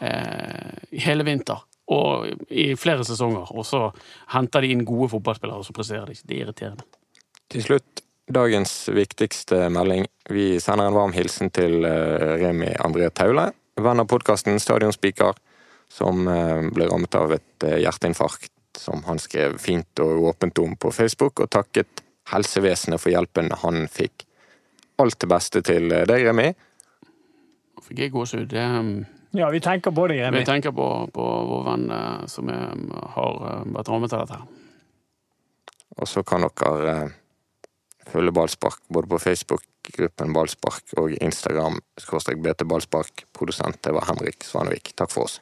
eh, 0.00 0.78
hele 1.04 1.24
vinter. 1.28 1.60
Og 1.88 2.28
i 2.52 2.74
flere 2.76 3.04
sesonger. 3.06 3.48
Og 3.56 3.64
så 3.64 3.86
henter 4.34 4.64
de 4.64 4.74
inn 4.74 4.84
gode 4.88 5.08
fotballspillere, 5.14 5.62
og 5.62 5.64
så 5.64 5.76
presterer 5.76 6.04
de 6.08 6.16
ikke. 6.16 6.28
Det 6.28 6.36
er 6.36 6.44
irriterende. 6.44 6.84
Til 7.48 7.64
slutt, 7.64 8.02
dagens 8.28 8.74
viktigste 8.92 9.68
melding. 9.72 10.04
Vi 10.28 10.60
sender 10.60 10.90
en 10.90 10.98
varm 10.98 11.14
hilsen 11.16 11.50
til 11.54 11.84
eh, 11.88 12.36
Remi 12.42 12.68
André 12.84 13.08
Taule, 13.16 13.48
venn 13.80 14.02
av 14.02 14.08
podkasten 14.10 14.60
Stadionspiker, 14.60 15.32
som 15.88 16.28
eh, 16.28 16.68
ble 16.74 16.90
rammet 16.90 17.16
av 17.16 17.32
et 17.38 17.64
eh, 17.66 17.80
hjerteinfarkt, 17.86 18.52
som 18.76 19.00
han 19.08 19.20
skrev 19.22 19.56
fint 19.62 20.04
og 20.04 20.28
åpent 20.34 20.60
om 20.60 20.76
på 20.76 20.92
Facebook, 20.92 21.40
og 21.40 21.50
takket 21.56 22.04
helsevesenet 22.28 23.00
for 23.00 23.14
hjelpen 23.14 23.48
han 23.64 23.86
fikk. 23.88 24.26
Alt 25.00 25.22
det 25.22 25.30
beste 25.30 25.64
til 25.64 25.88
deg, 25.88 26.26
Remi. 26.28 26.50
Nå 26.52 27.86
fikk 27.86 28.04
jeg 28.04 28.12
gåsehud. 28.12 28.52
Det, 29.38 29.44
Ja, 29.44 29.50
vi 29.54 29.60
tenker 29.62 29.94
på 29.94 30.08
deg, 30.10 30.18
Remi. 30.24 30.42
Vi 30.42 30.48
tenker 30.48 30.74
på, 30.74 30.86
på 31.14 31.24
vår 31.46 31.64
venn 31.70 31.84
eh, 31.94 32.26
som 32.26 32.50
er, 32.50 32.74
har 33.14 33.42
eh, 33.52 33.66
vært 33.76 33.90
rammet 33.92 34.14
av 34.16 34.24
dette. 34.24 34.38
her. 34.40 34.64
Og 35.98 36.10
så 36.10 36.24
kan 36.26 36.42
dere 36.46 36.94
eh, 36.94 37.16
følge 38.10 38.34
Ballspark 38.34 38.82
både 38.90 39.10
på 39.12 39.20
Facebook-gruppen 39.22 40.34
Ballspark 40.34 40.94
og 40.98 41.14
Instagram 41.22 41.78
skråstrek 42.02 42.42
BT 42.42 42.66
Ballspark. 42.66 43.28
Produsent 43.36 43.78
det 43.86 43.94
var 43.94 44.10
Henrik 44.10 44.42
Svanevik. 44.46 44.90
Takk 44.98 45.14
for 45.14 45.28
oss. 45.28 45.38